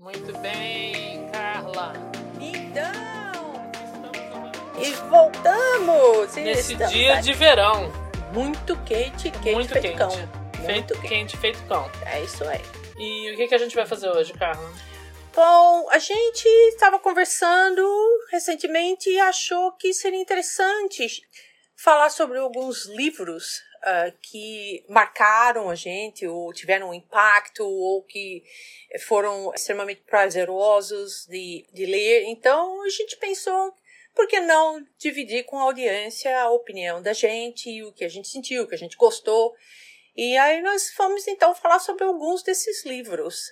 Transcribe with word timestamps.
Muito 0.00 0.32
bem, 0.38 1.28
Carla. 1.30 1.92
Então, 2.40 3.70
e 4.78 4.92
voltamos! 5.10 6.34
E 6.36 6.40
nesse 6.40 6.72
estamos 6.72 6.92
dia 6.94 7.20
de 7.20 7.34
verão. 7.34 7.92
Muito 8.32 8.76
quente, 8.84 9.30
quente, 9.30 9.52
muito 9.52 9.72
feito 9.72 9.82
quente. 9.82 9.98
cão. 9.98 10.10
Feito 10.10 10.62
Muito 10.64 10.94
quente. 10.94 11.08
quente. 11.08 11.36
feito 11.36 11.62
cão. 11.68 11.90
É 12.06 12.22
isso 12.22 12.42
aí. 12.44 12.62
E 12.96 13.32
o 13.32 13.36
que, 13.36 13.48
que 13.48 13.54
a 13.54 13.58
gente 13.58 13.74
vai 13.76 13.84
fazer 13.84 14.08
hoje, 14.08 14.32
Carla? 14.32 14.72
Bom, 15.34 15.88
a 15.90 15.98
gente 15.98 16.46
estava 16.68 16.98
conversando 16.98 17.82
recentemente 18.32 19.10
e 19.10 19.20
achou 19.20 19.72
que 19.72 19.92
seria 19.92 20.18
interessante 20.20 21.22
falar 21.76 22.08
sobre 22.08 22.38
alguns 22.38 22.86
livros 22.86 23.60
ah, 23.82 24.12
que 24.20 24.84
marcaram 24.88 25.70
a 25.70 25.74
gente, 25.74 26.26
ou 26.26 26.52
tiveram 26.52 26.90
um 26.90 26.94
impacto, 26.94 27.64
ou 27.64 28.02
que 28.02 28.42
foram 29.06 29.52
extremamente 29.54 30.02
prazerosos 30.02 31.26
de, 31.26 31.66
de 31.72 31.86
ler. 31.86 32.24
Então 32.24 32.82
a 32.82 32.88
gente 32.88 33.16
pensou, 33.16 33.74
por 34.14 34.26
que 34.26 34.40
não 34.40 34.86
dividir 34.98 35.44
com 35.44 35.58
a 35.58 35.62
audiência 35.62 36.38
a 36.40 36.50
opinião 36.50 37.00
da 37.00 37.12
gente, 37.12 37.82
o 37.84 37.92
que 37.92 38.04
a 38.04 38.08
gente 38.08 38.28
sentiu, 38.28 38.64
o 38.64 38.68
que 38.68 38.74
a 38.74 38.78
gente 38.78 38.96
gostou. 38.96 39.54
E 40.14 40.36
aí 40.36 40.60
nós 40.60 40.90
fomos 40.90 41.26
então 41.26 41.54
falar 41.54 41.78
sobre 41.78 42.04
alguns 42.04 42.42
desses 42.42 42.84
livros 42.84 43.50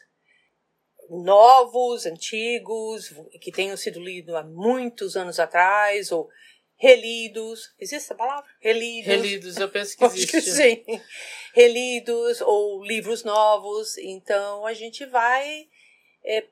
novos, 1.09 2.05
antigos, 2.05 3.15
que 3.41 3.51
tenham 3.51 3.77
sido 3.77 3.99
lidos 3.99 4.35
há 4.35 4.43
muitos 4.43 5.16
anos 5.16 5.41
atrás, 5.41 6.13
ou 6.13 6.29
relidos. 6.78 7.74
Existe 7.78 8.05
essa 8.05 8.14
palavra? 8.14 8.48
Relidos. 8.60 9.06
Relidos, 9.12 9.56
eu 9.59 9.68
penso 9.68 9.96
que 9.98 10.05
Acho 10.06 10.14
que 10.27 10.37
existe. 10.37 10.50
sim. 10.87 11.01
Relidos 11.52 12.41
ou 12.41 12.82
livros 12.84 13.24
novos. 13.24 13.98
Então 13.98 14.64
a 14.64 14.73
gente 14.73 15.04
vai 15.06 15.68
é, 16.24 16.46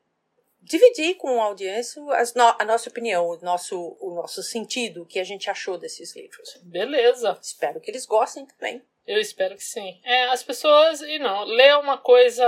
dividir 0.60 1.14
com 1.14 1.40
a 1.40 1.44
audiência 1.46 2.02
no- 2.02 2.12
a 2.58 2.64
nossa 2.64 2.88
opinião, 2.90 3.26
o 3.26 3.36
nosso, 3.38 3.96
o 4.00 4.14
nosso 4.14 4.42
sentido, 4.42 5.02
o 5.02 5.06
que 5.06 5.18
a 5.20 5.24
gente 5.24 5.48
achou 5.48 5.78
desses 5.78 6.14
livros. 6.16 6.58
Beleza. 6.64 7.38
Espero 7.40 7.80
que 7.80 7.90
eles 7.90 8.04
gostem 8.04 8.44
também. 8.46 8.82
Eu 9.06 9.20
espero 9.20 9.54
que 9.54 9.62
sim. 9.62 10.00
É, 10.04 10.24
as 10.30 10.42
pessoas, 10.42 11.00
e 11.00 11.20
não, 11.20 11.44
ler 11.44 11.68
é 11.68 11.76
uma 11.76 11.96
coisa, 11.96 12.44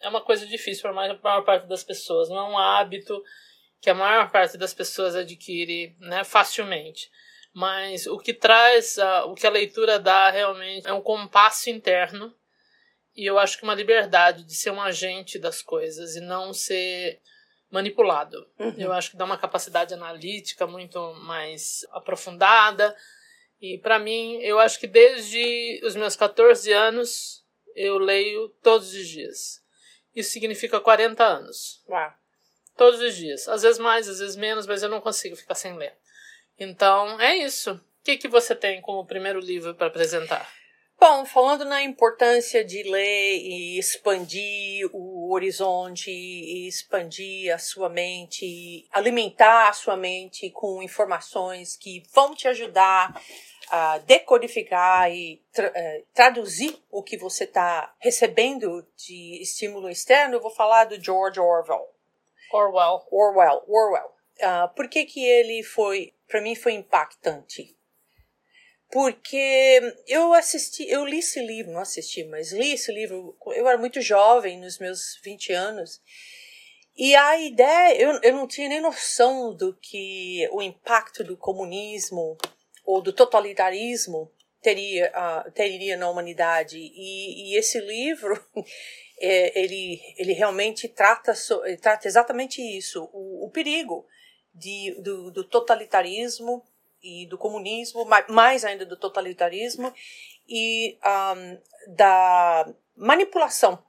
é 0.00 0.08
uma 0.08 0.20
coisa 0.20 0.46
difícil 0.46 0.82
para 0.82 0.92
a 0.92 0.94
maior, 0.94 1.20
maior 1.20 1.42
parte 1.44 1.66
das 1.66 1.82
pessoas, 1.82 2.28
não 2.28 2.36
é 2.38 2.42
um 2.50 2.56
hábito 2.56 3.20
que 3.80 3.90
a 3.90 3.94
maior 3.94 4.30
parte 4.30 4.56
das 4.58 4.74
pessoas 4.74 5.14
adquire, 5.14 5.96
né, 6.00 6.24
facilmente. 6.24 7.10
Mas 7.52 8.06
o 8.06 8.18
que 8.18 8.34
traz, 8.34 8.98
a- 8.98 9.24
o 9.26 9.34
que 9.34 9.46
a 9.46 9.50
leitura 9.50 9.98
dá 9.98 10.30
realmente 10.30 10.86
é 10.86 10.92
um 10.92 11.00
compasso 11.00 11.70
interno 11.70 12.34
e 13.14 13.24
eu 13.24 13.38
acho 13.38 13.56
que 13.56 13.64
uma 13.64 13.74
liberdade 13.74 14.44
de 14.44 14.54
ser 14.54 14.70
um 14.70 14.80
agente 14.80 15.38
das 15.38 15.62
coisas 15.62 16.16
e 16.16 16.20
não 16.20 16.52
ser 16.52 17.20
manipulado. 17.70 18.46
Uhum. 18.58 18.74
Eu 18.76 18.92
acho 18.92 19.10
que 19.10 19.16
dá 19.16 19.24
uma 19.24 19.38
capacidade 19.38 19.94
analítica 19.94 20.66
muito 20.66 20.98
mais 21.24 21.80
aprofundada. 21.90 22.94
E 23.60 23.78
para 23.78 23.98
mim, 23.98 24.36
eu 24.42 24.58
acho 24.58 24.78
que 24.78 24.86
desde 24.86 25.80
os 25.82 25.96
meus 25.96 26.14
14 26.14 26.70
anos 26.72 27.42
eu 27.74 27.96
leio 27.98 28.50
todos 28.62 28.92
os 28.92 29.08
dias. 29.08 29.62
Isso 30.14 30.30
significa 30.30 30.78
40 30.80 31.24
anos. 31.24 31.82
Uau. 31.88 32.12
Todos 32.76 33.00
os 33.00 33.14
dias. 33.16 33.48
Às 33.48 33.62
vezes 33.62 33.78
mais, 33.78 34.08
às 34.08 34.18
vezes 34.18 34.36
menos, 34.36 34.66
mas 34.66 34.82
eu 34.82 34.88
não 34.88 35.00
consigo 35.00 35.36
ficar 35.36 35.54
sem 35.54 35.74
ler. 35.76 35.94
Então, 36.58 37.20
é 37.20 37.36
isso. 37.36 37.72
O 37.72 38.04
que, 38.04 38.16
que 38.16 38.28
você 38.28 38.54
tem 38.54 38.80
como 38.80 39.06
primeiro 39.06 39.40
livro 39.40 39.74
para 39.74 39.86
apresentar? 39.86 40.48
Bom, 40.98 41.26
falando 41.26 41.64
na 41.66 41.82
importância 41.82 42.64
de 42.64 42.82
ler 42.84 43.36
e 43.36 43.78
expandir 43.78 44.88
o 44.94 45.30
horizonte 45.30 46.10
expandir 46.66 47.54
a 47.54 47.58
sua 47.58 47.90
mente, 47.90 48.88
alimentar 48.90 49.68
a 49.68 49.72
sua 49.74 49.94
mente 49.94 50.48
com 50.50 50.82
informações 50.82 51.76
que 51.76 52.02
vão 52.14 52.34
te 52.34 52.48
ajudar 52.48 53.20
a 53.68 53.98
decodificar 53.98 55.10
e 55.12 55.42
tra- 55.52 55.72
eh, 55.74 56.04
traduzir 56.14 56.78
o 56.90 57.02
que 57.02 57.18
você 57.18 57.44
está 57.44 57.94
recebendo 57.98 58.86
de 58.96 59.42
estímulo 59.42 59.90
externo, 59.90 60.36
eu 60.36 60.40
vou 60.40 60.50
falar 60.50 60.84
do 60.84 61.02
George 61.02 61.38
Orwell. 61.38 61.95
Orwell. 62.56 63.06
Orwell, 63.10 63.62
Orwell. 63.68 64.10
Ah, 64.42 64.68
por 64.68 64.88
que 64.88 65.04
que 65.04 65.24
ele 65.24 65.62
foi, 65.62 66.14
para 66.28 66.40
mim 66.40 66.54
foi 66.54 66.72
impactante? 66.72 67.76
Porque 68.90 69.80
eu 70.06 70.32
assisti, 70.32 70.88
eu 70.88 71.04
li 71.04 71.18
esse 71.18 71.40
livro, 71.44 71.72
não 71.72 71.80
assisti, 71.80 72.24
mas 72.24 72.52
li 72.52 72.72
esse 72.72 72.92
livro, 72.92 73.36
eu 73.48 73.66
era 73.66 73.76
muito 73.76 74.00
jovem, 74.00 74.60
nos 74.60 74.78
meus 74.78 75.18
20 75.24 75.52
anos, 75.52 76.00
e 76.96 77.14
a 77.14 77.38
ideia, 77.38 78.00
eu, 78.00 78.18
eu 78.22 78.32
não 78.32 78.46
tinha 78.46 78.68
nem 78.68 78.80
noção 78.80 79.54
do 79.54 79.74
que 79.74 80.48
o 80.50 80.62
impacto 80.62 81.22
do 81.22 81.36
comunismo 81.36 82.38
ou 82.86 83.02
do 83.02 83.12
totalitarismo 83.12 84.32
teria, 84.62 85.10
ah, 85.14 85.50
teria 85.54 85.96
na 85.96 86.08
humanidade. 86.08 86.78
E, 86.78 87.52
e 87.52 87.58
esse 87.58 87.78
livro, 87.80 88.42
é, 89.18 89.58
ele, 89.58 90.00
ele 90.16 90.32
realmente 90.32 90.88
trata, 90.88 91.32
ele 91.64 91.76
trata 91.76 92.06
exatamente 92.06 92.60
isso, 92.60 93.08
o, 93.12 93.46
o 93.46 93.50
perigo 93.50 94.06
de, 94.54 94.96
do, 95.00 95.30
do 95.30 95.44
totalitarismo 95.44 96.64
e 97.02 97.26
do 97.26 97.38
comunismo, 97.38 98.04
ma- 98.04 98.26
mais 98.28 98.64
ainda 98.64 98.84
do 98.84 98.96
totalitarismo 98.96 99.92
e 100.48 100.98
ahm, 101.02 101.58
da 101.88 102.72
manipulação 102.96 103.84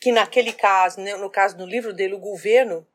que 0.00 0.10
naquele 0.10 0.52
caso, 0.52 0.98
né, 1.00 1.14
no 1.16 1.30
caso 1.30 1.56
do 1.56 1.66
livro 1.66 1.92
dele, 1.92 2.14
o 2.14 2.18
governo 2.18 2.86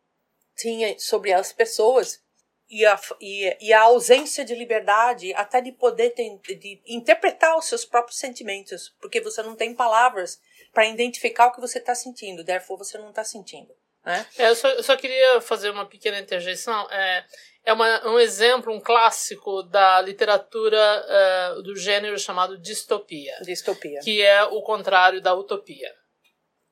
tinha 0.57 0.97
sobre 0.97 1.31
as 1.31 1.53
pessoas 1.53 2.23
e 2.67 2.83
a, 2.83 2.99
e, 3.21 3.67
e 3.67 3.71
a 3.71 3.81
ausência 3.83 4.43
de 4.43 4.55
liberdade 4.55 5.31
até 5.35 5.61
de 5.61 5.71
poder 5.71 6.09
ter, 6.11 6.39
de 6.39 6.81
interpretar 6.87 7.55
os 7.57 7.65
seus 7.65 7.85
próprios 7.85 8.17
sentimentos, 8.17 8.95
porque 8.99 9.21
você 9.21 9.43
não 9.43 9.55
tem 9.55 9.75
palavras 9.75 10.41
para 10.75 10.87
identificar 10.87 11.47
o 11.47 11.53
que 11.53 11.61
você 11.61 11.79
está 11.79 11.95
sentindo, 11.95 12.43
therefore 12.43 12.77
você 12.77 12.97
não 12.97 13.09
está 13.09 13.23
sentindo. 13.23 13.73
Né? 14.05 14.25
É, 14.37 14.49
eu, 14.49 14.55
só, 14.55 14.67
eu 14.67 14.83
só 14.83 14.97
queria 14.97 15.39
fazer 15.39 15.69
uma 15.69 15.85
pequena 15.85 16.19
interjeição. 16.19 16.87
É, 16.91 17.25
é 17.63 17.73
uma, 17.73 18.07
um 18.09 18.19
exemplo, 18.19 18.71
um 18.71 18.79
clássico 18.79 19.63
da 19.63 20.01
literatura 20.01 20.77
é, 20.77 21.61
do 21.63 21.75
gênero 21.77 22.19
chamado 22.19 22.57
distopia, 22.59 23.35
Distopia. 23.41 24.01
que 24.01 24.21
é 24.21 24.43
o 24.43 24.61
contrário 24.61 25.21
da 25.21 25.33
utopia. 25.33 25.91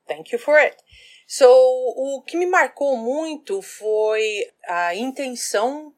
Thank 0.06 0.32
you 0.32 0.38
for 0.38 0.56
it. 0.56 0.76
So, 1.26 1.46
o 1.48 2.22
que 2.22 2.36
me 2.36 2.44
marcou 2.44 2.98
muito 2.98 3.62
foi 3.62 4.52
a 4.68 4.94
intenção, 4.94 5.94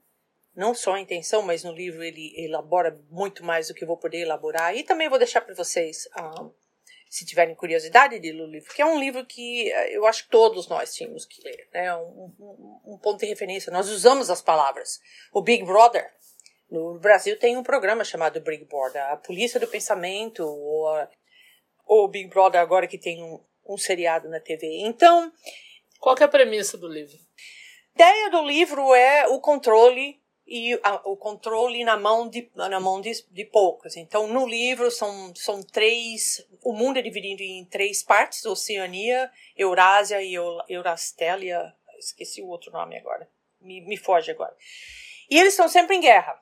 não 0.55 0.73
só 0.73 0.94
a 0.94 1.00
intenção, 1.00 1.43
mas 1.43 1.65
no 1.65 1.73
livro 1.73 2.05
ele 2.05 2.33
elabora 2.38 2.97
muito 3.11 3.44
mais 3.44 3.67
do 3.67 3.75
que 3.75 3.83
eu 3.83 3.88
vou 3.88 3.97
poder 3.97 4.21
elaborar. 4.21 4.77
E 4.77 4.84
também 4.84 5.09
vou 5.09 5.19
deixar 5.19 5.41
para 5.41 5.55
vocês, 5.55 6.09
ah, 6.12 6.49
se 7.09 7.25
tiverem 7.25 7.55
curiosidade 7.55 8.19
de 8.19 8.33
ler 8.33 8.43
o 8.43 8.47
livro, 8.47 8.75
que 8.75 8.83
é 8.83 8.87
um 8.87 8.99
livro 8.99 9.25
que 9.25 9.71
eh, 9.71 9.97
eu 9.97 10.06
acho 10.06 10.25
que 10.25 10.31
todos 10.31 10.69
nós 10.69 10.94
tínhamos 10.94 11.25
que 11.25 11.43
ler. 11.43 11.69
É 11.72 11.83
né? 11.83 11.97
um, 11.97 12.33
um, 12.39 12.81
um 12.94 12.99
ponto 12.99 13.21
de 13.21 13.27
referência. 13.27 13.72
Nós 13.72 13.89
usamos 13.89 14.31
as 14.31 14.43
palavras. 14.43 15.00
O 15.33 15.41
Big 15.43 15.65
Brother. 15.65 16.12
No 16.69 16.99
Brasil 16.99 17.39
tem 17.39 17.56
um 17.56 17.62
programa 17.62 18.03
chamado 18.03 18.41
Big 18.41 18.65
Brother, 18.65 19.03
a 19.11 19.17
Polícia 19.17 19.61
do 19.61 19.69
Pensamento, 19.69 20.44
ou, 20.44 20.89
a, 20.89 21.09
ou 21.87 22.05
o 22.05 22.09
Big 22.09 22.28
Brother 22.28 22.61
agora 22.61 22.89
que 22.89 22.99
tem 22.99 23.23
um, 23.23 23.41
um 23.65 23.78
seriado 23.78 24.28
na 24.28 24.41
TV. 24.41 24.67
Então, 24.81 25.33
Qual 26.00 26.17
é 26.21 26.25
a 26.25 26.28
premissa 26.28 26.77
do 26.77 26.88
livro? 26.88 27.17
a 27.17 28.03
ideia 28.03 28.31
do 28.31 28.43
livro 28.43 28.94
é 28.94 29.27
o 29.28 29.41
controle 29.41 30.21
e 30.47 30.79
a- 30.83 31.03
o 31.05 31.17
controle 31.17 31.84
na 31.84 31.97
mão 31.97 32.29
de 32.29 32.49
na 32.55 32.79
mão 32.79 33.01
de, 33.01 33.12
de 33.31 33.45
poucos. 33.45 33.97
Então, 33.97 34.29
no 34.29 34.47
livro 34.47 34.91
são 34.91 35.34
são 35.34 35.62
três, 35.62 36.47
o 36.62 36.73
mundo 36.73 36.99
é 36.99 37.03
dividido 37.03 37.43
em 37.43 37.65
três 37.65 38.03
partes: 38.03 38.45
Oceania, 38.45 39.31
Eurásia 39.56 40.23
e 40.23 40.35
Eu- 40.35 40.61
Eurastélia. 40.69 41.75
Esqueci 41.99 42.43
o 42.43 42.49
outro 42.49 42.70
nome 42.70 42.97
agora. 42.99 43.29
Me, 43.61 43.81
me 43.81 43.97
foge 43.97 44.31
agora. 44.31 44.55
E 45.31 45.38
eles 45.38 45.55
estão 45.55 45.69
sempre 45.69 45.97
em 45.97 46.00
guerra. 46.00 46.41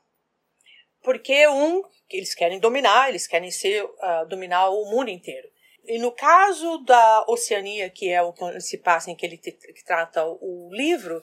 Porque 1.03 1.47
um, 1.49 1.83
eles 2.11 2.35
querem 2.35 2.59
dominar, 2.59 3.09
eles 3.09 3.27
querem 3.27 3.51
ser 3.51 3.89
ah, 4.01 4.25
dominar 4.25 4.71
o 4.71 4.85
mundo 4.91 5.11
inteiro. 5.11 5.49
E 5.87 5.99
no 5.99 6.11
caso 6.11 6.79
da 6.79 7.25
Oceania, 7.29 7.89
que 7.91 8.09
é 8.11 8.21
o 8.23 8.33
que 8.33 8.61
se 8.61 8.79
passa 8.79 9.11
em 9.11 9.15
que 9.17 9.25
ele 9.27 9.37
te- 9.39 9.53
que 9.53 9.85
trata 9.85 10.25
o 10.25 10.71
livro, 10.73 11.23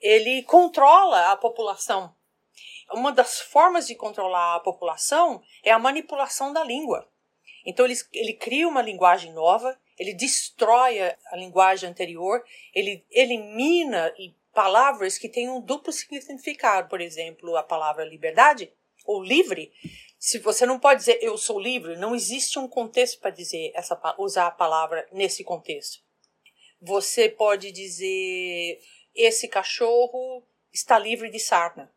ele 0.00 0.42
controla 0.42 1.32
a 1.32 1.36
população. 1.36 2.14
Uma 2.92 3.12
das 3.12 3.40
formas 3.40 3.86
de 3.86 3.94
controlar 3.94 4.56
a 4.56 4.60
população 4.60 5.42
é 5.62 5.70
a 5.70 5.78
manipulação 5.78 6.52
da 6.52 6.62
língua. 6.62 7.08
Então 7.64 7.86
ele, 7.86 7.94
ele 8.12 8.34
cria 8.34 8.68
uma 8.68 8.82
linguagem 8.82 9.32
nova, 9.32 9.78
ele 9.98 10.12
destrói 10.12 11.00
a, 11.00 11.16
linguagem 11.36 11.88
anterior, 11.88 12.44
ele 12.74 13.04
elimina 13.10 14.12
palavras 14.52 15.18
que 15.18 15.28
têm 15.28 15.48
um 15.48 15.60
duplo 15.60 15.92
significado. 15.92 16.88
Por 16.88 17.00
exemplo, 17.00 17.56
a 17.56 17.62
palavra 17.62 18.04
liberdade 18.04 18.72
ou 19.04 19.22
livre. 19.22 19.72
Se 20.18 20.38
você 20.38 20.64
não 20.64 20.78
pode 20.78 21.00
dizer 21.00 21.18
eu 21.22 21.36
sou 21.36 21.58
livre, 21.58 21.96
não 21.96 22.14
existe 22.14 22.58
um 22.58 22.68
contexto 22.68 23.20
para 23.20 23.30
dizer 23.30 23.72
essa 23.74 23.98
usar 24.18 24.46
a 24.46 24.50
palavra 24.50 25.06
nesse 25.12 25.44
contexto. 25.44 26.02
você 26.80 27.30
pode 27.30 27.72
dizer 27.72 28.78
esse 29.14 29.48
cachorro 29.48 30.46
está 30.72 30.98
livre 30.98 31.30
de 31.30 31.38
sarna. 31.38 31.93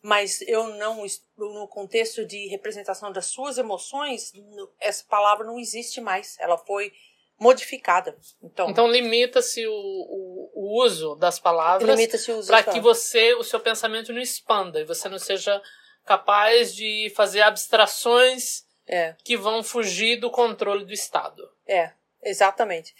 Mas 0.00 0.40
eu 0.42 0.68
não, 0.76 1.04
no 1.36 1.66
contexto 1.68 2.24
de 2.24 2.46
representação 2.48 3.10
das 3.10 3.26
suas 3.26 3.58
emoções, 3.58 4.32
essa 4.80 5.04
palavra 5.08 5.44
não 5.46 5.58
existe 5.58 6.00
mais. 6.00 6.36
Ela 6.38 6.56
foi 6.56 6.92
modificada. 7.38 8.16
Então, 8.42 8.68
então 8.70 8.88
limita-se 8.88 9.66
o, 9.66 9.72
o, 9.72 10.50
o, 10.54 10.84
uso 10.84 11.14
das 11.14 11.38
palavras 11.38 11.98
para 12.46 12.62
que 12.64 12.80
você, 12.80 13.34
o 13.34 13.44
seu 13.44 13.60
pensamento 13.60 14.12
não 14.12 14.20
expanda 14.20 14.80
e 14.80 14.84
você 14.84 15.08
não 15.08 15.18
seja 15.18 15.62
capaz 16.04 16.74
de 16.74 17.12
fazer 17.14 17.42
abstrações 17.42 18.64
é. 18.86 19.14
que 19.22 19.36
vão 19.36 19.62
fugir 19.62 20.18
do 20.18 20.30
controle 20.30 20.84
do 20.84 20.92
Estado. 20.92 21.48
É, 21.66 21.92
exatamente. 22.22 22.94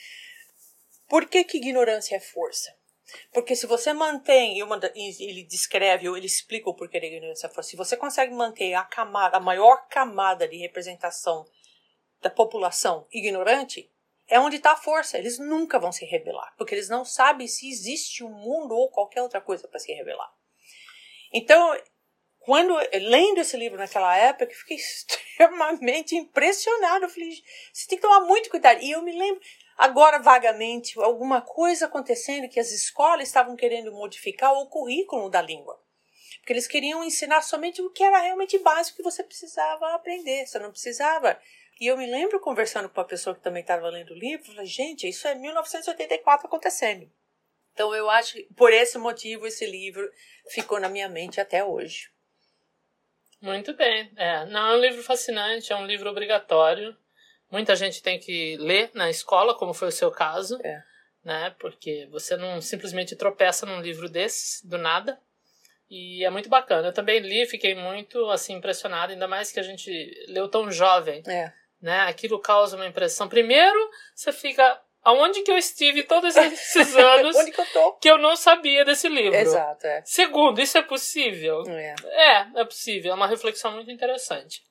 Por 1.08 1.26
que, 1.26 1.42
que 1.42 1.56
ignorância 1.56 2.14
é 2.14 2.20
força? 2.20 2.77
Porque 3.32 3.56
se 3.56 3.66
você 3.66 3.92
mantém, 3.92 4.58
ele 4.60 5.42
descreve 5.44 6.08
ou 6.08 6.16
ele 6.16 6.26
explica 6.26 6.68
o 6.68 6.74
porquê 6.74 7.00
da 7.00 7.06
ignorância 7.06 7.50
se 7.62 7.76
você 7.76 7.96
consegue 7.96 8.34
manter 8.34 8.74
a 8.74 8.84
camada, 8.84 9.36
a 9.36 9.40
maior 9.40 9.86
camada 9.88 10.46
de 10.46 10.56
representação 10.56 11.46
da 12.20 12.28
população 12.28 13.06
ignorante, 13.12 13.90
é 14.28 14.38
onde 14.38 14.56
está 14.56 14.72
a 14.72 14.76
força. 14.76 15.16
Eles 15.16 15.38
nunca 15.38 15.78
vão 15.78 15.90
se 15.90 16.04
rebelar, 16.04 16.54
porque 16.56 16.74
eles 16.74 16.88
não 16.88 17.04
sabem 17.04 17.46
se 17.46 17.68
existe 17.68 18.22
um 18.22 18.30
mundo 18.30 18.74
ou 18.74 18.90
qualquer 18.90 19.22
outra 19.22 19.40
coisa 19.40 19.66
para 19.66 19.80
se 19.80 19.92
rebelar. 19.92 20.30
Então, 21.32 21.76
quando 22.40 22.74
lendo 22.94 23.40
esse 23.40 23.56
livro 23.56 23.78
naquela 23.78 24.16
época, 24.16 24.52
eu 24.52 24.56
fiquei 24.56 24.76
extremamente 24.78 26.14
impressionado. 26.14 27.04
Eu 27.04 27.08
falei, 27.08 27.30
você 27.72 27.86
tem 27.88 27.98
que 27.98 28.02
tomar 28.02 28.20
muito 28.20 28.50
cuidado. 28.50 28.82
E 28.82 28.90
eu 28.90 29.02
me 29.02 29.12
lembro, 29.12 29.40
agora 29.78 30.18
vagamente, 30.18 31.00
alguma 31.00 31.40
coisa 31.40 31.86
acontecendo 31.86 32.48
que 32.48 32.60
as 32.60 32.70
escolas 32.72 33.28
estavam 33.28 33.56
querendo 33.56 33.92
modificar 33.92 34.52
o 34.52 34.66
currículo 34.66 35.30
da 35.30 35.40
língua. 35.40 35.80
Porque 36.40 36.52
eles 36.52 36.66
queriam 36.66 37.04
ensinar 37.04 37.40
somente 37.40 37.80
o 37.80 37.90
que 37.90 38.02
era 38.02 38.18
realmente 38.18 38.58
básico 38.58 38.98
que 38.98 39.02
você 39.02 39.22
precisava 39.22 39.94
aprender. 39.94 40.46
Você 40.46 40.58
não 40.58 40.70
precisava 40.70 41.38
e 41.80 41.86
eu 41.86 41.96
me 41.96 42.06
lembro 42.06 42.40
conversando 42.40 42.88
com 42.88 43.00
uma 43.00 43.06
pessoa 43.06 43.36
que 43.36 43.42
também 43.42 43.60
estava 43.60 43.88
lendo 43.88 44.10
o 44.10 44.18
livro, 44.18 44.46
falei, 44.46 44.66
gente, 44.66 45.08
isso 45.08 45.28
é 45.28 45.34
1984 45.36 46.46
acontecendo. 46.46 47.08
Então 47.72 47.94
eu 47.94 48.10
acho 48.10 48.34
que 48.34 48.42
por 48.54 48.72
esse 48.72 48.98
motivo 48.98 49.46
esse 49.46 49.64
livro 49.64 50.10
ficou 50.50 50.80
na 50.80 50.88
minha 50.88 51.08
mente 51.08 51.40
até 51.40 51.64
hoje. 51.64 52.10
Muito 53.40 53.72
bem. 53.74 54.10
É, 54.16 54.44
não 54.46 54.72
é 54.72 54.76
um 54.76 54.80
livro 54.80 55.02
fascinante, 55.04 55.72
é 55.72 55.76
um 55.76 55.86
livro 55.86 56.10
obrigatório. 56.10 56.96
Muita 57.50 57.74
gente 57.74 58.02
tem 58.02 58.18
que 58.18 58.56
ler 58.58 58.90
na 58.94 59.08
escola, 59.08 59.54
como 59.54 59.72
foi 59.72 59.88
o 59.88 59.92
seu 59.92 60.10
caso. 60.10 60.58
É. 60.62 60.82
Né? 61.24 61.54
Porque 61.58 62.06
você 62.10 62.36
não 62.36 62.60
simplesmente 62.60 63.16
tropeça 63.16 63.66
num 63.66 63.80
livro 63.80 64.08
desses, 64.08 64.62
do 64.64 64.78
nada. 64.78 65.18
E 65.90 66.24
é 66.24 66.30
muito 66.30 66.48
bacana. 66.48 66.88
Eu 66.88 66.92
também 66.92 67.18
li, 67.20 67.46
fiquei 67.46 67.74
muito 67.74 68.28
assim 68.30 68.54
impressionado, 68.54 69.12
ainda 69.12 69.26
mais 69.26 69.50
que 69.50 69.58
a 69.58 69.62
gente 69.62 69.90
leu 70.28 70.48
tão 70.48 70.70
jovem. 70.70 71.22
É 71.26 71.52
né? 71.80 72.00
Aquilo 72.02 72.38
causa 72.38 72.76
uma 72.76 72.86
impressão. 72.86 73.28
Primeiro, 73.28 73.78
você 74.14 74.32
fica 74.32 74.80
aonde 75.02 75.42
que 75.42 75.50
eu 75.50 75.56
estive 75.56 76.02
todos 76.02 76.36
esses 76.36 76.94
anos 76.96 77.36
Onde 77.36 77.52
que, 77.52 77.60
eu 77.60 77.92
que 77.92 78.10
eu 78.10 78.18
não 78.18 78.36
sabia 78.36 78.84
desse 78.84 79.08
livro. 79.08 79.34
Exato, 79.34 79.86
é. 79.86 80.02
Segundo, 80.04 80.60
isso 80.60 80.76
é 80.76 80.82
possível? 80.82 81.62
É. 81.68 81.94
é, 82.04 82.46
é 82.56 82.64
possível. 82.64 83.12
É 83.12 83.14
uma 83.14 83.26
reflexão 83.26 83.72
muito 83.72 83.90
interessante. 83.90 84.62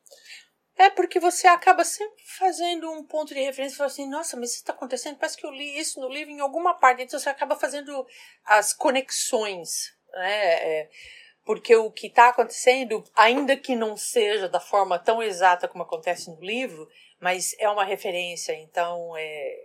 É 0.78 0.92
porque 0.92 1.20
você 1.20 1.48
acaba 1.48 1.84
sempre 1.84 2.24
fazendo 2.38 2.92
um 2.92 3.04
ponto 3.04 3.34
de 3.34 3.42
referência 3.42 3.76
e 3.76 3.78
fala 3.78 3.90
assim, 3.90 4.08
nossa, 4.08 4.38
mas 4.38 4.52
isso 4.52 4.60
está 4.60 4.74
acontecendo, 4.74 5.18
parece 5.18 5.36
que 5.36 5.46
eu 5.46 5.52
li 5.52 5.80
isso 5.80 6.00
no 6.00 6.08
livro 6.08 6.32
em 6.32 6.40
alguma 6.40 6.76
parte. 6.76 7.02
Então 7.02 7.20
você 7.20 7.30
acaba 7.30 7.56
fazendo 7.56 8.06
as 8.46 8.74
conexões. 8.74 9.96
Né? 10.14 10.82
É, 10.82 10.90
porque 11.44 11.76
o 11.76 11.90
que 11.90 12.08
está 12.08 12.30
acontecendo, 12.30 13.04
ainda 13.16 13.58
que 13.58 13.76
não 13.76 13.98
seja 13.98 14.48
da 14.48 14.60
forma 14.60 15.00
tão 15.00 15.24
exata 15.24 15.68
como 15.68 15.84
acontece 15.84 16.30
no 16.30 16.40
livro, 16.42 16.88
mas 17.20 17.56
é 17.58 17.68
uma 17.70 17.84
referência, 17.84 18.54
então 18.54 19.16
é, 19.18 19.56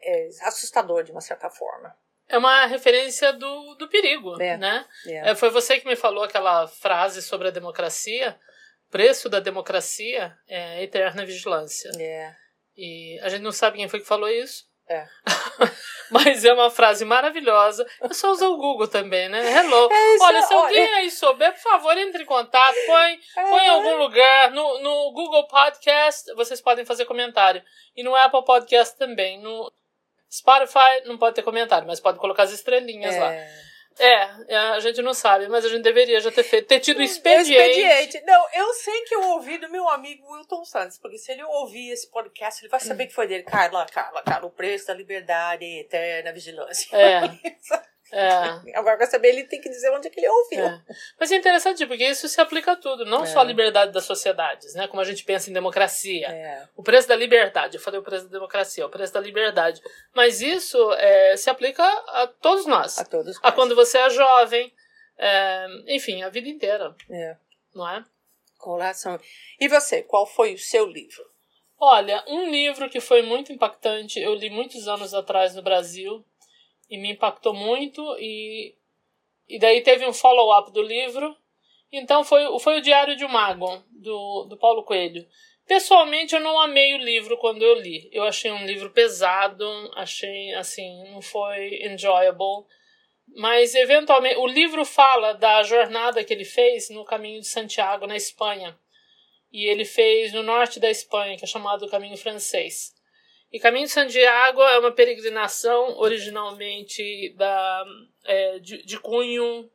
é 0.00 0.28
assustador 0.42 1.02
de 1.02 1.10
uma 1.10 1.20
certa 1.20 1.50
forma. 1.50 1.96
É 2.28 2.38
uma 2.38 2.66
referência 2.66 3.32
do, 3.32 3.74
do 3.74 3.88
perigo, 3.88 4.40
é, 4.40 4.56
né? 4.56 4.86
É. 5.06 5.30
é 5.30 5.34
foi 5.34 5.50
você 5.50 5.80
que 5.80 5.86
me 5.86 5.96
falou 5.96 6.22
aquela 6.22 6.68
frase 6.68 7.20
sobre 7.20 7.48
a 7.48 7.50
democracia. 7.50 8.38
Preço 8.92 9.30
da 9.30 9.40
democracia 9.40 10.36
é 10.46 10.82
eterna 10.82 11.24
vigilância. 11.24 11.90
É. 11.98 12.34
E 12.76 13.18
a 13.22 13.30
gente 13.30 13.40
não 13.40 13.50
sabe 13.50 13.78
quem 13.78 13.88
foi 13.88 14.00
que 14.00 14.06
falou 14.06 14.28
isso. 14.28 14.70
É. 14.86 15.06
Mas 16.10 16.44
é 16.44 16.52
uma 16.52 16.68
frase 16.68 17.02
maravilhosa. 17.02 17.86
É 18.02 18.12
só 18.12 18.30
usar 18.30 18.48
o 18.48 18.58
Google 18.58 18.86
também, 18.86 19.30
né? 19.30 19.50
Hello. 19.50 19.90
É 19.90 20.14
isso, 20.14 20.24
olha, 20.24 20.42
se 20.42 20.52
alguém 20.52 20.82
olha. 20.82 20.96
aí 20.96 21.10
souber, 21.10 21.54
por 21.54 21.60
favor, 21.60 21.96
entre 21.96 22.24
em 22.24 22.26
contato, 22.26 22.76
põe, 22.86 23.18
é. 23.38 23.48
põe 23.48 23.64
em 23.64 23.70
algum 23.70 23.96
lugar. 23.96 24.50
No, 24.50 24.80
no 24.82 25.12
Google 25.12 25.48
Podcast, 25.48 26.30
vocês 26.34 26.60
podem 26.60 26.84
fazer 26.84 27.06
comentário. 27.06 27.62
E 27.96 28.02
no 28.02 28.14
Apple 28.14 28.44
Podcast 28.44 28.98
também. 28.98 29.40
No 29.40 29.72
Spotify 30.30 31.02
não 31.06 31.16
pode 31.16 31.34
ter 31.34 31.42
comentário, 31.42 31.86
mas 31.86 31.98
pode 31.98 32.18
colocar 32.18 32.42
as 32.42 32.52
estrelinhas 32.52 33.14
é. 33.14 33.20
lá. 33.20 33.32
É, 33.98 34.54
é, 34.54 34.56
a 34.56 34.80
gente 34.80 35.02
não 35.02 35.14
sabe, 35.14 35.48
mas 35.48 35.64
a 35.64 35.68
gente 35.68 35.82
deveria 35.82 36.20
já 36.20 36.30
ter 36.30 36.42
feito, 36.42 36.66
ter 36.66 36.80
tido 36.80 37.02
expediente. 37.02 37.52
expediente. 37.52 38.22
Não, 38.24 38.46
eu 38.54 38.72
sei 38.74 39.02
que 39.02 39.14
eu 39.14 39.22
ouvi 39.30 39.58
do 39.58 39.68
meu 39.70 39.88
amigo 39.88 40.32
Wilton 40.32 40.64
Santos, 40.64 40.98
porque 40.98 41.18
se 41.18 41.32
ele 41.32 41.42
ouvir 41.44 41.90
esse 41.90 42.10
podcast, 42.10 42.62
ele 42.62 42.70
vai 42.70 42.80
saber 42.80 43.06
que 43.06 43.14
foi 43.14 43.26
dele. 43.26 43.44
Carla, 43.44 43.86
Carla, 43.86 44.22
Carla, 44.22 44.46
o 44.46 44.50
preço 44.50 44.86
da 44.86 44.94
liberdade, 44.94 45.64
eterna 45.64 46.32
vigilância. 46.32 46.96
É. 46.96 47.22
É. 48.12 48.76
Agora, 48.76 48.98
pra 48.98 49.06
saber, 49.06 49.28
ele 49.28 49.44
tem 49.44 49.58
que 49.58 49.70
dizer 49.70 49.90
onde 49.90 50.06
é 50.06 50.10
que 50.10 50.20
ele 50.20 50.28
ouviu. 50.28 50.66
É. 50.66 50.82
Mas 51.18 51.32
é 51.32 51.36
interessante, 51.36 51.86
porque 51.86 52.04
isso 52.04 52.28
se 52.28 52.38
aplica 52.40 52.72
a 52.72 52.76
tudo, 52.76 53.06
não 53.06 53.22
é. 53.22 53.26
só 53.26 53.40
a 53.40 53.44
liberdade 53.44 53.90
das 53.90 54.04
sociedades, 54.04 54.74
né? 54.74 54.86
Como 54.86 55.00
a 55.00 55.04
gente 55.04 55.24
pensa 55.24 55.48
em 55.48 55.52
democracia. 55.54 56.28
É. 56.28 56.68
O 56.76 56.82
preço 56.82 57.08
da 57.08 57.16
liberdade, 57.16 57.78
eu 57.78 57.80
falei 57.80 57.98
o 57.98 58.02
preço 58.02 58.26
da 58.26 58.32
democracia, 58.32 58.84
o 58.84 58.90
preço 58.90 59.14
da 59.14 59.20
liberdade. 59.20 59.80
Mas 60.14 60.42
isso 60.42 60.92
é, 60.92 61.36
se 61.38 61.48
aplica 61.48 61.82
a 61.82 62.26
todos 62.26 62.66
nós. 62.66 62.98
A 62.98 63.04
todos. 63.04 63.38
A 63.42 63.50
quando 63.50 63.74
você 63.74 63.96
é 63.96 64.10
jovem, 64.10 64.70
é, 65.16 65.66
enfim, 65.88 66.22
a 66.22 66.28
vida 66.28 66.48
inteira. 66.48 66.94
É. 67.10 67.36
Não 67.74 67.88
é? 67.88 68.04
Com 68.58 68.76
relação. 68.76 69.18
E 69.58 69.68
você, 69.68 70.02
qual 70.02 70.26
foi 70.26 70.52
o 70.52 70.58
seu 70.58 70.84
livro? 70.84 71.24
Olha, 71.80 72.22
um 72.28 72.48
livro 72.50 72.88
que 72.90 73.00
foi 73.00 73.22
muito 73.22 73.52
impactante, 73.52 74.20
eu 74.20 74.34
li 74.34 74.50
muitos 74.50 74.86
anos 74.86 75.14
atrás 75.14 75.54
no 75.54 75.62
Brasil, 75.62 76.24
e 76.92 76.98
me 76.98 77.12
impactou 77.12 77.54
muito 77.54 78.02
e 78.20 78.74
e 79.48 79.58
daí 79.58 79.80
teve 79.80 80.06
um 80.06 80.12
follow-up 80.12 80.70
do 80.72 80.82
livro. 80.82 81.36
Então 81.90 82.22
foi, 82.22 82.42
foi 82.60 82.78
o 82.78 82.80
Diário 82.80 83.16
de 83.16 83.24
um 83.24 83.28
Mago, 83.28 83.82
do, 83.90 84.44
do 84.44 84.56
Paulo 84.56 84.82
Coelho. 84.82 85.26
Pessoalmente 85.66 86.34
eu 86.34 86.40
não 86.40 86.58
amei 86.60 86.94
o 86.94 86.98
livro 86.98 87.36
quando 87.38 87.62
eu 87.62 87.74
li. 87.74 88.08
Eu 88.12 88.24
achei 88.24 88.50
um 88.50 88.64
livro 88.64 88.90
pesado, 88.90 89.64
achei 89.94 90.54
assim, 90.54 91.10
não 91.10 91.20
foi 91.20 91.82
enjoyable. 91.84 92.66
Mas 93.34 93.74
eventualmente 93.74 94.36
o 94.36 94.46
livro 94.46 94.84
fala 94.84 95.32
da 95.32 95.62
jornada 95.62 96.24
que 96.24 96.32
ele 96.32 96.44
fez 96.44 96.88
no 96.90 97.04
caminho 97.04 97.40
de 97.40 97.46
Santiago 97.46 98.06
na 98.06 98.16
Espanha. 98.16 98.78
E 99.50 99.66
ele 99.66 99.84
fez 99.84 100.32
no 100.32 100.42
norte 100.42 100.80
da 100.80 100.90
Espanha, 100.90 101.36
que 101.36 101.44
é 101.44 101.48
chamado 101.48 101.88
Caminho 101.88 102.16
Francês. 102.16 102.94
E 103.52 103.60
Caminho 103.60 103.84
de 103.84 103.92
Santiago 103.92 104.62
é 104.62 104.78
uma 104.78 104.90
peregrinação 104.90 105.98
originalmente 105.98 107.34
da, 107.36 107.84
é, 108.24 108.58
de, 108.58 108.82
de, 108.82 108.98
cunho 108.98 109.70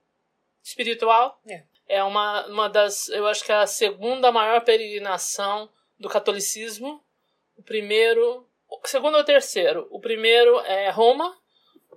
espiritual. 0.63 1.39
É. 1.48 1.63
é 1.88 2.03
uma, 2.03 2.48
uma 2.48 2.67
das, 2.67 3.07
eu 3.10 3.27
acho 3.27 3.46
que 3.46 3.51
é 3.51 3.55
a 3.55 3.67
segunda 3.67 4.31
maior 4.31 4.62
peregrinação 4.62 5.69
do 6.00 6.10
catolicismo. 6.10 7.03
O 7.55 7.62
primeiro, 7.62 8.50
o 8.67 8.79
segundo 8.86 9.15
ou 9.17 9.24
terceiro. 9.24 9.88
O 9.91 10.00
primeiro 10.00 10.60
é 10.62 10.89
Roma, 10.89 11.38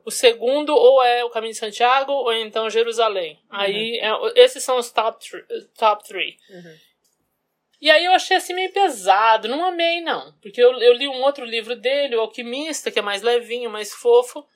o 0.05 0.11
segundo 0.11 0.75
ou 0.75 1.03
é 1.03 1.25
o 1.25 1.31
Caminho 1.31 1.55
de 1.55 1.59
Santiago 1.59 2.13
ou 2.13 2.31
então 2.31 2.69
Jerusalém. 2.69 3.41
Uhum. 3.51 3.59
Aí 3.59 3.99
é, 4.01 4.11
esses 4.37 4.63
são 4.63 4.77
os 4.77 4.91
top, 4.91 5.25
top 5.79 6.05
three. 6.05 6.37
Uhum. 6.51 6.79
E 7.81 7.91
aí 7.91 8.05
eu 8.05 8.13
achei 8.13 8.37
assim 8.37 8.53
meio 8.53 8.73
pesado, 8.73 9.49
não 9.49 9.65
amei 9.65 10.03
não, 10.03 10.35
porque 10.43 10.63
eu, 10.63 10.79
eu 10.81 10.93
li 10.93 11.09
um 11.09 11.23
outro 11.23 11.47
livro 11.47 11.75
dele, 11.75 12.15
O 12.15 12.21
Alquimista, 12.21 12.91
que 12.91 12.99
é 12.99 13.03
mais 13.03 13.23
levinho, 13.23 13.71
mais 13.71 13.93
fofo, 13.95 14.47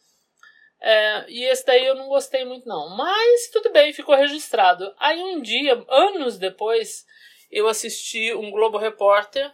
é, 0.79 1.25
e 1.29 1.45
esse 1.45 1.65
daí 1.65 1.87
eu 1.87 1.95
não 1.95 2.09
gostei 2.09 2.45
muito 2.45 2.69
não, 2.69 2.95
mas 2.95 3.49
tudo 3.51 3.73
bem, 3.73 3.95
ficou 3.95 4.15
registrado. 4.15 4.95
Aí 4.99 5.19
um 5.23 5.41
dia, 5.41 5.83
anos 5.89 6.37
depois, 6.37 7.07
eu 7.51 7.67
assisti 7.67 8.35
um 8.35 8.51
Globo 8.51 8.77
Repórter, 8.77 9.51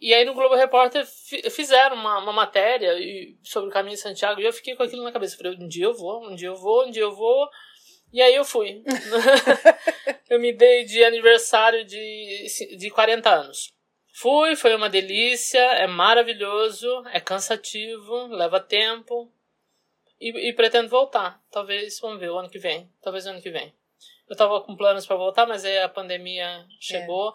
e 0.00 0.14
aí 0.14 0.24
no 0.24 0.32
Globo 0.32 0.54
Repórter 0.54 1.04
fizeram 1.50 1.96
uma, 1.96 2.18
uma 2.20 2.32
matéria 2.32 2.94
sobre 3.44 3.68
o 3.68 3.72
Caminho 3.72 3.96
de 3.96 4.00
Santiago, 4.00 4.40
e 4.40 4.46
eu 4.46 4.52
fiquei 4.54 4.74
com 4.74 4.82
aquilo 4.82 5.04
na 5.04 5.12
cabeça, 5.12 5.36
falei, 5.36 5.58
um 5.60 5.68
dia 5.68 5.84
eu 5.84 5.94
vou, 5.94 6.26
um 6.26 6.34
dia 6.34 6.48
eu 6.48 6.56
vou, 6.56 6.86
um 6.86 6.90
dia 6.90 7.02
eu 7.02 7.14
vou... 7.14 7.46
E 8.12 8.22
aí 8.22 8.34
eu 8.34 8.44
fui. 8.44 8.82
eu 10.30 10.40
me 10.40 10.52
dei 10.52 10.84
de 10.84 11.04
aniversário 11.04 11.84
de, 11.84 12.46
de 12.76 12.90
40 12.90 13.30
anos. 13.30 13.72
Fui, 14.18 14.56
foi 14.56 14.74
uma 14.74 14.88
delícia, 14.88 15.60
é 15.60 15.86
maravilhoso, 15.86 17.04
é 17.12 17.20
cansativo, 17.20 18.28
leva 18.28 18.58
tempo. 18.58 19.30
e, 20.18 20.48
e, 20.48 20.52
pretendo 20.54 20.88
voltar. 20.88 21.38
Talvez, 21.50 22.00
vamos 22.00 22.18
ver, 22.18 22.30
o 22.30 22.38
ano 22.38 22.48
que 22.48 22.58
vem. 22.58 22.90
Talvez 23.02 23.26
o 23.26 23.30
ano 23.30 23.42
que 23.42 23.50
vem. 23.50 23.74
Eu 24.28 24.32
estava 24.32 24.60
com 24.62 24.74
planos 24.74 25.06
para 25.06 25.16
voltar, 25.16 25.46
mas 25.46 25.64
aí 25.64 25.78
a 25.78 25.88
pandemia 25.88 26.66
chegou. 26.80 27.30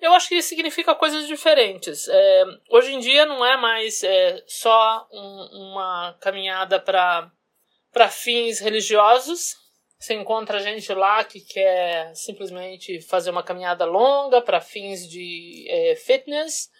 É. 0.00 0.06
Eu 0.06 0.12
acho 0.12 0.28
que 0.28 0.42
significa 0.42 0.94
coisas 0.94 1.26
diferentes. 1.26 2.06
É, 2.06 2.44
hoje 2.70 2.92
em 2.92 3.00
dia 3.00 3.24
não 3.24 3.44
é 3.44 3.56
mais 3.56 4.04
é, 4.04 4.44
só 4.46 5.08
um, 5.10 5.70
uma 5.70 6.16
caminhada 6.20 6.78
para 6.78 8.08
fins 8.10 8.60
religiosos. 8.60 9.56
Você 9.98 10.14
encontra 10.14 10.60
gente 10.60 10.92
lá 10.92 11.24
que 11.24 11.40
quer 11.40 12.14
simplesmente 12.14 13.00
fazer 13.00 13.30
uma 13.30 13.42
caminhada 13.42 13.84
longa 13.84 14.42
para 14.42 14.60
fins 14.60 15.08
de 15.08 15.66
é, 15.68 15.96
fitness. 15.96 16.70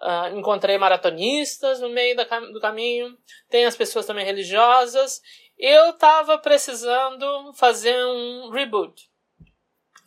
Uh, 0.00 0.36
encontrei 0.36 0.76
maratonistas 0.76 1.80
no 1.80 1.88
meio 1.88 2.14
da, 2.14 2.24
do 2.40 2.60
caminho. 2.60 3.16
Tem 3.48 3.64
as 3.64 3.76
pessoas 3.76 4.04
também 4.04 4.26
religiosas. 4.26 5.22
Eu 5.58 5.90
estava 5.90 6.36
precisando 6.38 7.54
fazer 7.54 7.96
um 8.04 8.50
reboot 8.50 9.08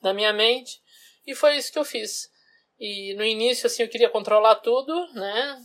na 0.04 0.14
minha 0.14 0.32
mente 0.32 0.80
e 1.26 1.34
foi 1.34 1.58
isso 1.58 1.72
que 1.72 1.80
eu 1.80 1.86
fiz. 1.86 2.30
E 2.80 3.16
no 3.16 3.24
início, 3.24 3.66
assim, 3.66 3.82
eu 3.82 3.90
queria 3.90 4.10
controlar 4.10 4.56
tudo, 4.56 4.94
né? 5.14 5.58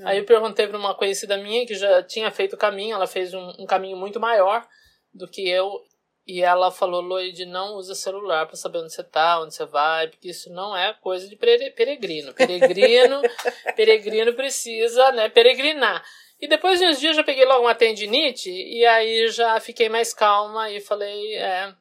Hum. 0.00 0.06
Aí 0.08 0.18
eu 0.18 0.24
perguntei 0.24 0.66
para 0.66 0.78
uma 0.78 0.94
conhecida 0.94 1.36
minha 1.36 1.64
que 1.64 1.76
já 1.76 2.02
tinha 2.02 2.30
feito 2.32 2.54
o 2.54 2.58
caminho, 2.58 2.94
ela 2.94 3.06
fez 3.06 3.32
um, 3.32 3.52
um 3.60 3.66
caminho 3.66 3.96
muito 3.96 4.18
maior 4.18 4.66
do 5.14 5.28
que 5.28 5.48
eu 5.48 5.82
e 6.26 6.42
ela 6.42 6.72
falou, 6.72 7.00
Lloyd, 7.00 7.46
não 7.46 7.74
usa 7.76 7.94
celular 7.94 8.46
para 8.46 8.56
saber 8.56 8.78
onde 8.78 8.92
você 8.92 9.04
tá, 9.04 9.40
onde 9.40 9.54
você 9.54 9.64
vai, 9.64 10.08
porque 10.08 10.30
isso 10.30 10.52
não 10.52 10.76
é 10.76 10.92
coisa 10.94 11.28
de 11.28 11.36
peregrino. 11.36 12.34
Peregrino, 12.34 13.22
peregrino 13.76 14.34
precisa, 14.34 15.12
né, 15.12 15.28
peregrinar. 15.28 16.04
E 16.40 16.48
depois 16.48 16.80
de 16.80 16.86
uns 16.86 16.98
dias 16.98 17.12
eu 17.12 17.22
já 17.22 17.24
peguei 17.24 17.44
logo 17.44 17.62
uma 17.62 17.76
tendinite 17.76 18.50
e 18.50 18.84
aí 18.84 19.28
já 19.28 19.58
fiquei 19.60 19.88
mais 19.88 20.12
calma 20.12 20.68
e 20.68 20.80
falei, 20.80 21.36
é, 21.36 21.72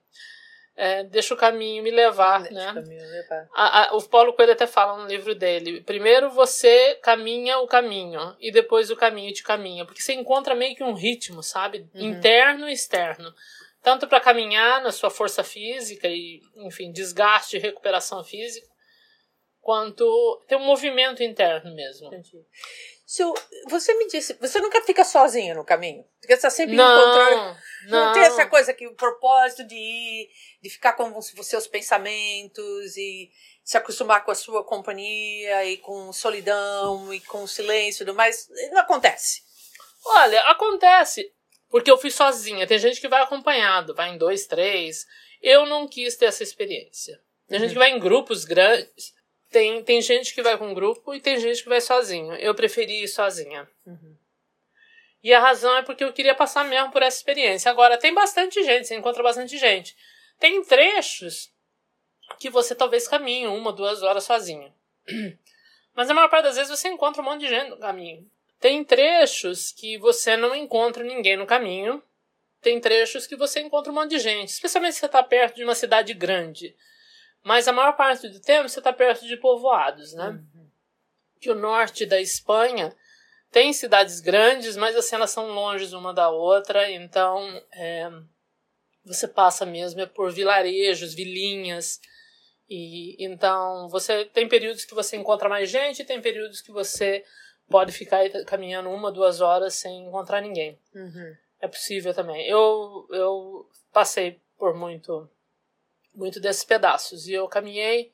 é 0.77 1.03
deixa 1.03 1.33
o 1.33 1.37
caminho 1.37 1.83
me 1.83 1.89
levar, 1.89 2.43
deixa 2.43 2.53
né? 2.53 2.71
O, 2.71 2.73
caminho 2.75 3.09
levar. 3.09 3.49
A, 3.53 3.89
a, 3.89 3.95
o 3.97 4.03
Paulo 4.03 4.31
Coelho 4.33 4.53
até 4.53 4.67
fala 4.67 5.01
no 5.01 5.07
livro 5.07 5.33
dele, 5.33 5.81
primeiro 5.81 6.29
você 6.29 6.95
caminha 7.01 7.57
o 7.57 7.67
caminho 7.67 8.35
e 8.39 8.51
depois 8.51 8.91
o 8.91 8.95
caminho 8.95 9.33
te 9.33 9.41
caminha, 9.41 9.85
porque 9.85 10.03
você 10.03 10.13
encontra 10.13 10.53
meio 10.53 10.75
que 10.75 10.83
um 10.83 10.93
ritmo, 10.93 11.41
sabe? 11.41 11.89
Uhum. 11.95 12.01
Interno 12.01 12.69
e 12.69 12.73
externo 12.73 13.33
tanto 13.85 14.07
para 14.07 14.19
caminhar 14.19 14.81
na 14.81 14.91
sua 14.91 15.11
força 15.11 15.43
física 15.43 16.07
e, 16.07 16.41
enfim, 16.55 16.91
desgaste 16.91 17.55
e 17.55 17.59
recuperação 17.59 18.23
física, 18.23 18.67
quanto 19.61 20.43
ter 20.47 20.55
um 20.55 20.65
movimento 20.65 21.21
interno 21.21 21.73
mesmo. 21.75 22.07
Entendi. 22.07 22.43
So, 23.05 23.31
você 23.69 23.93
me 23.93 24.07
disse, 24.07 24.33
você 24.41 24.59
nunca 24.59 24.81
fica 24.81 25.03
sozinho 25.03 25.53
no 25.53 25.63
caminho? 25.63 26.03
Porque 26.19 26.33
você 26.33 26.33
está 26.33 26.49
sempre 26.49 26.75
não, 26.75 26.99
encontrando. 26.99 27.57
Não. 27.87 28.05
não 28.05 28.13
tem 28.13 28.23
essa 28.23 28.47
coisa 28.47 28.73
que 28.73 28.87
o 28.87 28.95
propósito 28.95 29.63
de 29.63 29.75
ir, 29.75 30.29
de 30.63 30.69
ficar 30.71 30.93
com 30.93 31.15
os 31.15 31.31
seus 31.47 31.67
pensamentos 31.67 32.97
e 32.97 33.29
se 33.63 33.77
acostumar 33.77 34.25
com 34.25 34.31
a 34.31 34.35
sua 34.35 34.65
companhia 34.65 35.63
e 35.65 35.77
com 35.77 36.11
solidão 36.11 37.13
e 37.13 37.19
com 37.19 37.45
silêncio 37.45 38.01
e 38.01 38.05
tudo 38.07 38.15
mais. 38.15 38.47
Não 38.71 38.81
acontece. 38.81 39.43
Olha, 40.03 40.41
acontece. 40.49 41.34
Porque 41.69 41.89
eu 41.89 41.97
fui 41.97 42.11
sozinha. 42.11 42.67
Tem 42.67 42.79
gente 42.79 43.01
que 43.01 43.07
vai 43.07 43.21
acompanhado, 43.21 43.93
vai 43.93 44.09
em 44.09 44.17
dois, 44.17 44.45
três. 44.45 45.05
Eu 45.41 45.65
não 45.65 45.87
quis 45.87 46.15
ter 46.15 46.25
essa 46.25 46.43
experiência. 46.43 47.21
Tem 47.47 47.57
uhum. 47.57 47.63
gente 47.63 47.73
que 47.73 47.79
vai 47.79 47.91
em 47.91 47.99
grupos 47.99 48.45
grandes. 48.45 49.13
Tem, 49.49 49.83
tem 49.83 50.01
gente 50.01 50.33
que 50.33 50.41
vai 50.41 50.57
com 50.57 50.73
grupo 50.73 51.13
e 51.13 51.21
tem 51.21 51.39
gente 51.39 51.63
que 51.63 51.69
vai 51.69 51.81
sozinho. 51.81 52.33
Eu 52.35 52.55
preferi 52.55 53.03
ir 53.03 53.07
sozinha. 53.07 53.69
Uhum. 53.85 54.17
E 55.23 55.33
a 55.33 55.39
razão 55.39 55.75
é 55.77 55.81
porque 55.81 56.03
eu 56.03 56.13
queria 56.13 56.35
passar 56.35 56.65
mesmo 56.65 56.91
por 56.91 57.01
essa 57.01 57.17
experiência. 57.17 57.71
Agora, 57.71 57.97
tem 57.97 58.13
bastante 58.13 58.63
gente, 58.63 58.87
você 58.87 58.95
encontra 58.95 59.23
bastante 59.23 59.57
gente. 59.57 59.95
Tem 60.39 60.63
trechos 60.63 61.51
que 62.39 62.49
você 62.49 62.75
talvez 62.75 63.07
caminhe 63.07 63.47
uma, 63.47 63.71
duas 63.71 64.03
horas 64.03 64.23
sozinho. 64.23 64.73
Mas 65.95 66.09
a 66.09 66.13
maior 66.13 66.29
parte 66.29 66.43
das 66.43 66.57
vezes 66.57 66.69
você 66.69 66.89
encontra 66.89 67.21
um 67.21 67.25
monte 67.25 67.41
de 67.41 67.47
gente 67.47 67.69
no 67.69 67.77
caminho. 67.77 68.29
Tem 68.65 68.83
trechos 68.83 69.71
que 69.71 69.95
você 69.99 70.35
não 70.35 70.55
encontra 70.55 71.03
ninguém 71.03 71.37
no 71.37 71.45
caminho. 71.45 72.01
Tem 72.59 72.81
trechos 72.81 73.27
que 73.27 73.35
você 73.35 73.59
encontra 73.59 73.91
um 73.91 73.95
monte 73.95 74.09
de 74.09 74.17
gente, 74.17 74.49
especialmente 74.49 74.93
se 74.95 75.01
você 75.01 75.05
está 75.05 75.21
perto 75.21 75.57
de 75.57 75.63
uma 75.63 75.75
cidade 75.75 76.15
grande. 76.15 76.75
Mas 77.43 77.67
a 77.67 77.71
maior 77.71 77.95
parte 77.95 78.27
do 78.27 78.39
tempo 78.39 78.67
você 78.67 78.79
está 78.79 78.91
perto 78.91 79.27
de 79.27 79.37
povoados, 79.37 80.13
né? 80.13 80.29
Uhum. 80.29 80.67
Que 81.39 81.51
o 81.51 81.53
norte 81.53 82.07
da 82.07 82.19
Espanha 82.19 82.91
tem 83.51 83.71
cidades 83.71 84.19
grandes, 84.19 84.75
mas 84.75 84.95
assim, 84.95 85.13
elas 85.13 85.29
são 85.29 85.45
longe 85.51 85.93
uma 85.93 86.11
da 86.11 86.31
outra, 86.31 86.89
então 86.89 87.45
é, 87.71 88.09
você 89.05 89.27
passa 89.27 89.63
mesmo 89.63 90.01
é 90.01 90.07
por 90.07 90.31
vilarejos, 90.31 91.13
vilinhas. 91.13 92.01
E 92.67 93.15
então 93.23 93.87
você 93.89 94.25
tem 94.25 94.47
períodos 94.47 94.85
que 94.85 94.95
você 94.95 95.17
encontra 95.17 95.47
mais 95.47 95.69
gente, 95.69 96.03
tem 96.03 96.19
períodos 96.19 96.61
que 96.61 96.71
você 96.71 97.23
pode 97.69 97.91
ficar 97.91 98.29
caminhando 98.45 98.89
uma, 98.89 99.11
duas 99.11 99.41
horas 99.41 99.73
sem 99.75 100.07
encontrar 100.07 100.41
ninguém. 100.41 100.79
Uhum. 100.93 101.35
É 101.61 101.67
possível 101.67 102.13
também. 102.13 102.47
Eu, 102.47 103.07
eu 103.11 103.69
passei 103.91 104.39
por 104.57 104.75
muito, 104.75 105.29
muito 106.13 106.39
desses 106.39 106.63
pedaços 106.63 107.27
e 107.27 107.33
eu 107.33 107.47
caminhei 107.47 108.11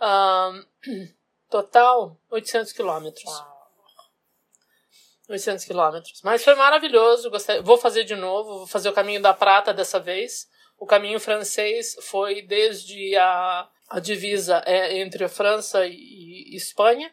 um, 0.00 0.64
total 1.50 2.18
800 2.30 2.72
quilômetros. 2.72 3.24
800 5.28 5.64
quilômetros. 5.64 6.20
Mas 6.22 6.44
foi 6.44 6.54
maravilhoso. 6.54 7.30
Gostei. 7.30 7.60
Vou 7.62 7.78
fazer 7.78 8.04
de 8.04 8.14
novo. 8.14 8.58
Vou 8.58 8.66
fazer 8.66 8.88
o 8.90 8.92
caminho 8.92 9.22
da 9.22 9.32
prata 9.32 9.72
dessa 9.72 9.98
vez. 9.98 10.48
O 10.78 10.86
caminho 10.86 11.18
francês 11.18 11.96
foi 12.02 12.42
desde 12.42 13.16
a, 13.16 13.68
a 13.88 14.00
divisa 14.00 14.62
é, 14.66 14.98
entre 14.98 15.24
a 15.24 15.28
França 15.28 15.86
e, 15.86 15.94
e 15.94 16.56
Espanha 16.56 17.10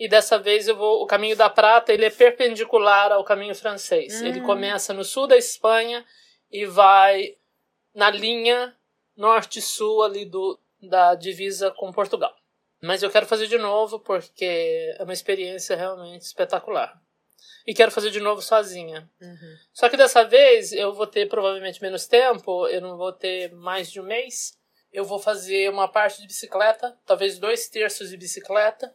e 0.00 0.08
dessa 0.08 0.38
vez 0.38 0.66
eu 0.66 0.74
vou 0.74 1.02
o 1.02 1.06
caminho 1.06 1.36
da 1.36 1.50
prata 1.50 1.92
ele 1.92 2.06
é 2.06 2.10
perpendicular 2.10 3.12
ao 3.12 3.22
caminho 3.22 3.54
francês. 3.54 4.22
Hum. 4.22 4.26
Ele 4.26 4.40
começa 4.40 4.94
no 4.94 5.04
sul 5.04 5.26
da 5.26 5.36
Espanha 5.36 6.02
e 6.50 6.64
vai 6.64 7.36
na 7.94 8.08
linha 8.08 8.74
norte-sul 9.14 10.02
ali 10.02 10.24
do 10.24 10.58
da 10.80 11.14
divisa 11.14 11.70
com 11.72 11.92
Portugal. 11.92 12.34
Mas 12.82 13.02
eu 13.02 13.10
quero 13.10 13.26
fazer 13.26 13.46
de 13.46 13.58
novo 13.58 14.00
porque 14.00 14.94
é 14.98 15.02
uma 15.04 15.12
experiência 15.12 15.76
realmente 15.76 16.22
espetacular. 16.22 16.98
E 17.66 17.74
quero 17.74 17.90
fazer 17.90 18.10
de 18.10 18.20
novo 18.20 18.40
sozinha. 18.40 19.06
Uhum. 19.20 19.56
Só 19.74 19.90
que 19.90 19.98
dessa 19.98 20.24
vez 20.24 20.72
eu 20.72 20.94
vou 20.94 21.06
ter 21.06 21.28
provavelmente 21.28 21.82
menos 21.82 22.06
tempo, 22.06 22.66
eu 22.68 22.80
não 22.80 22.96
vou 22.96 23.12
ter 23.12 23.52
mais 23.52 23.92
de 23.92 24.00
um 24.00 24.04
mês. 24.04 24.58
Eu 24.90 25.04
vou 25.04 25.18
fazer 25.18 25.68
uma 25.68 25.86
parte 25.86 26.22
de 26.22 26.26
bicicleta, 26.26 26.98
talvez 27.04 27.38
dois 27.38 27.68
terços 27.68 28.08
de 28.08 28.16
bicicleta, 28.16 28.92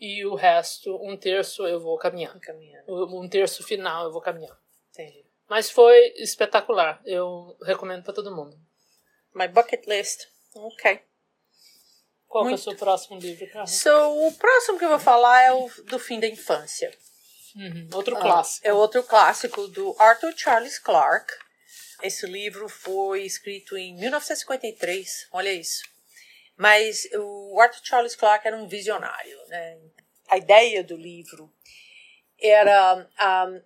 e 0.00 0.24
o 0.24 0.34
resto, 0.34 0.96
um 1.02 1.16
terço, 1.16 1.66
eu 1.66 1.78
vou 1.78 1.98
caminhar. 1.98 2.38
Caminhando. 2.40 2.90
Um 3.14 3.28
terço 3.28 3.62
final 3.62 4.06
eu 4.06 4.12
vou 4.12 4.22
caminhar. 4.22 4.58
Entendi. 4.90 5.26
Mas 5.48 5.70
foi 5.70 6.14
espetacular. 6.16 7.02
Eu 7.04 7.56
recomendo 7.62 8.02
para 8.02 8.14
todo 8.14 8.34
mundo. 8.34 8.58
My 9.34 9.46
bucket 9.46 9.86
list. 9.86 10.26
Ok. 10.54 11.02
Qual 12.26 12.44
Muito... 12.44 12.56
é 12.56 12.60
o 12.60 12.62
seu 12.62 12.76
próximo 12.76 13.18
livro? 13.18 13.46
So, 13.66 13.90
o 14.26 14.32
próximo 14.32 14.78
que 14.78 14.84
eu 14.84 14.88
vou 14.88 14.98
falar 14.98 15.42
é 15.42 15.52
o 15.52 15.68
do 15.84 15.98
fim 15.98 16.18
da 16.18 16.28
infância. 16.28 16.96
Uhum. 17.56 17.88
Outro 17.92 18.16
ah, 18.16 18.20
clássico. 18.20 18.66
É 18.66 18.72
outro 18.72 19.02
clássico 19.02 19.66
do 19.66 19.94
Arthur 19.98 20.32
Charles 20.36 20.78
Clarke. 20.78 21.34
Esse 22.02 22.26
livro 22.26 22.68
foi 22.68 23.24
escrito 23.24 23.76
em 23.76 23.94
1953. 23.96 25.28
Olha 25.32 25.52
isso. 25.52 25.82
Mas 26.60 27.08
o 27.14 27.58
Arthur 27.58 27.80
Charles 27.82 28.14
Clarke 28.14 28.46
era 28.46 28.54
um 28.54 28.68
visionário. 28.68 29.38
Né? 29.48 29.78
A 30.28 30.36
ideia 30.36 30.84
do 30.84 30.94
livro 30.94 31.50
era, 32.38 33.08
um, 33.48 33.62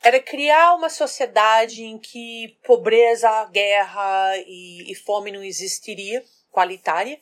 era 0.00 0.20
criar 0.20 0.76
uma 0.76 0.88
sociedade 0.88 1.82
em 1.82 1.98
que 1.98 2.56
pobreza, 2.64 3.46
guerra 3.46 4.36
e, 4.46 4.88
e 4.88 4.94
fome 4.94 5.32
não 5.32 5.42
existiria, 5.42 6.24
qualitária, 6.52 7.20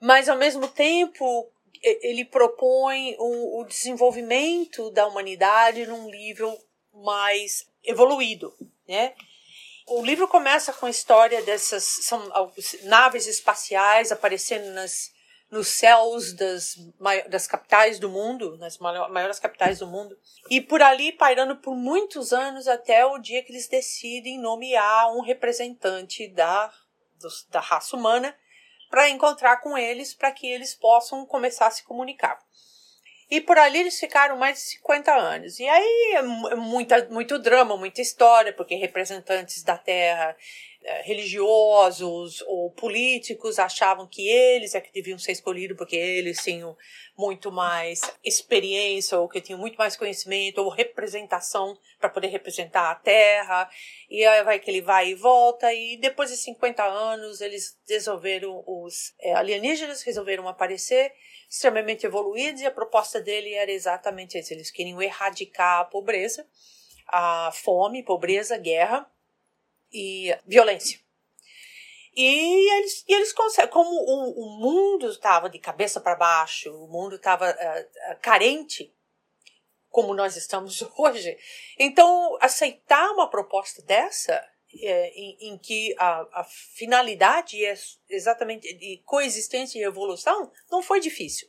mas 0.00 0.28
ao 0.28 0.38
mesmo 0.38 0.68
tempo 0.68 1.50
ele 1.82 2.24
propõe 2.24 3.16
o, 3.18 3.60
o 3.60 3.64
desenvolvimento 3.64 4.88
da 4.92 5.04
humanidade 5.08 5.84
num 5.84 6.08
nível 6.08 6.56
mais 6.92 7.66
evoluído, 7.82 8.54
né? 8.86 9.16
O 9.86 10.02
livro 10.04 10.26
começa 10.26 10.72
com 10.72 10.86
a 10.86 10.90
história 10.90 11.42
dessas 11.42 11.84
são 11.84 12.32
naves 12.84 13.26
espaciais 13.26 14.10
aparecendo 14.10 14.72
nas, 14.72 15.12
nos 15.50 15.68
céus 15.68 16.32
das, 16.32 16.76
das 17.28 17.46
capitais 17.46 17.98
do 17.98 18.08
mundo, 18.08 18.56
nas 18.56 18.78
maiores 18.78 19.38
capitais 19.38 19.78
do 19.78 19.86
mundo, 19.86 20.18
e 20.50 20.60
por 20.60 20.82
ali 20.82 21.12
pairando 21.12 21.56
por 21.56 21.76
muitos 21.76 22.32
anos 22.32 22.66
até 22.66 23.04
o 23.04 23.18
dia 23.18 23.42
que 23.42 23.52
eles 23.52 23.68
decidem 23.68 24.38
nomear 24.38 25.14
um 25.14 25.20
representante 25.20 26.28
da, 26.28 26.72
da 27.50 27.60
raça 27.60 27.94
humana 27.94 28.34
para 28.88 29.08
encontrar 29.10 29.58
com 29.58 29.76
eles, 29.76 30.14
para 30.14 30.32
que 30.32 30.46
eles 30.46 30.74
possam 30.74 31.26
começar 31.26 31.66
a 31.66 31.70
se 31.70 31.84
comunicar. 31.84 32.38
E 33.30 33.40
por 33.40 33.58
ali 33.58 33.80
eles 33.80 33.98
ficaram 33.98 34.36
mais 34.36 34.58
de 34.58 34.64
50 34.64 35.12
anos. 35.12 35.58
E 35.58 35.66
aí 35.66 36.12
é 36.16 36.22
muita, 36.56 37.08
muito 37.08 37.38
drama, 37.38 37.76
muita 37.76 38.00
história, 38.00 38.52
porque 38.52 38.74
representantes 38.74 39.62
da 39.62 39.78
terra 39.78 40.36
eh, 40.86 41.00
religiosos 41.02 42.42
ou 42.42 42.70
políticos 42.70 43.58
achavam 43.58 44.06
que 44.06 44.28
eles 44.28 44.74
é 44.74 44.82
que 44.82 44.92
deviam 44.92 45.18
ser 45.18 45.32
escolhidos 45.32 45.78
porque 45.78 45.96
eles 45.96 46.36
tinham 46.42 46.76
muito 47.16 47.50
mais 47.50 48.02
experiência 48.22 49.18
ou 49.18 49.26
que 49.26 49.40
tinham 49.40 49.58
muito 49.58 49.76
mais 49.76 49.96
conhecimento 49.96 50.58
ou 50.58 50.68
representação 50.68 51.74
para 51.98 52.10
poder 52.10 52.26
representar 52.26 52.90
a 52.90 52.96
Terra 52.96 53.66
e 54.10 54.26
aí 54.26 54.44
vai 54.44 54.58
que 54.58 54.70
ele 54.70 54.82
vai 54.82 55.08
e 55.08 55.14
volta 55.14 55.72
e 55.72 55.96
depois 55.96 56.28
de 56.28 56.36
50 56.36 56.84
anos 56.84 57.40
eles 57.40 57.78
resolveram 57.88 58.62
os 58.66 59.14
é, 59.20 59.32
alienígenas 59.32 60.02
resolveram 60.02 60.46
aparecer 60.46 61.14
extremamente 61.54 62.04
evoluídos 62.04 62.60
e 62.60 62.66
a 62.66 62.70
proposta 62.70 63.20
dele 63.20 63.54
era 63.54 63.70
exatamente 63.70 64.36
essa 64.36 64.52
eles 64.52 64.70
queriam 64.70 65.00
erradicar 65.00 65.80
a 65.80 65.84
pobreza 65.84 66.46
a 67.06 67.50
fome 67.52 68.02
pobreza 68.02 68.56
guerra 68.56 69.08
e 69.92 70.36
violência. 70.46 70.98
E 72.16 72.70
eles, 72.78 73.04
e 73.08 73.12
eles 73.12 73.32
conseguem, 73.32 73.70
como 73.70 73.90
o, 73.90 74.44
o 74.44 74.60
mundo 74.60 75.08
estava 75.08 75.50
de 75.50 75.58
cabeça 75.58 76.00
para 76.00 76.14
baixo, 76.14 76.72
o 76.72 76.88
mundo 76.88 77.16
estava 77.16 77.50
uh, 77.50 78.12
uh, 78.12 78.20
carente, 78.20 78.94
como 79.90 80.14
nós 80.14 80.36
estamos 80.36 80.82
hoje, 80.96 81.36
então 81.78 82.36
aceitar 82.40 83.10
uma 83.12 83.28
proposta 83.28 83.82
dessa, 83.82 84.44
é, 84.80 85.08
em, 85.14 85.36
em, 85.48 85.58
que 85.58 85.94
a, 85.98 86.40
a 86.40 86.44
finalidade 86.44 87.64
é 87.64 87.74
exatamente 88.08 88.72
de 88.74 89.02
coexistência 89.04 89.78
e 89.78 89.82
evolução, 89.82 90.50
não 90.70 90.82
foi 90.82 91.00
difícil. 91.00 91.48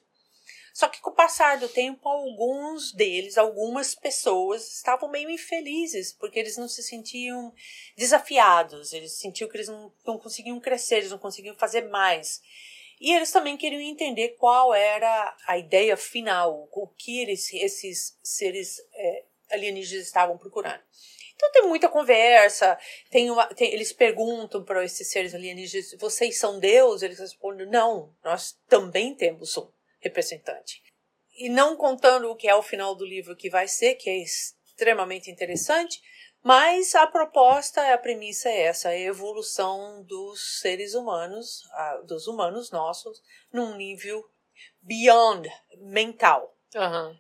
Só 0.74 0.90
que 0.90 1.00
com 1.00 1.10
o 1.10 1.16
passar 1.16 1.58
do 1.58 1.70
tempo, 1.70 2.10
alguns 2.10 2.92
deles, 2.92 3.38
algumas 3.38 3.96
pessoas 3.96 4.76
estavam 4.76 5.10
meio 5.10 5.30
infelizes, 5.30 6.12
porque 6.12 6.38
eles 6.38 6.58
não 6.58 6.68
se 6.68 6.84
sentiam 6.84 7.54
desafiados, 7.96 8.92
eles 8.92 9.14
sentiam 9.14 9.50
que 9.50 9.56
eles 9.56 9.70
não, 9.70 9.94
não 10.06 10.18
conseguiam 10.18 10.60
crescer, 10.60 10.98
eles 10.98 11.12
não 11.12 11.18
conseguiam 11.18 11.56
fazer 11.56 11.88
mais. 11.88 12.42
E 13.00 13.14
eles 13.14 13.32
também 13.32 13.56
queriam 13.56 13.82
entender 13.82 14.36
qual 14.38 14.74
era 14.74 15.38
a 15.48 15.58
ideia 15.58 15.96
final, 15.96 16.68
o 16.70 16.88
que 16.88 17.22
eles, 17.22 17.54
esses 17.54 18.18
seres 18.22 18.78
é, 18.94 19.24
alienígenas 19.52 20.06
estavam 20.06 20.38
procurando. 20.38 20.84
Então 21.36 21.52
tem 21.52 21.68
muita 21.68 21.90
conversa, 21.90 22.78
tem 23.10 23.30
uma, 23.30 23.46
tem, 23.48 23.74
eles 23.74 23.92
perguntam 23.92 24.64
para 24.64 24.84
esses 24.84 25.10
seres 25.10 25.36
alienígenas, 25.36 25.94
vocês 26.00 26.40
são 26.40 26.60
Deus? 26.60 27.02
Eles 27.02 27.20
respondem, 27.20 27.68
não, 27.68 28.16
nós 28.24 28.58
também 28.68 29.14
temos 29.14 29.58
um 29.58 29.70
representante. 30.00 30.82
E 31.38 31.50
não 31.50 31.76
contando 31.76 32.32
o 32.32 32.36
que 32.36 32.48
é 32.48 32.56
o 32.56 32.64
final 32.64 32.96
do 32.96 33.06
livro 33.06 33.36
que 33.36 33.50
vai 33.50 33.68
ser, 33.68 33.96
que 33.96 34.10
é 34.10 34.18
extremamente 34.18 35.30
interessante, 35.30 36.02
mas 36.42 36.94
a 36.94 37.08
proposta, 37.08 37.94
a 37.94 37.98
premissa 37.98 38.50
é 38.50 38.62
essa, 38.62 38.90
a 38.90 38.98
evolução 38.98 40.04
dos 40.04 40.62
seres 40.62 40.94
humanos, 40.94 41.64
dos 42.06 42.28
humanos 42.28 42.72
nossos, 42.72 43.22
num 43.52 43.76
nível 43.76 44.24
beyond 44.82 45.50
mental. 45.80 46.56
Uhum. 46.76 47.18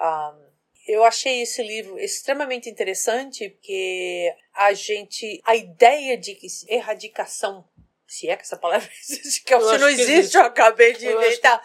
Um, 0.00 0.51
eu 0.86 1.04
achei 1.04 1.42
esse 1.42 1.62
livro 1.62 1.98
extremamente 1.98 2.68
interessante 2.68 3.48
porque 3.50 4.34
a 4.54 4.72
gente, 4.72 5.40
a 5.44 5.54
ideia 5.54 6.16
de 6.16 6.36
erradicação, 6.68 7.64
se 8.06 8.28
é 8.28 8.36
que 8.36 8.42
essa 8.42 8.56
palavra 8.56 8.88
existe, 9.00 9.44
que 9.44 9.60
se 9.60 9.78
não 9.78 9.88
existe, 9.88 10.12
existe, 10.12 10.36
eu 10.36 10.44
acabei 10.44 10.92
de 10.94 11.06
inventar 11.06 11.62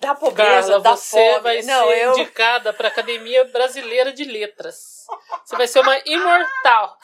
da 0.00 0.14
pobreza, 0.14 0.68
Carla, 0.68 0.80
da 0.80 0.96
você 0.96 1.10
fome. 1.10 1.40
vai 1.40 1.62
não, 1.62 1.88
ser 1.88 1.98
eu... 1.98 2.12
indicada 2.12 2.72
para 2.72 2.88
a 2.88 2.90
Academia 2.90 3.44
Brasileira 3.44 4.12
de 4.12 4.24
Letras. 4.24 5.06
Você 5.44 5.56
vai 5.56 5.68
ser 5.68 5.80
uma 5.80 5.98
imortal. 6.06 6.98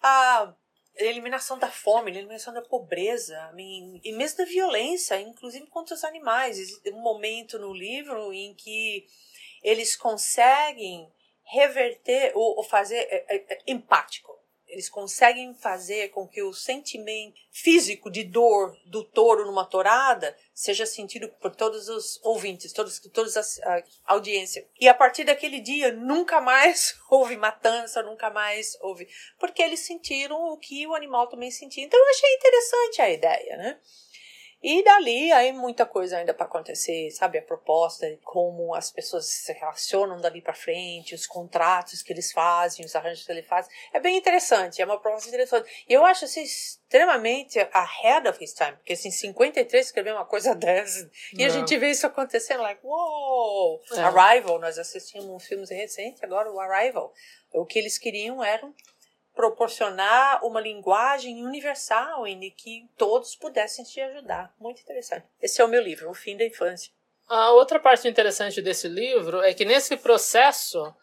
a 0.00 0.54
eliminação 0.96 1.58
da 1.58 1.70
fome, 1.70 2.10
eliminação 2.10 2.52
da 2.54 2.62
pobreza, 2.62 3.52
e 3.56 4.12
mesmo 4.12 4.38
da 4.38 4.44
violência, 4.44 5.20
inclusive 5.20 5.66
contra 5.66 5.94
os 5.94 6.04
animais. 6.04 6.80
Um 6.86 7.00
momento 7.00 7.58
no 7.58 7.72
livro 7.72 8.32
em 8.32 8.54
que 8.54 9.06
eles 9.62 9.96
conseguem 9.96 11.10
reverter 11.44 12.32
ou, 12.34 12.62
fazer 12.62 12.96
é, 12.96 13.36
é, 13.36 13.54
é, 13.54 13.62
empático 13.66 14.34
eles 14.74 14.90
conseguem 14.90 15.54
fazer 15.54 16.08
com 16.08 16.26
que 16.26 16.42
o 16.42 16.52
sentimento 16.52 17.40
físico 17.52 18.10
de 18.10 18.24
dor 18.24 18.76
do 18.84 19.04
touro 19.04 19.46
numa 19.46 19.64
torada 19.64 20.36
seja 20.52 20.84
sentido 20.84 21.28
por 21.40 21.54
todos 21.54 21.88
os 21.88 22.18
ouvintes, 22.24 22.72
todos, 22.72 22.98
toda 22.98 23.30
a, 23.40 23.82
audiência. 24.14 24.68
E 24.80 24.88
a 24.88 24.94
partir 24.94 25.22
daquele 25.22 25.60
dia, 25.60 25.92
nunca 25.92 26.40
mais 26.40 26.96
houve 27.08 27.36
matança, 27.36 28.02
nunca 28.02 28.30
mais 28.30 28.76
houve. 28.80 29.08
Porque 29.38 29.62
eles 29.62 29.80
sentiram 29.80 30.36
o 30.36 30.58
que 30.58 30.84
o 30.88 30.94
animal 30.94 31.28
também 31.28 31.52
sentia. 31.52 31.84
Então 31.84 31.98
eu 31.98 32.10
achei 32.10 32.34
interessante 32.34 33.02
a 33.02 33.10
ideia, 33.10 33.56
né? 33.56 33.80
E 34.66 34.82
dali 34.82 35.30
aí 35.30 35.52
muita 35.52 35.84
coisa 35.84 36.16
ainda 36.16 36.32
para 36.32 36.46
acontecer, 36.46 37.10
sabe? 37.10 37.36
A 37.36 37.42
proposta, 37.42 38.06
como 38.24 38.74
as 38.74 38.90
pessoas 38.90 39.26
se 39.26 39.52
relacionam 39.52 40.18
dali 40.18 40.40
para 40.40 40.54
frente, 40.54 41.14
os 41.14 41.26
contratos 41.26 42.00
que 42.00 42.10
eles 42.10 42.32
fazem, 42.32 42.82
os 42.82 42.96
arranjos 42.96 43.26
que 43.26 43.32
eles 43.32 43.46
fazem. 43.46 43.70
É 43.92 44.00
bem 44.00 44.16
interessante, 44.16 44.80
é 44.80 44.84
uma 44.86 44.98
proposta 44.98 45.28
interessante. 45.28 45.84
E 45.86 45.92
eu 45.92 46.02
acho 46.02 46.24
assim, 46.24 46.42
extremamente 46.42 47.58
ahead 47.74 48.26
of 48.26 48.42
his 48.42 48.54
time, 48.54 48.72
porque 48.72 48.94
assim, 48.94 49.10
53 49.10 49.84
escreveu 49.84 50.14
uma 50.14 50.24
coisa 50.24 50.54
dessa, 50.56 51.10
e 51.34 51.40
Não. 51.40 51.44
a 51.44 51.48
gente 51.50 51.76
vê 51.76 51.90
isso 51.90 52.06
acontecendo, 52.06 52.62
like, 52.62 52.80
wow! 52.82 53.82
É. 53.92 54.00
Arrival, 54.00 54.58
nós 54.58 54.78
assistimos 54.78 55.26
um 55.26 55.38
filme 55.38 55.66
recente, 55.66 56.24
agora 56.24 56.50
o 56.50 56.58
Arrival. 56.58 57.12
O 57.52 57.66
que 57.66 57.78
eles 57.78 57.98
queriam 57.98 58.42
era 58.42 58.66
proporcionar 59.34 60.44
uma 60.44 60.60
linguagem 60.60 61.44
universal 61.44 62.26
em 62.26 62.50
que 62.50 62.88
todos 62.96 63.34
pudessem 63.34 63.84
te 63.84 64.00
ajudar. 64.00 64.54
Muito 64.58 64.80
interessante. 64.80 65.26
Esse 65.40 65.60
é 65.60 65.64
o 65.64 65.68
meu 65.68 65.82
livro, 65.82 66.10
O 66.10 66.14
Fim 66.14 66.36
da 66.36 66.44
Infância. 66.44 66.92
A 67.28 67.50
outra 67.52 67.80
parte 67.80 68.06
interessante 68.06 68.60
desse 68.60 68.86
livro 68.86 69.42
é 69.42 69.54
que 69.54 69.64
nesse 69.64 69.96
processo 69.96 70.94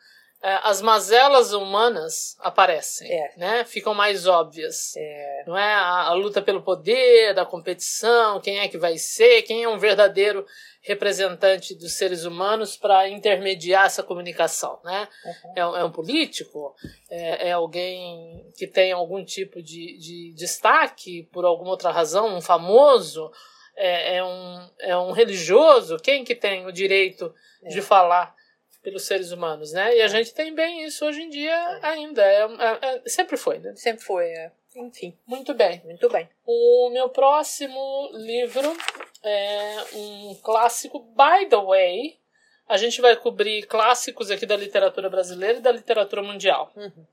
as 0.41 0.81
mazelas 0.81 1.53
humanas 1.53 2.35
aparecem, 2.39 3.11
é. 3.11 3.33
né? 3.37 3.63
Ficam 3.63 3.93
mais 3.93 4.25
óbvias. 4.25 4.95
É. 4.97 5.43
Não 5.45 5.55
é 5.55 5.73
a, 5.73 6.07
a, 6.07 6.13
luta 6.13 6.41
pelo 6.41 6.63
poder, 6.63 7.37
a 7.37 7.45
competição, 7.45 8.41
quem 8.41 8.59
é 8.59 8.67
que 8.67 8.77
vai 8.77 8.97
ser, 8.97 9.43
quem 9.43 9.63
é 9.63 9.69
um 9.69 9.77
verdadeiro 9.77 10.43
representante 10.81 11.75
dos 11.75 11.93
seres 11.93 12.25
humanos 12.25 12.75
para 12.75 13.07
intermediar 13.07 13.85
essa 13.85 14.01
comunicação, 14.01 14.79
né? 14.83 15.07
Uhum. 15.23 15.53
É, 15.55 15.81
é, 15.81 15.83
um 15.85 15.91
político, 15.91 16.75
é, 17.09 17.49
é, 17.49 17.51
alguém 17.51 18.51
que 18.57 18.65
tem 18.65 18.91
algum 18.91 19.23
tipo 19.23 19.61
de, 19.61 19.97
de 19.99 20.33
destaque 20.35 21.29
por 21.31 21.45
alguma 21.45 21.69
outra 21.69 21.91
razão, 21.91 22.35
um 22.35 22.41
famoso, 22.41 23.31
é, 23.75 24.17
é, 24.17 24.23
um, 24.23 24.69
é 24.79 24.97
um 24.97 25.11
religioso, 25.11 25.97
quem 25.97 26.23
que 26.23 26.33
tem 26.33 26.65
o 26.65 26.71
direito 26.71 27.31
de 27.69 27.77
é. 27.77 27.81
falar 27.83 28.35
pelos 28.81 29.05
seres 29.05 29.31
humanos, 29.31 29.71
né? 29.71 29.95
E 29.95 30.01
a 30.01 30.05
é. 30.05 30.09
gente 30.09 30.33
tem 30.33 30.53
bem 30.53 30.83
isso 30.83 31.05
hoje 31.05 31.21
em 31.21 31.29
dia 31.29 31.53
é. 31.53 31.79
ainda. 31.87 32.23
É, 32.23 32.41
é, 32.41 32.79
é, 32.81 33.01
sempre 33.09 33.37
foi, 33.37 33.59
né? 33.59 33.73
Sempre 33.75 34.03
foi, 34.03 34.25
é. 34.25 34.51
Enfim. 34.75 35.17
Muito 35.25 35.53
bem. 35.53 35.81
Muito 35.85 36.09
bem. 36.09 36.29
O 36.45 36.89
meu 36.91 37.09
próximo 37.09 38.09
livro 38.13 38.75
é 39.23 39.77
um 39.93 40.35
clássico, 40.41 40.99
By 40.99 41.47
the 41.49 41.57
Way. 41.57 42.19
A 42.67 42.77
gente 42.77 43.01
vai 43.01 43.15
cobrir 43.17 43.65
clássicos 43.67 44.31
aqui 44.31 44.45
da 44.45 44.55
literatura 44.55 45.09
brasileira 45.09 45.57
e 45.57 45.61
da 45.61 45.71
literatura 45.71 46.23
mundial. 46.23 46.71
Uhum. 46.75 47.05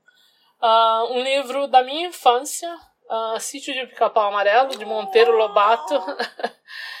Uh, 0.61 1.13
um 1.13 1.21
livro 1.21 1.67
da 1.67 1.83
minha 1.83 2.07
infância, 2.07 2.73
uh, 3.09 3.39
Sítio 3.39 3.73
de 3.73 3.87
Pica-Pau 3.87 4.29
Amarelo, 4.29 4.77
de 4.77 4.85
Monteiro 4.85 5.35
Lobato. 5.35 6.01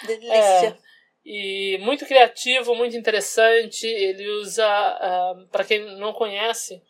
Delícia. 0.05 0.77
e 1.31 1.77
muito 1.77 2.07
criativo, 2.07 2.73
muito 2.73 2.97
interessante. 2.97 3.85
Ele 3.85 4.27
usa, 4.41 4.65
uh, 4.65 5.47
para 5.49 5.63
quem 5.63 5.79
não 5.99 6.11
conhece, 6.11 6.81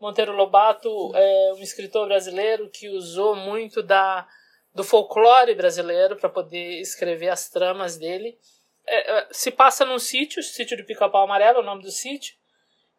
Monteiro 0.00 0.32
Lobato 0.32 1.14
é 1.14 1.52
um 1.52 1.62
escritor 1.62 2.08
brasileiro 2.08 2.70
que 2.70 2.88
usou 2.88 3.36
muito 3.36 3.82
da, 3.82 4.26
do 4.74 4.82
folclore 4.82 5.54
brasileiro 5.54 6.16
para 6.16 6.30
poder 6.30 6.80
escrever 6.80 7.28
as 7.28 7.50
tramas 7.50 7.98
dele. 7.98 8.38
É, 8.86 9.18
é, 9.18 9.28
se 9.30 9.50
passa 9.50 9.84
num 9.84 9.98
sítio, 9.98 10.42
sítio 10.42 10.74
do 10.74 10.86
Pica-Pau 10.86 11.24
Amarelo, 11.24 11.58
é 11.58 11.60
o 11.60 11.64
nome 11.64 11.82
do 11.82 11.90
sítio, 11.90 12.34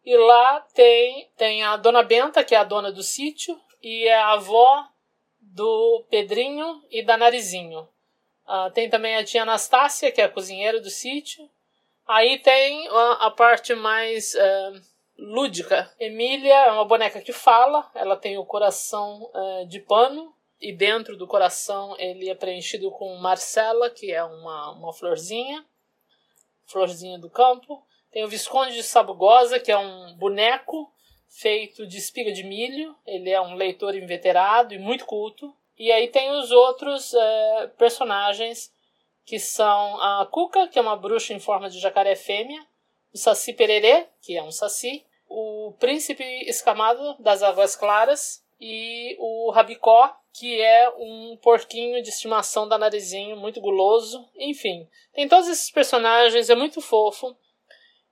e 0.04 0.16
lá 0.16 0.60
tem, 0.74 1.28
tem 1.36 1.64
a 1.64 1.76
Dona 1.76 2.04
Benta, 2.04 2.44
que 2.44 2.54
é 2.54 2.58
a 2.58 2.64
dona 2.64 2.92
do 2.92 3.02
sítio, 3.02 3.58
e 3.82 4.06
é 4.06 4.14
a 4.14 4.34
avó 4.34 4.86
do 5.40 6.06
Pedrinho 6.08 6.84
e 6.88 7.02
da 7.04 7.16
Narizinho. 7.16 7.88
Uh, 8.46 8.70
tem 8.72 8.90
também 8.90 9.16
a 9.16 9.24
tia 9.24 9.42
Anastácia, 9.42 10.12
que 10.12 10.20
é 10.20 10.24
a 10.24 10.28
cozinheira 10.28 10.80
do 10.80 10.90
sítio. 10.90 11.48
Aí 12.06 12.38
tem 12.38 12.86
a, 12.88 13.26
a 13.26 13.30
parte 13.30 13.74
mais 13.74 14.34
uh, 14.34 14.80
lúdica. 15.18 15.90
Emília 15.98 16.54
é 16.54 16.70
uma 16.70 16.84
boneca 16.84 17.20
que 17.20 17.32
fala, 17.32 17.90
ela 17.94 18.16
tem 18.16 18.36
o 18.36 18.44
coração 18.44 19.30
uh, 19.34 19.66
de 19.66 19.80
pano, 19.80 20.34
e 20.60 20.72
dentro 20.72 21.16
do 21.16 21.26
coração 21.26 21.94
ele 21.98 22.28
é 22.28 22.34
preenchido 22.34 22.90
com 22.90 23.16
Marcela, 23.16 23.90
que 23.90 24.12
é 24.12 24.22
uma, 24.24 24.72
uma 24.72 24.92
florzinha. 24.92 25.64
Florzinha 26.66 27.18
do 27.18 27.28
Campo. 27.28 27.86
Tem 28.10 28.24
o 28.24 28.28
Visconde 28.28 28.74
de 28.74 28.82
Sabugosa, 28.82 29.60
que 29.60 29.70
é 29.70 29.76
um 29.76 30.14
boneco 30.16 30.90
feito 31.28 31.86
de 31.86 31.98
espiga 31.98 32.32
de 32.32 32.44
milho. 32.44 32.96
Ele 33.06 33.28
é 33.28 33.40
um 33.40 33.54
leitor 33.54 33.94
inveterado 33.94 34.72
e 34.72 34.78
muito 34.78 35.04
culto. 35.04 35.54
E 35.78 35.90
aí 35.90 36.08
tem 36.08 36.30
os 36.30 36.50
outros 36.50 37.12
é, 37.14 37.66
personagens 37.78 38.72
que 39.24 39.38
são 39.38 40.00
a 40.00 40.26
Cuca, 40.30 40.68
que 40.68 40.78
é 40.78 40.82
uma 40.82 40.96
bruxa 40.96 41.32
em 41.32 41.40
forma 41.40 41.68
de 41.68 41.80
jacaré 41.80 42.14
fêmea, 42.14 42.64
o 43.12 43.18
Saci 43.18 43.52
Pererê, 43.52 44.06
que 44.20 44.36
é 44.36 44.42
um 44.42 44.50
saci, 44.50 45.04
o 45.28 45.72
Príncipe 45.78 46.24
Escamado 46.48 47.16
das 47.18 47.42
Águas 47.42 47.74
Claras 47.74 48.44
e 48.60 49.16
o 49.18 49.50
Rabicó, 49.50 50.14
que 50.32 50.60
é 50.60 50.90
um 50.90 51.38
porquinho 51.40 52.02
de 52.02 52.08
estimação 52.08 52.68
da 52.68 52.76
narizinho, 52.76 53.36
muito 53.36 53.60
guloso. 53.60 54.28
Enfim, 54.36 54.88
tem 55.12 55.28
todos 55.28 55.48
esses 55.48 55.70
personagens, 55.70 56.50
é 56.50 56.54
muito 56.54 56.80
fofo. 56.80 57.36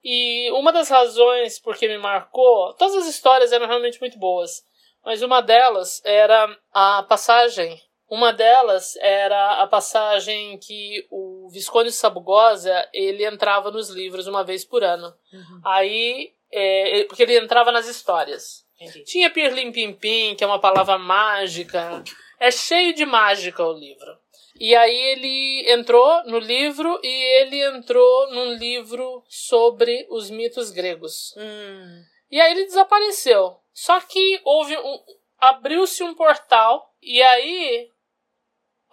E 0.04 0.50
uma 0.52 0.72
das 0.72 0.88
razões 0.88 1.58
por 1.58 1.76
que 1.76 1.88
me 1.88 1.98
marcou, 1.98 2.74
todas 2.74 2.94
as 2.94 3.06
histórias 3.06 3.52
eram 3.52 3.66
realmente 3.66 4.00
muito 4.00 4.18
boas, 4.18 4.64
mas 5.04 5.22
uma 5.22 5.40
delas 5.40 6.00
era 6.04 6.56
a 6.72 7.02
passagem. 7.02 7.80
Uma 8.08 8.32
delas 8.32 8.94
era 8.96 9.62
a 9.62 9.66
passagem 9.66 10.58
que 10.58 11.06
o 11.10 11.48
Visconde 11.50 11.88
de 11.88 11.94
Sabugosa 11.94 12.88
ele 12.92 13.24
entrava 13.24 13.70
nos 13.70 13.88
livros 13.88 14.26
uma 14.26 14.44
vez 14.44 14.64
por 14.64 14.84
ano. 14.84 15.14
Uhum. 15.32 15.60
Aí, 15.64 16.32
é, 16.52 17.04
porque 17.04 17.22
ele 17.22 17.38
entrava 17.38 17.72
nas 17.72 17.86
histórias. 17.86 18.66
Entendi. 18.78 19.04
Tinha 19.04 19.30
Pirlim 19.30 19.72
Pim 19.72 19.94
Pim, 19.94 20.34
que 20.34 20.44
é 20.44 20.46
uma 20.46 20.60
palavra 20.60 20.98
mágica. 20.98 22.02
É 22.38 22.50
cheio 22.50 22.94
de 22.94 23.06
mágica 23.06 23.64
o 23.64 23.72
livro. 23.72 24.18
E 24.60 24.74
aí 24.74 24.96
ele 24.96 25.72
entrou 25.72 26.24
no 26.24 26.38
livro 26.38 27.00
e 27.02 27.40
ele 27.40 27.64
entrou 27.64 28.30
num 28.30 28.54
livro 28.54 29.24
sobre 29.28 30.06
os 30.10 30.30
mitos 30.30 30.70
gregos. 30.70 31.34
Hum. 31.36 32.02
E 32.30 32.40
aí 32.40 32.52
ele 32.52 32.66
desapareceu. 32.66 33.56
Só 33.72 34.00
que 34.00 34.40
houve 34.44 34.76
um. 34.76 35.04
abriu-se 35.38 36.02
um 36.02 36.14
portal 36.14 36.94
e 37.00 37.22
aí 37.22 37.90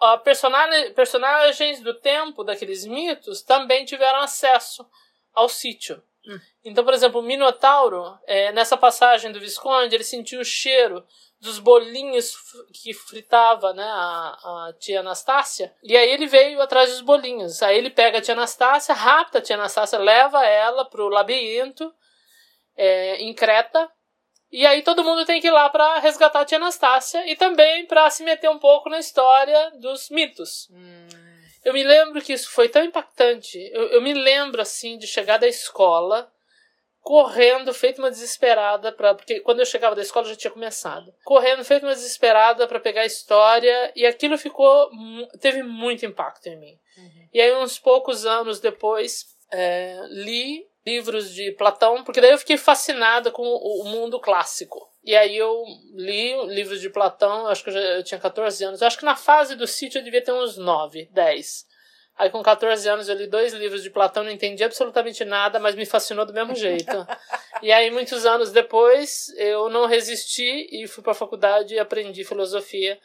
a 0.00 0.16
personagem, 0.16 0.94
personagens 0.94 1.80
do 1.80 1.94
tempo 1.94 2.42
daqueles 2.42 2.86
mitos 2.86 3.42
também 3.42 3.84
tiveram 3.84 4.20
acesso 4.20 4.88
ao 5.34 5.48
sítio. 5.48 6.02
Hum. 6.26 6.38
Então, 6.64 6.84
por 6.84 6.94
exemplo, 6.94 7.20
o 7.20 7.24
Minotauro, 7.24 8.18
é, 8.26 8.52
nessa 8.52 8.76
passagem 8.76 9.32
do 9.32 9.40
Visconde, 9.40 9.94
ele 9.94 10.04
sentiu 10.04 10.40
o 10.40 10.44
cheiro 10.44 11.06
dos 11.40 11.58
bolinhos 11.58 12.36
que 12.74 12.92
fritava 12.92 13.72
né, 13.72 13.84
a, 13.84 14.68
a 14.68 14.72
tia 14.78 15.00
Anastácia. 15.00 15.74
E 15.82 15.96
aí 15.96 16.10
ele 16.10 16.26
veio 16.26 16.60
atrás 16.60 16.90
dos 16.90 17.00
bolinhos. 17.00 17.62
Aí 17.62 17.78
ele 17.78 17.90
pega 17.90 18.18
a 18.18 18.20
tia 18.20 18.34
Anastácia, 18.34 18.94
rapta 18.94 19.38
a 19.38 19.42
tia 19.42 19.56
Anastácia, 19.56 19.98
leva 19.98 20.44
ela 20.44 20.84
pro 20.84 21.08
labirinto 21.08 21.92
é, 22.76 23.16
em 23.16 23.34
Creta. 23.34 23.90
E 24.52 24.66
aí 24.66 24.82
todo 24.82 25.04
mundo 25.04 25.24
tem 25.24 25.40
que 25.40 25.46
ir 25.46 25.52
lá 25.52 25.68
para 25.68 26.00
resgatar 26.00 26.40
a 26.40 26.44
tia 26.44 26.58
Anastácia 26.58 27.24
e 27.30 27.36
também 27.36 27.86
para 27.86 28.10
se 28.10 28.24
meter 28.24 28.50
um 28.50 28.58
pouco 28.58 28.88
na 28.88 28.98
história 28.98 29.70
dos 29.76 30.10
mitos. 30.10 30.68
Hum. 30.70 31.08
Eu 31.64 31.72
me 31.72 31.84
lembro 31.84 32.20
que 32.22 32.32
isso 32.32 32.50
foi 32.50 32.68
tão 32.68 32.82
impactante. 32.82 33.58
Eu, 33.72 33.88
eu 33.88 34.02
me 34.02 34.12
lembro 34.12 34.60
assim 34.60 34.98
de 34.98 35.06
chegar 35.06 35.38
da 35.38 35.46
escola 35.46 36.30
correndo, 37.00 37.72
feito 37.72 37.98
uma 37.98 38.10
desesperada 38.10 38.92
para 38.92 39.14
porque 39.14 39.40
quando 39.40 39.60
eu 39.60 39.66
chegava 39.66 39.96
da 39.96 40.02
escola 40.02 40.28
já 40.28 40.36
tinha 40.36 40.50
começado. 40.50 41.14
Correndo, 41.24 41.64
feito 41.64 41.84
uma 41.86 41.94
desesperada 41.94 42.66
para 42.66 42.80
pegar 42.80 43.02
a 43.02 43.06
história 43.06 43.92
e 43.96 44.06
aquilo 44.06 44.36
ficou 44.36 44.90
teve 45.40 45.62
muito 45.62 46.04
impacto 46.04 46.46
em 46.46 46.58
mim. 46.58 46.78
Uhum. 46.96 47.28
E 47.32 47.40
aí 47.40 47.54
uns 47.54 47.78
poucos 47.78 48.26
anos 48.26 48.60
depois 48.60 49.26
é, 49.50 49.98
li 50.08 50.69
livros 50.86 51.32
de 51.32 51.52
Platão, 51.52 52.02
porque 52.04 52.20
daí 52.20 52.30
eu 52.30 52.38
fiquei 52.38 52.56
fascinada 52.56 53.30
com 53.30 53.42
o 53.42 53.84
mundo 53.84 54.20
clássico. 54.20 54.88
E 55.04 55.16
aí 55.16 55.36
eu 55.36 55.62
li 55.94 56.46
livros 56.48 56.80
de 56.80 56.90
Platão, 56.90 57.46
acho 57.46 57.64
que 57.64 57.70
eu, 57.70 57.74
já, 57.74 57.80
eu 57.80 58.02
tinha 58.02 58.20
14 58.20 58.64
anos. 58.64 58.80
Eu 58.80 58.86
acho 58.86 58.98
que 58.98 59.04
na 59.04 59.16
fase 59.16 59.54
do 59.54 59.66
sítio 59.66 59.98
eu 59.98 60.04
devia 60.04 60.22
ter 60.22 60.32
uns 60.32 60.56
9, 60.56 61.08
10. 61.12 61.66
Aí 62.18 62.28
com 62.28 62.42
14 62.42 62.86
anos 62.86 63.08
eu 63.08 63.16
li 63.16 63.26
dois 63.26 63.54
livros 63.54 63.82
de 63.82 63.88
Platão, 63.88 64.22
não 64.22 64.30
entendi 64.30 64.62
absolutamente 64.62 65.24
nada, 65.24 65.58
mas 65.58 65.74
me 65.74 65.86
fascinou 65.86 66.26
do 66.26 66.34
mesmo 66.34 66.54
jeito. 66.54 66.92
e 67.62 67.72
aí 67.72 67.90
muitos 67.90 68.26
anos 68.26 68.52
depois 68.52 69.28
eu 69.38 69.70
não 69.70 69.86
resisti 69.86 70.68
e 70.70 70.86
fui 70.86 71.02
para 71.02 71.12
a 71.12 71.14
faculdade 71.14 71.74
e 71.74 71.78
aprendi 71.78 72.22
filosofia 72.22 72.98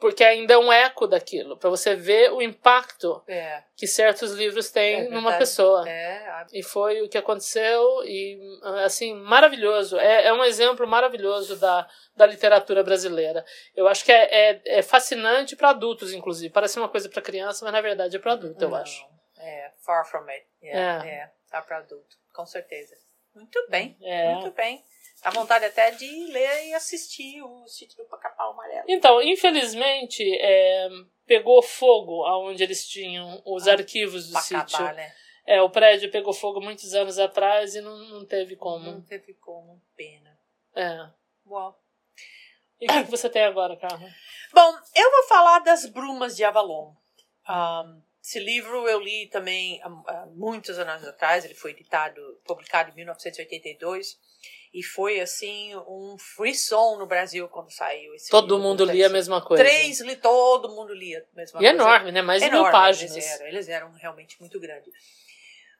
porque 0.00 0.24
ainda 0.24 0.54
é 0.54 0.58
um 0.58 0.72
eco 0.72 1.06
daquilo, 1.06 1.58
para 1.58 1.68
você 1.68 1.94
ver 1.94 2.32
o 2.32 2.40
impacto 2.40 3.22
é. 3.28 3.62
que 3.76 3.86
certos 3.86 4.32
livros 4.32 4.70
têm 4.70 5.06
é 5.06 5.08
numa 5.10 5.36
pessoa. 5.36 5.86
É. 5.88 6.46
E 6.52 6.62
foi 6.62 7.02
o 7.02 7.08
que 7.08 7.18
aconteceu, 7.18 8.02
e 8.04 8.40
assim, 8.84 9.14
maravilhoso. 9.14 9.98
É, 9.98 10.26
é 10.26 10.32
um 10.32 10.42
exemplo 10.42 10.86
maravilhoso 10.86 11.60
da, 11.60 11.86
da 12.16 12.24
literatura 12.24 12.82
brasileira. 12.82 13.44
Eu 13.76 13.86
acho 13.86 14.04
que 14.04 14.10
é, 14.10 14.52
é, 14.52 14.62
é 14.78 14.82
fascinante 14.82 15.54
para 15.54 15.68
adultos, 15.68 16.14
inclusive. 16.14 16.52
Parece 16.52 16.78
uma 16.78 16.88
coisa 16.88 17.08
para 17.08 17.20
criança, 17.20 17.64
mas 17.64 17.74
na 17.74 17.80
verdade 17.82 18.16
é 18.16 18.18
para 18.18 18.32
adulto, 18.32 18.64
eu 18.64 18.74
acho. 18.74 19.06
É, 19.38 19.70
far 19.84 20.04
from 20.06 20.26
it. 20.28 20.46
Yeah, 20.62 21.06
é, 21.06 21.10
é 21.10 21.30
tá 21.50 21.60
para 21.60 21.78
adulto, 21.78 22.16
com 22.34 22.46
certeza. 22.46 22.96
Muito 23.34 23.66
bem, 23.68 23.96
muito 24.00 24.50
bem. 24.52 24.82
Dá 25.22 25.30
vontade 25.30 25.66
até 25.66 25.90
de 25.90 26.06
ler 26.26 26.68
e 26.68 26.74
assistir 26.74 27.42
o 27.42 27.66
sítio 27.66 27.96
do 27.98 28.04
Pacapau 28.04 28.52
Amarelo. 28.52 28.84
Então, 28.88 29.20
infelizmente, 29.20 30.22
é, 30.40 30.88
pegou 31.26 31.62
fogo 31.62 32.24
aonde 32.24 32.62
eles 32.62 32.88
tinham 32.88 33.42
os 33.44 33.68
ah, 33.68 33.72
arquivos 33.72 34.30
do 34.30 34.38
sítio. 34.40 34.82
Né? 34.94 35.14
É, 35.46 35.60
o 35.60 35.68
prédio 35.68 36.10
pegou 36.10 36.32
fogo 36.32 36.60
muitos 36.60 36.94
anos 36.94 37.18
atrás 37.18 37.74
e 37.74 37.80
não, 37.80 37.96
não 38.08 38.26
teve 38.26 38.56
como. 38.56 38.92
Não 38.92 39.02
teve 39.02 39.34
como, 39.34 39.82
pena. 39.94 40.38
É. 40.74 41.10
Uau. 41.46 41.78
E 42.80 42.86
o 42.86 42.88
que, 42.88 43.04
que, 43.04 43.10
você 43.10 43.28
tem 43.28 43.44
agora, 43.44 43.76
Carla? 43.76 44.08
Bom, 44.54 44.74
eu 44.94 45.10
vou 45.10 45.22
falar 45.28 45.58
das 45.58 45.84
Brumas 45.84 46.34
de 46.34 46.44
Avalon. 46.44 46.94
Um, 47.46 48.02
esse 48.22 48.38
livro 48.38 48.88
eu 48.88 49.00
li 49.00 49.26
também 49.28 49.82
há, 49.82 49.86
há 49.86 50.26
muitos 50.26 50.78
anos 50.78 51.06
atrás, 51.06 51.44
ele 51.44 51.54
foi 51.54 51.72
editado, 51.72 52.20
publicado 52.44 52.90
em 52.90 52.94
1982. 52.94 54.18
E 54.72 54.84
foi 54.84 55.20
assim 55.20 55.74
um 55.88 56.16
frisson 56.18 56.96
no 56.96 57.06
Brasil 57.06 57.48
quando 57.48 57.72
saiu 57.72 58.12
Todo 58.30 58.54
livro, 58.54 58.68
mundo 58.68 58.84
lia 58.84 59.06
a 59.06 59.10
mesma 59.10 59.44
coisa. 59.44 59.64
Três 59.64 60.00
li, 60.00 60.14
todo 60.14 60.68
mundo 60.68 60.94
lia 60.94 61.26
a 61.32 61.36
mesma 61.36 61.58
e 61.58 61.64
coisa. 61.64 61.72
E 61.72 61.74
enorme, 61.74 62.12
né? 62.12 62.22
Mais 62.22 62.40
de 62.40 62.50
mil 62.50 62.62
páginas. 62.70 63.16
Eles 63.16 63.30
eram, 63.30 63.46
eles 63.46 63.68
eram 63.68 63.92
realmente 63.92 64.40
muito 64.40 64.60
grandes. 64.60 64.92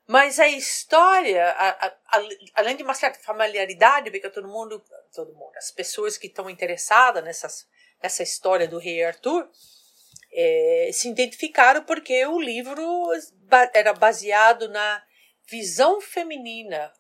Mas 0.09 0.41
a 0.41 0.49
história, 0.49 1.51
a, 1.51 1.87
a, 1.87 1.87
a, 1.87 2.29
além 2.55 2.77
de 2.77 2.83
uma 2.83 2.95
certa 2.95 3.21
familiaridade, 3.21 4.11
porque 4.11 4.29
todo 4.29 4.49
mundo, 4.49 4.83
todo 5.15 5.33
mundo, 5.35 5.53
as 5.57 5.71
pessoas 5.71 6.19
que 6.19 6.27
estão 6.27 6.51
interessadas 6.51 7.23
nessas, 7.23 7.69
nessa 8.03 8.25
história 8.25 8.67
do 8.67 8.79
rei 8.79 9.05
Arthur, 9.05 9.49
é, 10.33 10.91
se 10.93 11.09
identificaram 11.09 11.85
porque 11.85 12.27
o 12.27 12.41
livro 12.41 13.09
era 13.73 13.93
baseado 13.93 14.69
na 14.69 15.01
visão 15.49 16.01
feminina 16.01 16.93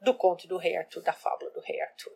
do 0.00 0.14
conto 0.14 0.46
do 0.46 0.56
rei 0.56 0.76
Arthur, 0.76 1.02
da 1.02 1.12
fábula 1.12 1.50
do 1.50 1.60
rei 1.60 1.80
Arthur. 1.80 2.12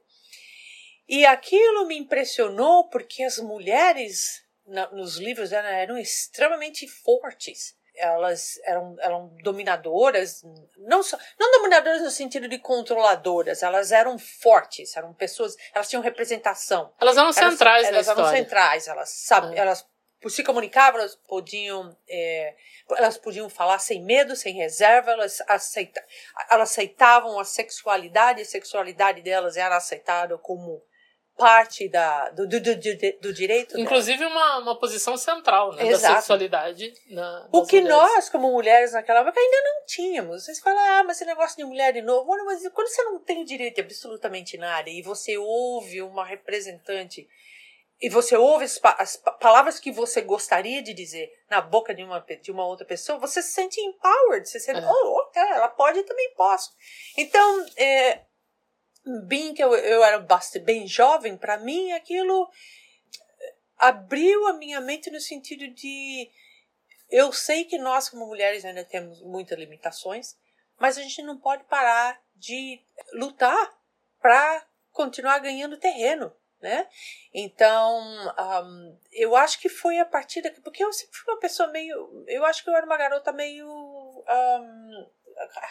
E 1.09 1.27
aquilo 1.27 1.87
me 1.87 1.99
impressionou 1.99 2.89
porque 2.89 3.23
as 3.23 3.39
mulheres 3.39 4.43
na, 4.67 4.91
nos 4.93 5.17
livros 5.17 5.53
eram, 5.53 5.69
eram, 5.69 5.99
extremamente 5.99 6.87
fortes. 6.87 7.77
Elas 7.95 8.59
eram, 8.65 8.97
eram 9.01 9.37
dominadoras, 9.43 10.43
não, 10.79 11.03
só, 11.03 11.19
não 11.39 11.51
dominadoras 11.59 12.01
no 12.01 12.11
sentido 12.11 12.49
de 12.49 12.59
controladoras, 12.59 13.63
elas 13.63 13.93
eram 13.93 14.19
fortes, 14.19 14.97
eram 14.97 15.13
pessoas, 15.13 15.55
elas 15.75 15.91
tinham 15.91 16.03
representação. 16.03 16.91
Elas 16.99 17.19
eram 17.19 17.33
centrais 17.35 17.87
elas, 17.87 18.09
elas 18.09 18.19
eram 18.19 18.31
centrais, 18.31 18.89
elas, 18.89 19.11
sabe, 19.11 19.55
é. 19.55 19.59
elas 19.59 19.87
se 20.31 20.45
comunicavam, 20.45 21.01
elas 21.01 21.15
podiam, 21.15 21.97
é, 22.09 22.55
elas 22.97 23.19
podiam 23.19 23.49
falar 23.49 23.79
sem 23.79 24.03
medo, 24.03 24.37
sem 24.37 24.55
reserva, 24.55 25.13
elas, 25.13 25.43
aceita, 25.49 26.05
elas 26.51 26.71
aceitavam 26.71 27.39
a 27.39 27.45
sexualidade, 27.45 28.43
a 28.43 28.45
sexualidade 28.45 29.23
delas 29.23 29.57
era 29.57 29.77
aceitada 29.77 30.39
como 30.39 30.83
parte 31.37 31.89
da, 31.89 32.29
do, 32.31 32.47
do, 32.47 32.61
do, 32.61 32.75
do 33.21 33.33
direito. 33.33 33.79
Inclusive 33.79 34.25
uma, 34.25 34.59
uma 34.59 34.79
posição 34.79 35.17
central 35.17 35.73
né, 35.75 35.91
da 35.91 35.99
sexualidade. 35.99 36.93
Na, 37.11 37.49
o 37.51 37.67
que 37.67 37.81
mulheres. 37.81 37.99
nós, 37.99 38.29
como 38.29 38.53
mulheres 38.53 38.93
naquela 38.93 39.21
época, 39.21 39.41
ainda 39.41 39.57
não 39.65 39.87
tínhamos. 39.87 40.45
Vocês 40.45 40.61
falam, 40.61 40.79
ah, 40.79 41.05
mas 41.05 41.17
esse 41.17 41.25
negócio 41.25 41.57
de 41.57 41.65
mulher 41.65 41.93
de 41.93 42.03
novo. 42.03 42.27
Mas 42.45 42.67
quando 42.69 42.89
você 42.89 43.03
não 43.03 43.19
tem 43.19 43.45
direito 43.45 43.81
absolutamente 43.81 44.57
nada 44.57 44.89
e 44.91 45.03
você 45.03 45.37
ouve 45.39 46.03
uma 46.03 46.25
representante 46.25 47.29
e 48.03 48.09
você 48.09 48.37
ouve 48.37 48.65
as, 48.65 48.81
as, 48.99 49.17
palavras 49.17 49.79
que 49.79 49.93
você 49.93 50.21
gostaria 50.21 50.83
de 50.83 50.93
dizer 50.93 51.33
na 51.49 51.61
boca 51.61 51.95
de 51.95 52.03
uma, 52.03 52.19
de 52.19 52.51
uma 52.51 52.67
outra 52.67 52.85
pessoa, 52.85 53.17
você 53.17 53.41
se 53.41 53.53
sente 53.53 53.81
empowered, 53.81 54.49
você 54.49 54.59
sente, 54.59 54.81
é. 54.81 54.85
oh, 54.85 55.21
okay, 55.21 55.41
ela 55.41 55.69
pode, 55.69 55.99
eu 55.99 56.05
também 56.05 56.35
posso. 56.35 56.75
Então, 57.17 57.65
é, 57.77 58.23
bem 59.29 59.55
que 59.55 59.63
eu, 59.63 59.73
eu 59.73 60.03
era 60.03 60.19
bastante, 60.19 60.65
bem 60.65 60.85
jovem, 60.85 61.37
para 61.37 61.57
mim 61.59 61.93
aquilo 61.93 62.51
abriu 63.79 64.49
a 64.49 64.53
minha 64.55 64.81
mente 64.81 65.09
no 65.09 65.21
sentido 65.21 65.69
de 65.69 66.29
eu 67.09 67.33
sei 67.33 67.65
que 67.65 67.79
nós, 67.79 68.09
como 68.09 68.27
mulheres, 68.27 68.65
ainda 68.65 68.85
temos 68.85 69.23
muitas 69.23 69.57
limitações, 69.57 70.37
mas 70.77 70.99
a 70.99 71.03
gente 71.03 71.23
não 71.23 71.39
pode 71.39 71.63
parar 71.65 72.21
de 72.35 72.81
lutar 73.13 73.79
para 74.21 74.67
continuar 74.91 75.39
ganhando 75.39 75.77
terreno, 75.77 76.35
né? 76.63 76.89
Então, 77.35 78.01
um, 78.01 78.99
eu 79.11 79.35
acho 79.35 79.59
que 79.59 79.69
foi 79.69 79.99
a 79.99 80.07
partir 80.07 80.41
daqui, 80.41 80.61
porque 80.61 80.83
eu 80.83 80.93
sempre 80.93 81.19
fui 81.19 81.35
uma 81.35 81.41
pessoa 81.41 81.69
meio, 81.69 82.25
eu 82.29 82.45
acho 82.45 82.63
que 82.63 82.71
eu 82.71 82.77
era 82.77 82.87
uma 82.87 82.97
garota 82.97 83.33
meio, 83.33 83.67
um, 83.69 85.11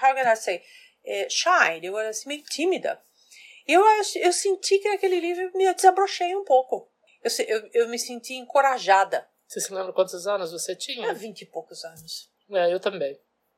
how 0.04 0.14
can 0.14 0.32
I 0.32 0.36
say, 0.36 0.62
é, 1.04 1.30
shy, 1.30 1.80
eu 1.82 1.98
era 1.98 2.10
assim, 2.10 2.28
meio 2.28 2.44
tímida. 2.44 3.02
Eu, 3.66 3.82
eu 4.16 4.34
senti 4.34 4.80
que 4.80 4.90
naquele 4.90 5.20
livro 5.20 5.52
me 5.56 5.74
desabrochei 5.74 6.36
um 6.36 6.44
pouco. 6.44 6.92
Eu, 7.24 7.32
eu, 7.46 7.70
eu 7.74 7.88
me 7.88 7.98
senti 7.98 8.34
encorajada. 8.34 9.28
Você 9.48 9.62
se 9.62 9.74
lembra 9.74 9.94
quantos 9.94 10.28
anos 10.28 10.52
você 10.52 10.76
tinha? 10.76 11.10
Ah, 11.10 11.14
vinte 11.14 11.44
e 11.44 11.46
poucos 11.46 11.86
anos. 11.86 12.30
É, 12.52 12.74
eu 12.74 12.80
também. 12.80 13.18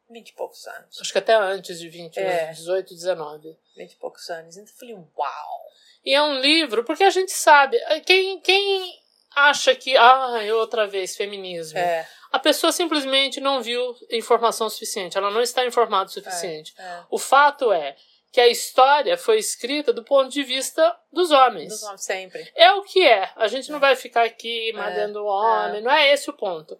Vinte 0.10 0.30
e 0.30 0.34
poucos 0.34 0.68
anos. 0.68 1.00
Acho 1.00 1.12
que 1.12 1.18
até 1.18 1.34
antes 1.34 1.80
de 1.80 1.90
20, 1.90 2.18
é. 2.18 2.52
18, 2.52 2.94
19. 2.94 3.58
Vinte 3.76 3.94
e 3.94 3.96
poucos 3.96 4.30
anos. 4.30 4.58
Então 4.58 4.72
eu 4.72 4.78
falei, 4.78 4.96
uau! 4.96 5.73
E 6.04 6.14
é 6.14 6.22
um 6.22 6.40
livro, 6.40 6.84
porque 6.84 7.04
a 7.04 7.10
gente 7.10 7.32
sabe, 7.32 7.78
quem, 8.06 8.40
quem 8.42 8.94
acha 9.36 9.74
que, 9.76 9.96
ah, 9.98 10.40
outra 10.56 10.88
vez, 10.88 11.16
feminismo. 11.16 11.78
É. 11.78 12.08
A 12.32 12.40
pessoa 12.40 12.72
simplesmente 12.72 13.40
não 13.40 13.62
viu 13.62 13.96
informação 14.10 14.70
suficiente, 14.70 15.18
ela 15.18 15.30
não 15.30 15.42
está 15.42 15.66
informada 15.66 16.10
o 16.10 16.14
suficiente. 16.14 16.74
É, 16.78 16.82
é. 16.82 17.04
O 17.10 17.20
fato 17.20 17.72
é 17.72 17.96
que 18.32 18.42
a 18.42 18.48
história 18.48 19.16
foi 19.16 19.38
escrita 19.38 19.94
do 19.94 20.04
ponto 20.04 20.32
de 20.32 20.42
vista 20.42 20.98
dos 21.12 21.30
homens. 21.30 21.70
Dos 21.70 21.84
homens, 21.84 22.04
sempre. 22.04 22.52
É 22.56 22.72
o 22.72 22.82
que 22.82 23.06
é. 23.08 23.30
A 23.36 23.48
gente 23.48 23.72
não 23.72 23.80
vai 23.80 23.96
ficar 23.96 24.24
aqui 24.24 24.74
mandando 24.74 25.20
o 25.20 25.28
homem, 25.28 25.84
não 25.84 25.92
é 25.92 26.12
esse 26.12 26.32
o 26.32 26.34
ponto. 26.34 26.76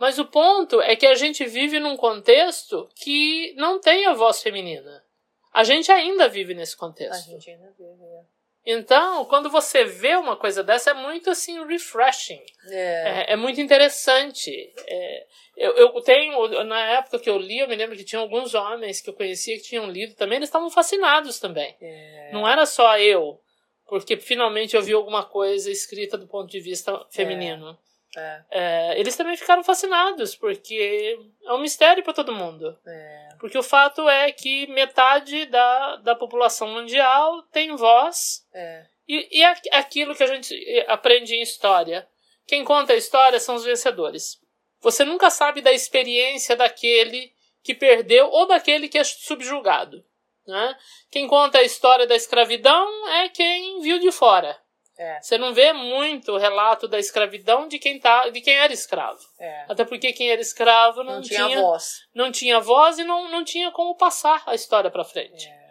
Mas 0.00 0.18
o 0.18 0.24
ponto 0.24 0.82
é 0.82 0.96
que 0.96 1.06
a 1.06 1.14
gente 1.14 1.44
vive 1.46 1.78
num 1.78 1.96
contexto 1.96 2.88
que 2.96 3.54
não 3.56 3.78
tem 3.78 4.06
a 4.06 4.14
voz 4.14 4.42
feminina. 4.42 5.04
A 5.52 5.62
gente 5.62 5.92
ainda 5.92 6.28
vive 6.28 6.54
nesse 6.54 6.76
contexto. 6.76 7.14
A 7.14 7.32
gente 7.32 7.50
ainda 7.50 7.72
vive, 7.78 8.02
é. 8.02 8.35
Então, 8.66 9.24
quando 9.26 9.48
você 9.48 9.84
vê 9.84 10.16
uma 10.16 10.34
coisa 10.34 10.64
dessa, 10.64 10.90
é 10.90 10.94
muito 10.94 11.30
assim, 11.30 11.64
refreshing. 11.64 12.42
É, 12.68 13.30
é, 13.30 13.32
é 13.34 13.36
muito 13.36 13.60
interessante. 13.60 14.50
É, 14.88 15.26
eu, 15.56 15.72
eu 15.76 16.00
tenho, 16.02 16.64
na 16.64 16.80
época 16.94 17.20
que 17.20 17.30
eu 17.30 17.38
li, 17.38 17.60
eu 17.60 17.68
me 17.68 17.76
lembro 17.76 17.96
que 17.96 18.02
tinha 18.02 18.20
alguns 18.20 18.54
homens 18.54 19.00
que 19.00 19.08
eu 19.08 19.14
conhecia 19.14 19.56
que 19.56 19.62
tinham 19.62 19.88
lido 19.88 20.16
também, 20.16 20.36
eles 20.36 20.48
estavam 20.48 20.68
fascinados 20.68 21.38
também. 21.38 21.76
É. 21.80 22.30
Não 22.32 22.46
era 22.46 22.66
só 22.66 22.98
eu, 22.98 23.40
porque 23.86 24.16
finalmente 24.16 24.74
eu 24.74 24.82
vi 24.82 24.92
alguma 24.92 25.24
coisa 25.24 25.70
escrita 25.70 26.18
do 26.18 26.26
ponto 26.26 26.50
de 26.50 26.58
vista 26.58 27.06
feminino. 27.08 27.78
É. 28.16 28.44
É, 28.50 29.00
eles 29.00 29.14
também 29.14 29.36
ficaram 29.36 29.62
fascinados, 29.62 30.34
porque 30.34 31.18
é 31.44 31.52
um 31.52 31.60
mistério 31.60 32.02
para 32.02 32.14
todo 32.14 32.34
mundo. 32.34 32.78
É. 32.86 33.28
Porque 33.38 33.58
o 33.58 33.62
fato 33.62 34.08
é 34.08 34.32
que 34.32 34.66
metade 34.68 35.46
da, 35.46 35.96
da 35.96 36.14
população 36.14 36.68
mundial 36.68 37.42
tem 37.52 37.76
voz. 37.76 38.46
É. 38.54 38.86
E, 39.06 39.38
e 39.38 39.42
é 39.42 39.54
aquilo 39.72 40.14
que 40.14 40.22
a 40.22 40.26
gente 40.26 40.84
aprende 40.88 41.34
em 41.34 41.42
história. 41.42 42.08
Quem 42.46 42.64
conta 42.64 42.92
a 42.92 42.96
história 42.96 43.38
são 43.38 43.54
os 43.54 43.64
vencedores. 43.64 44.40
Você 44.80 45.04
nunca 45.04 45.30
sabe 45.30 45.60
da 45.60 45.72
experiência 45.72 46.56
daquele 46.56 47.32
que 47.62 47.74
perdeu 47.74 48.28
ou 48.30 48.46
daquele 48.46 48.88
que 48.88 48.98
é 48.98 49.04
subjugado. 49.04 50.04
Né? 50.46 50.76
Quem 51.10 51.26
conta 51.26 51.58
a 51.58 51.64
história 51.64 52.06
da 52.06 52.14
escravidão 52.14 53.08
é 53.08 53.28
quem 53.28 53.80
viu 53.80 53.98
de 53.98 54.12
fora. 54.12 54.56
É. 54.98 55.20
Você 55.20 55.36
não 55.36 55.52
vê 55.52 55.72
muito 55.72 56.32
o 56.32 56.38
relato 56.38 56.88
da 56.88 56.98
escravidão 56.98 57.68
de 57.68 57.78
quem, 57.78 58.00
tá, 58.00 58.30
de 58.30 58.40
quem 58.40 58.54
era 58.54 58.72
escravo. 58.72 59.20
É. 59.38 59.66
Até 59.68 59.84
porque 59.84 60.12
quem 60.12 60.30
era 60.30 60.40
escravo 60.40 61.04
não, 61.04 61.16
não 61.16 61.20
tinha, 61.20 61.46
tinha, 61.46 61.60
voz. 61.60 62.06
Não 62.14 62.32
tinha 62.32 62.60
voz 62.60 62.98
e 62.98 63.04
não, 63.04 63.30
não 63.30 63.44
tinha 63.44 63.70
como 63.70 63.94
passar 63.96 64.42
a 64.46 64.54
história 64.54 64.90
para 64.90 65.04
frente. 65.04 65.48
É. 65.48 65.66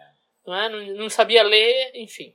Não, 0.46 0.54
é? 0.54 0.68
Não, 0.68 0.78
não, 0.94 1.10
sabia 1.10 1.42
ler, 1.42 1.90
enfim. 1.96 2.34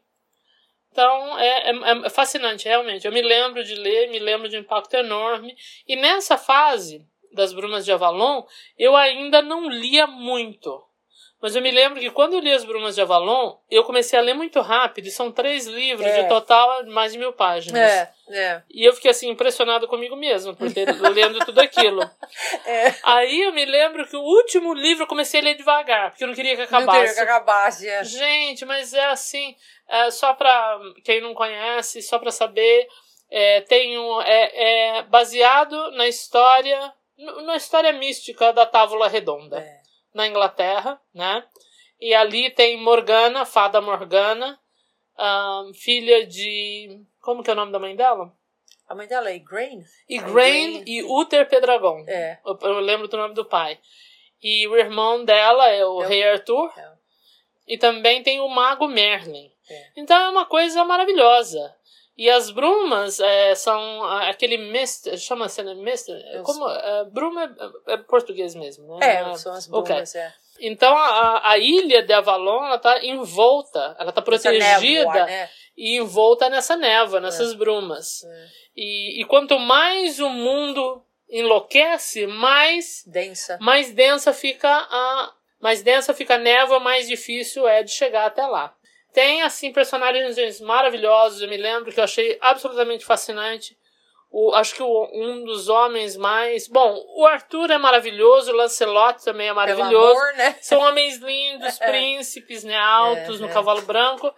Então 0.91 1.39
é, 1.39 1.71
é, 1.71 2.05
é, 2.05 2.09
fascinante, 2.09 2.67
realmente. 2.67 3.05
Eu 3.05 3.13
me 3.13 3.21
lembro 3.21 3.63
de 3.63 3.75
ler, 3.75 4.09
me 4.09 4.19
lembro 4.19 4.49
de 4.49 4.57
um 4.57 4.61
impacto 4.61 4.93
enorme. 4.95 5.55
E 5.87 5.95
nessa 5.95 6.37
fase 6.37 7.07
das 7.31 7.53
Brumas 7.53 7.85
de 7.85 7.93
Avalon, 7.93 8.43
eu 8.77 8.97
ainda 8.97 9.41
não 9.41 9.69
lia 9.69 10.05
muito. 10.05 10.83
Mas 11.41 11.55
eu 11.55 11.61
me 11.61 11.71
lembro 11.71 11.99
que 11.99 12.11
quando 12.11 12.33
eu 12.33 12.39
li 12.39 12.51
As 12.53 12.63
Brumas 12.63 12.93
de 12.93 13.01
Avalon, 13.01 13.55
eu 13.69 13.83
comecei 13.83 14.17
a 14.19 14.21
ler 14.21 14.35
muito 14.35 14.61
rápido, 14.61 15.07
e 15.07 15.11
são 15.11 15.31
três 15.31 15.65
livros 15.65 16.05
É. 16.05 16.21
de 16.23 16.29
total 16.29 16.85
mais 16.85 17.13
de 17.13 17.17
mil 17.17 17.33
páginas. 17.33 17.81
É, 17.81 18.11
é. 18.29 18.61
E 18.69 18.83
eu 18.87 18.93
fiquei 18.93 19.09
assim, 19.09 19.27
impressionado 19.29 19.87
comigo 19.87 20.15
mesmo, 20.15 20.55
por 20.55 20.71
ter 20.71 20.85
lendo 21.11 21.39
tudo 21.43 21.59
aquilo. 21.59 22.01
É. 22.65 22.93
Aí 23.03 23.41
eu 23.41 23.53
me 23.53 23.65
lembro 23.65 24.07
que 24.07 24.15
o 24.15 24.21
último 24.21 24.73
livro 24.73 25.03
eu 25.03 25.07
comecei 25.07 25.39
a 25.39 25.43
ler 25.43 25.55
devagar, 25.55 26.11
porque 26.11 26.23
eu 26.23 26.27
não 26.27 26.35
queria 26.35 26.51
que 26.55 26.59
Não 26.59 26.65
acabasse. 26.79 26.99
queria 26.99 27.13
que 27.15 27.19
acabasse. 27.21 27.89
é. 27.89 28.03
Gente, 28.03 28.63
mas 28.65 28.93
é 28.93 29.05
assim, 29.05 29.55
é, 29.89 30.11
só 30.11 30.33
pra 30.35 30.79
quem 31.03 31.21
não 31.21 31.33
conhece, 31.33 32.01
só 32.03 32.19
pra 32.19 32.31
saber, 32.31 32.87
é, 33.31 33.61
tem 33.61 33.97
um, 33.97 34.21
é, 34.21 34.97
é 34.99 35.03
baseado 35.03 35.89
na 35.93 36.07
história, 36.07 36.93
na 37.45 37.55
história 37.55 37.91
mística 37.93 38.53
da 38.53 38.65
Távola 38.65 39.07
Redonda 39.07 39.57
É. 39.59 39.80
na 40.13 40.27
Inglaterra, 40.27 40.99
né? 41.13 41.43
E 41.99 42.13
ali 42.13 42.49
tem 42.49 42.77
Morgana, 42.81 43.45
Fada 43.45 43.79
Morgana, 43.81 44.59
filha 45.75 46.25
de. 46.25 46.99
Como 47.21 47.43
que 47.43 47.49
é 47.49 47.53
o 47.53 47.55
nome 47.55 47.71
da 47.71 47.79
mãe 47.79 47.95
dela? 47.95 48.33
A 48.87 48.95
mãe 48.95 49.07
dela 49.07 49.29
é 49.31 49.39
Grain? 49.39 49.83
Igraine 50.09 50.83
e 50.85 51.03
Uther 51.03 51.47
Pedragon. 51.47 52.03
É. 52.07 52.39
Eu, 52.45 52.57
eu 52.61 52.79
lembro 52.79 53.07
do 53.07 53.15
nome 53.15 53.33
do 53.33 53.45
pai. 53.45 53.79
E 54.43 54.67
o 54.67 54.75
irmão 54.75 55.23
dela 55.23 55.69
é 55.69 55.85
o 55.85 56.01
É 56.01 56.07
Rei 56.07 56.23
Arthur. 56.27 56.73
é. 56.77 56.91
E 57.67 57.77
também 57.77 58.21
tem 58.21 58.41
o 58.41 58.49
Mago 58.49 58.87
Merlin. 58.87 59.49
É. 59.69 59.91
Então 59.95 60.17
é 60.17 60.29
uma 60.29 60.45
coisa 60.45 60.83
maravilhosa. 60.83 61.73
E 62.17 62.29
as 62.29 62.51
brumas 62.51 63.19
é, 63.19 63.55
são 63.55 64.03
aquele 64.03 64.57
mister, 64.57 65.17
chama-se 65.17 65.63
né, 65.63 65.73
mister? 65.73 66.15
Eu 66.33 66.43
Como, 66.43 66.69
é, 66.69 67.05
bruma 67.05 67.55
é, 67.87 67.93
é 67.93 67.97
português 67.97 68.53
mesmo, 68.53 68.85
né? 68.97 69.15
É, 69.15 69.23
Não 69.23 69.35
são 69.35 69.53
as 69.53 69.65
brumas, 69.65 70.13
é. 70.15 70.33
Então 70.59 70.95
a, 70.95 71.51
a 71.51 71.57
ilha 71.57 72.03
de 72.03 72.13
Avalon 72.13 72.65
ela 72.65 72.77
tá 72.77 73.03
envolta, 73.03 73.95
ela 73.99 74.11
tá 74.11 74.21
protegida 74.21 74.79
névoa, 74.79 75.25
né? 75.25 75.49
e 75.75 75.97
envolta 75.97 76.49
nessa 76.49 76.75
névoa, 76.75 77.19
nessas 77.19 77.55
brumas. 77.55 78.23
É. 78.23 78.47
E, 78.75 79.21
e 79.21 79.25
quanto 79.25 79.57
mais 79.57 80.19
o 80.19 80.29
mundo 80.29 81.03
enlouquece, 81.27 82.27
mais 82.27 83.03
Densa. 83.07 83.57
mais 83.59 83.91
densa 83.91 84.33
fica 84.33 84.69
a 84.69 85.33
mais 85.59 85.81
densa 85.81 86.13
fica 86.13 86.35
a 86.35 86.39
névoa, 86.39 86.79
mais 86.79 87.07
difícil 87.07 87.67
é 87.67 87.83
de 87.83 87.91
chegar 87.91 88.25
até 88.25 88.45
lá. 88.45 88.75
Tem 89.13 89.41
assim 89.41 89.73
personagens 89.73 90.61
maravilhosos, 90.61 91.41
eu 91.41 91.49
me 91.49 91.57
lembro 91.57 91.91
que 91.91 91.99
eu 91.99 92.03
achei 92.03 92.37
absolutamente 92.41 93.05
fascinante. 93.05 93.77
O, 94.31 94.55
acho 94.55 94.73
que 94.73 94.81
o, 94.81 95.09
um 95.13 95.43
dos 95.43 95.67
homens 95.67 96.15
mais. 96.15 96.67
Bom, 96.67 97.03
o 97.17 97.25
Arthur 97.25 97.69
é 97.69 97.77
maravilhoso, 97.77 98.51
o 98.51 98.55
Lancelot 98.55 99.21
também 99.23 99.49
é 99.49 99.53
maravilhoso. 99.53 100.17
amor, 100.17 100.33
né? 100.35 100.55
São 100.61 100.79
homens 100.79 101.17
lindos, 101.17 101.77
príncipes, 101.79 102.63
né, 102.63 102.77
altos 102.77 103.39
É, 103.39 103.41
no 103.41 103.49
é. 103.49 103.53
cavalo 103.53 103.81
branco. 103.81 104.33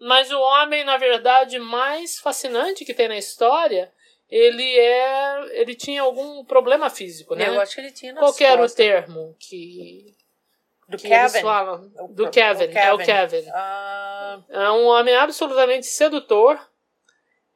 Mas 0.00 0.32
o 0.32 0.38
homem, 0.38 0.84
na 0.84 0.96
verdade, 0.96 1.58
mais 1.60 2.18
fascinante 2.18 2.84
que 2.84 2.92
tem 2.92 3.08
na 3.08 3.16
história, 3.16 3.92
ele 4.28 4.68
é. 4.78 5.60
ele 5.60 5.76
tinha 5.76 6.02
algum 6.02 6.44
problema 6.44 6.90
físico, 6.90 7.36
né? 7.36 7.48
Eu 7.48 7.60
acho 7.60 7.76
que 7.76 7.80
ele 7.80 7.92
tinha 7.92 8.14
Qual 8.14 8.34
que 8.34 8.44
era 8.44 8.62
o 8.62 8.68
termo 8.68 9.36
que, 9.38 10.12
Do 10.88 10.96
que 10.96 11.08
Kevin. 11.08 11.40
falam? 11.40 11.90
O- 11.98 12.08
Do 12.08 12.26
o 12.26 12.30
Kevin, 12.30 12.64
é 12.74 12.92
o 12.92 12.98
Kevin. 12.98 13.04
Kevin. 13.42 13.50
Ah, 13.52 14.40
É 14.48 14.70
um 14.70 14.86
homem 14.86 15.14
absolutamente 15.16 15.86
sedutor 15.86 16.58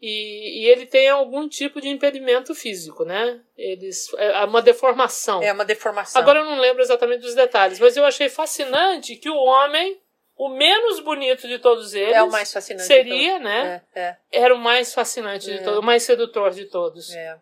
e, 0.03 0.63
e 0.63 0.69
ele 0.69 0.87
tem 0.87 1.09
algum 1.09 1.49
tipo 1.49 1.81
de 1.81 1.89
impedimento 1.89 2.55
físico, 2.55 3.05
né? 3.05 3.41
Eles, 3.57 4.13
é 4.17 4.45
uma 4.45 4.63
deformação. 4.63 5.43
é 5.43 5.53
uma 5.53 5.65
deformação. 5.65 6.21
Agora 6.21 6.41
eu 6.41 6.45
não 6.45 6.59
lembro 6.59 6.83
exatamente 6.83 7.21
dos 7.21 7.35
detalhes, 7.35 7.79
mas 7.79 7.97
eu 7.97 8.05
achei 8.05 8.29
fascinante 8.29 9.15
que 9.17 9.29
o 9.29 9.37
homem, 9.37 10.01
o 10.37 10.49
menos 10.49 11.01
bonito 11.01 11.47
de 11.47 11.59
todos 11.59 11.93
eles, 11.95 12.15
é 12.17 12.23
o 12.23 12.31
mais 12.31 12.51
fascinante. 12.53 12.87
seria, 12.87 13.39
de 13.39 13.45
né? 13.45 13.79
todos. 13.79 13.97
É, 13.97 14.17
Era 14.33 14.55
o 14.55 14.59
mais 14.59 14.93
fascinante 14.95 15.45
de 15.47 15.59
É. 15.59 15.63
todos, 15.63 15.79
o 15.79 15.83
mais 15.83 16.03
sedutor 16.03 16.51
de 16.51 16.65
todos. 16.65 17.11
é, 17.15 17.19
é. 17.19 17.37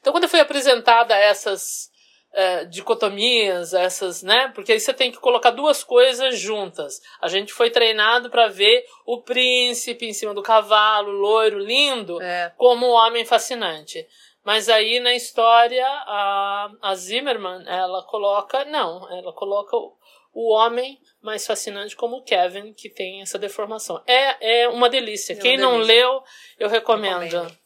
Então, 0.00 0.12
quando 0.12 0.28
foi 0.28 0.40
apresentada 0.40 1.14
essas 1.16 1.90
eh, 2.32 2.64
dicotomias, 2.66 3.72
essas, 3.74 4.22
né? 4.22 4.50
Porque 4.54 4.72
aí 4.72 4.80
você 4.80 4.92
tem 4.92 5.10
que 5.10 5.18
colocar 5.18 5.50
duas 5.50 5.82
coisas 5.82 6.38
juntas. 6.38 7.00
A 7.20 7.28
gente 7.28 7.52
foi 7.52 7.70
treinado 7.70 8.30
para 8.30 8.48
ver 8.48 8.84
o 9.06 9.22
príncipe 9.22 10.06
em 10.06 10.12
cima 10.12 10.34
do 10.34 10.42
cavalo, 10.42 11.10
loiro, 11.10 11.58
lindo, 11.58 12.20
É. 12.22 12.52
como 12.56 12.86
um 12.86 12.90
homem 12.92 13.24
fascinante. 13.24 14.06
Mas 14.44 14.68
aí 14.68 15.00
na 15.00 15.14
história, 15.14 15.86
a, 15.86 16.70
a 16.82 16.94
Zimmerman, 16.94 17.64
ela 17.66 18.02
coloca, 18.04 18.64
não, 18.64 19.10
ela 19.10 19.32
coloca 19.32 19.76
o, 19.76 19.94
o 20.32 20.52
homem 20.52 20.98
mais 21.20 21.46
fascinante 21.46 21.96
como 21.96 22.16
o 22.16 22.22
Kevin, 22.22 22.72
que 22.72 22.88
tem 22.88 23.20
essa 23.20 23.38
deformação. 23.38 24.02
É, 24.06 24.62
é 24.62 24.68
uma 24.68 24.88
delícia. 24.88 25.32
É 25.32 25.36
uma 25.36 25.42
Quem 25.42 25.56
não 25.58 25.72
delícia. 25.72 25.94
leu, 25.94 26.22
eu 26.58 26.68
recomendo. 26.68 27.20
Recomendo. 27.20 27.58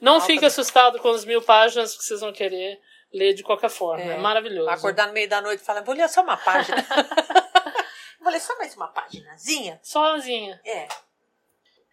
Não 0.00 0.14
Altamente. 0.14 0.34
fique 0.34 0.44
assustado 0.44 0.98
com 0.98 1.08
as 1.08 1.24
mil 1.24 1.40
páginas 1.40 1.96
que 1.96 2.02
vocês 2.04 2.20
vão 2.20 2.32
querer 2.32 2.78
ler 3.16 3.34
de 3.34 3.42
qualquer 3.42 3.70
forma. 3.70 4.02
É, 4.04 4.14
é 4.14 4.18
maravilhoso. 4.18 4.68
Acordar 4.68 5.06
no 5.06 5.12
meio 5.12 5.28
da 5.28 5.40
noite 5.40 5.62
e 5.62 5.64
falar, 5.64 5.82
vou 5.82 5.94
ler 5.94 6.08
só 6.08 6.22
uma 6.22 6.36
página. 6.36 6.84
vou 8.20 8.30
ler 8.30 8.40
só 8.40 8.56
mais 8.58 8.76
uma 8.76 8.88
páginazinha. 8.88 9.80
Sozinha. 9.82 10.60
É. 10.64 10.88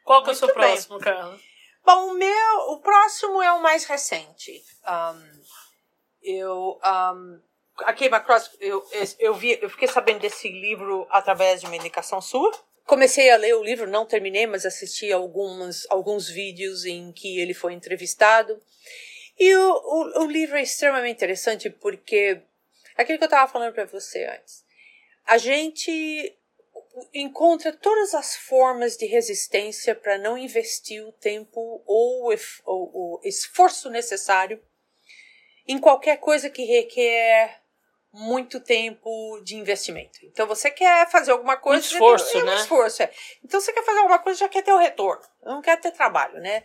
Qual 0.03 0.23
que 0.23 0.29
é 0.29 0.33
o 0.33 0.35
seu 0.35 0.53
próximo, 0.53 0.99
Carla? 0.99 1.39
Bom, 1.85 2.11
o 2.11 2.13
meu, 2.13 2.57
o 2.69 2.79
próximo 2.79 3.41
é 3.41 3.51
o 3.53 3.61
mais 3.61 3.85
recente. 3.85 4.63
Um, 4.87 5.41
eu, 6.21 6.79
um, 6.83 7.41
a 7.79 7.93
Kay 7.93 8.09
Macross, 8.09 8.51
eu, 8.59 8.85
eu, 9.19 9.33
vi, 9.33 9.59
eu 9.61 9.69
fiquei 9.69 9.87
sabendo 9.87 10.19
desse 10.19 10.49
livro 10.49 11.07
através 11.09 11.61
de 11.61 11.67
uma 11.67 11.75
indicação 11.75 12.21
sua. 12.21 12.51
Comecei 12.85 13.29
a 13.29 13.37
ler 13.37 13.55
o 13.55 13.63
livro, 13.63 13.87
não 13.89 14.05
terminei, 14.05 14.45
mas 14.45 14.65
assisti 14.65 15.11
alguns, 15.11 15.89
alguns 15.89 16.27
vídeos 16.27 16.85
em 16.85 17.11
que 17.13 17.39
ele 17.39 17.53
foi 17.53 17.73
entrevistado. 17.73 18.61
E 19.39 19.55
o, 19.55 19.71
o, 19.71 20.23
o 20.23 20.25
livro 20.25 20.57
é 20.57 20.61
extremamente 20.61 21.15
interessante 21.15 21.69
porque 21.69 22.41
aquilo 22.95 23.17
que 23.17 23.23
eu 23.23 23.27
estava 23.27 23.51
falando 23.51 23.73
para 23.73 23.85
você 23.85 24.25
antes. 24.25 24.63
A 25.25 25.37
gente 25.37 26.35
encontra 27.13 27.73
todas 27.73 28.13
as 28.13 28.35
formas 28.35 28.97
de 28.97 29.05
resistência 29.05 29.95
para 29.95 30.17
não 30.17 30.37
investir 30.37 31.03
o 31.03 31.11
tempo 31.11 31.81
ou 31.85 32.33
o, 32.65 33.19
esforço 33.23 33.89
necessário 33.89 34.61
em 35.67 35.79
qualquer 35.79 36.17
coisa 36.17 36.49
que 36.49 36.63
requer 36.63 37.61
muito 38.11 38.59
tempo 38.59 39.41
de 39.43 39.55
investimento. 39.55 40.19
Então 40.23 40.45
você 40.45 40.69
quer 40.69 41.09
fazer 41.09 41.31
alguma 41.31 41.57
coisa, 41.57 41.83
um 41.83 41.91
esforço, 41.93 42.37
é 42.37 42.43
né? 42.43 42.51
Um 42.51 42.55
esforço, 42.57 43.01
é. 43.01 43.11
Então 43.43 43.59
você 43.59 43.73
quer 43.73 43.83
fazer 43.83 43.99
alguma 43.99 44.19
coisa, 44.19 44.39
já 44.41 44.49
quer 44.49 44.61
ter 44.61 44.71
o 44.71 44.77
retorno, 44.77 45.23
não 45.41 45.61
quer 45.61 45.79
ter 45.79 45.91
trabalho, 45.91 46.39
né? 46.39 46.63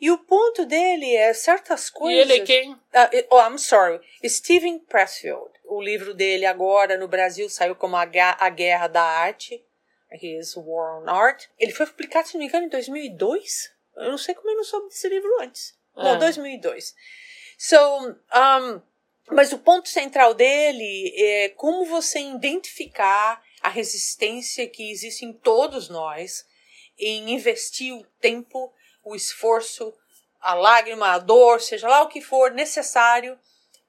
E 0.00 0.10
o 0.10 0.18
ponto 0.18 0.64
dele 0.64 1.14
é 1.14 1.34
certas 1.34 1.90
coisas. 1.90 2.18
E 2.18 2.32
ele 2.32 2.42
é 2.42 2.44
quem? 2.44 2.72
Uh, 2.72 3.26
oh, 3.30 3.40
I'm 3.40 3.58
sorry, 3.58 4.00
Steven 4.24 4.78
Pressfield. 4.78 5.50
O 5.66 5.80
livro 5.80 6.14
dele 6.14 6.46
agora 6.46 6.96
no 6.96 7.06
Brasil 7.06 7.48
saiu 7.48 7.74
como 7.76 7.96
a, 7.96 8.02
a 8.38 8.48
Guerra 8.48 8.88
da 8.88 9.02
Arte. 9.02 9.64
His 10.12 10.56
War 10.56 11.02
on 11.02 11.08
Art. 11.08 11.46
Ele 11.58 11.72
foi 11.72 11.86
publicado, 11.86 12.26
se 12.26 12.34
não 12.34 12.40
me 12.40 12.46
engano, 12.46 12.66
em 12.66 12.70
2002. 12.70 13.70
Eu 13.96 14.10
não 14.10 14.18
sei 14.18 14.34
como 14.34 14.50
eu 14.50 14.56
não 14.56 14.64
soube 14.64 14.88
desse 14.88 15.08
livro 15.08 15.30
antes. 15.40 15.78
É. 15.96 16.02
Não, 16.02 16.18
2002. 16.18 16.94
So, 17.58 17.76
um, 17.76 18.82
mas 19.30 19.52
o 19.52 19.58
ponto 19.58 19.88
central 19.88 20.34
dele 20.34 21.14
é 21.16 21.50
como 21.50 21.84
você 21.84 22.18
identificar 22.18 23.42
a 23.60 23.68
resistência 23.68 24.66
que 24.66 24.90
existe 24.90 25.24
em 25.24 25.32
todos 25.32 25.88
nós 25.88 26.46
em 26.98 27.32
investir 27.32 27.94
o 27.94 28.04
tempo, 28.20 28.72
o 29.02 29.14
esforço, 29.14 29.92
a 30.40 30.54
lágrima, 30.54 31.12
a 31.12 31.18
dor, 31.18 31.60
seja 31.60 31.88
lá 31.88 32.02
o 32.02 32.08
que 32.08 32.20
for 32.20 32.50
necessário 32.50 33.38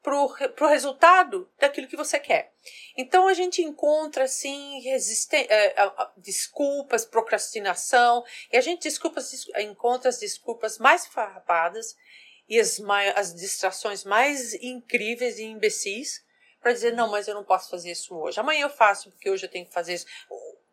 para 0.01 0.15
o 0.15 0.67
resultado 0.67 1.49
daquilo 1.59 1.87
que 1.87 1.95
você 1.95 2.19
quer. 2.19 2.51
Então 2.97 3.27
a 3.27 3.33
gente 3.33 3.61
encontra 3.61 4.23
assim 4.23 4.81
é, 4.87 4.97
desculpas, 6.17 7.05
procrastinação, 7.05 8.23
e 8.51 8.57
a 8.57 8.61
gente 8.61 8.81
desculpa, 8.81 9.21
encontra 9.59 10.09
as 10.09 10.19
desculpas 10.19 10.79
mais 10.79 11.05
farrapadas 11.05 11.95
e 12.49 12.59
as, 12.59 12.81
as 13.15 13.33
distrações 13.35 14.03
mais 14.03 14.53
incríveis 14.55 15.37
e 15.37 15.43
imbecis 15.43 16.23
para 16.59 16.73
dizer, 16.73 16.93
não, 16.93 17.09
mas 17.09 17.27
eu 17.27 17.33
não 17.33 17.43
posso 17.43 17.69
fazer 17.69 17.91
isso 17.91 18.15
hoje. 18.15 18.39
Amanhã 18.39 18.63
eu 18.63 18.69
faço, 18.69 19.09
porque 19.11 19.29
hoje 19.29 19.45
eu 19.45 19.49
tenho 19.49 19.65
que 19.65 19.73
fazer 19.73 19.95
isso. 19.95 20.05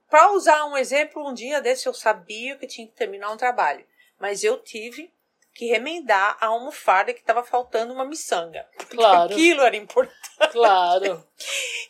Para 0.09 0.33
usar 0.33 0.65
um 0.67 0.77
exemplo, 0.77 1.27
um 1.27 1.35
dia 1.35 1.61
desse 1.61 1.87
eu 1.87 1.95
sabia 1.95 2.57
que 2.57 2.67
tinha 2.67 2.87
que 2.87 2.95
terminar 2.95 3.31
um 3.31 3.37
trabalho, 3.37 3.87
mas 4.21 4.45
eu 4.45 4.59
tive 4.59 5.13
que 5.55 5.67
remendar 5.67 6.37
a 6.41 6.47
almofada 6.47 7.13
que 7.13 7.21
estava 7.21 7.43
faltando 7.43 7.93
uma 7.93 8.05
miçanga. 8.05 8.65
Claro. 8.91 9.33
Aquilo 9.33 9.63
era 9.63 9.77
importante. 9.77 10.53
Claro. 10.53 11.27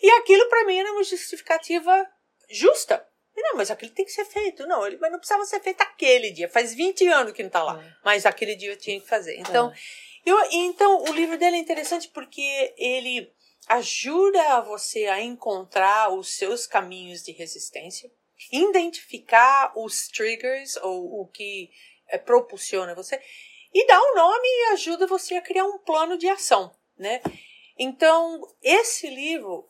E 0.00 0.08
aquilo 0.12 0.48
para 0.48 0.64
mim 0.64 0.78
era 0.78 0.92
uma 0.92 1.02
justificativa 1.02 2.08
justa. 2.48 3.04
Não, 3.36 3.56
mas 3.56 3.68
aquilo 3.68 3.90
tem 3.90 4.04
que 4.04 4.12
ser 4.12 4.24
feito. 4.24 4.64
Não, 4.64 4.86
ele, 4.86 4.96
mas 4.98 5.10
não 5.10 5.18
precisava 5.18 5.44
ser 5.44 5.60
feito 5.60 5.80
aquele 5.80 6.30
dia. 6.30 6.48
Faz 6.48 6.72
20 6.72 7.06
anos 7.08 7.32
que 7.32 7.42
não 7.42 7.48
está 7.48 7.64
lá. 7.64 7.82
É. 7.82 7.96
Mas 8.04 8.24
aquele 8.24 8.54
dia 8.54 8.70
eu 8.70 8.76
tinha 8.76 9.00
que 9.00 9.08
fazer. 9.08 9.36
Então, 9.40 9.72
é. 9.72 9.74
eu, 10.24 10.38
então, 10.52 11.02
o 11.02 11.12
livro 11.12 11.36
dele 11.36 11.56
é 11.56 11.58
interessante 11.58 12.08
porque 12.08 12.74
ele 12.76 13.28
ajuda 13.68 14.60
você 14.60 15.06
a 15.06 15.20
encontrar 15.20 16.12
os 16.12 16.36
seus 16.36 16.66
caminhos 16.66 17.22
de 17.22 17.32
resistência, 17.32 18.10
identificar 18.52 19.72
os 19.76 20.08
triggers 20.08 20.76
ou 20.76 21.22
o 21.22 21.26
que 21.26 21.70
é, 22.08 22.18
propulsiona 22.18 22.94
você 22.94 23.20
e 23.72 23.86
dá 23.86 24.00
um 24.00 24.14
nome 24.14 24.46
e 24.46 24.72
ajuda 24.72 25.06
você 25.06 25.36
a 25.36 25.42
criar 25.42 25.64
um 25.64 25.78
plano 25.78 26.16
de 26.16 26.28
ação, 26.28 26.74
né? 26.96 27.20
Então, 27.78 28.40
esse 28.62 29.08
livro 29.08 29.68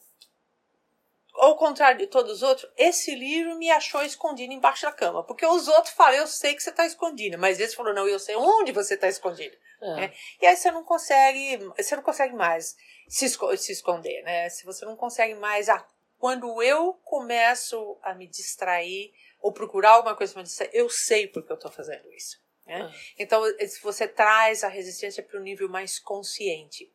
ao 1.39 1.57
contrário 1.57 1.99
de 1.99 2.07
todos 2.07 2.33
os 2.33 2.43
outros, 2.43 2.71
esse 2.77 3.15
livro 3.15 3.57
me 3.57 3.71
achou 3.71 4.03
escondido 4.03 4.53
embaixo 4.53 4.83
da 4.83 4.93
cama. 4.93 5.23
Porque 5.23 5.47
os 5.47 5.69
outros 5.69 5.95
falam, 5.95 6.15
eu 6.15 6.27
sei 6.27 6.55
que 6.55 6.63
você 6.63 6.71
está 6.71 6.85
escondido. 6.85 7.39
Mas 7.39 7.61
esse 7.61 7.77
falou, 7.77 7.95
não, 7.95 8.09
eu 8.09 8.19
sei 8.19 8.37
onde 8.37 8.73
você 8.73 8.95
está 8.95 9.09
escondido. 9.09 9.57
É. 9.81 10.05
É. 10.05 10.13
E 10.43 10.47
aí 10.47 10.57
você 10.57 10.71
não 10.71 10.83
consegue, 10.83 11.59
você 11.77 11.95
não 11.95 12.03
consegue 12.03 12.35
mais 12.35 12.77
se, 13.09 13.25
esco 13.25 13.57
se 13.57 13.73
esconder, 13.73 14.23
né? 14.23 14.49
Se 14.49 14.65
você 14.65 14.85
não 14.85 14.97
consegue 14.97 15.35
mais, 15.35 15.69
ah, 15.69 15.87
quando 16.19 16.61
eu 16.63 16.95
começo 17.05 17.99
a 18.03 18.15
me 18.15 18.27
distrair 18.27 19.13
ou 19.41 19.53
procurar 19.53 19.93
alguma 19.93 20.17
coisa 20.17 20.33
para 20.33 20.43
distrair, 20.43 20.71
eu 20.73 20.89
sei 20.89 21.27
porque 21.27 21.53
eu 21.53 21.57
estou 21.57 21.71
fazendo 21.71 22.11
isso. 22.13 22.41
Né? 22.67 22.83
É. 22.83 23.23
Então, 23.23 23.43
se 23.67 23.81
você 23.83 24.07
traz 24.07 24.65
a 24.65 24.69
resistência 24.69 25.23
para 25.23 25.39
um 25.39 25.43
nível 25.43 25.69
mais 25.69 25.99
consciente. 25.99 26.93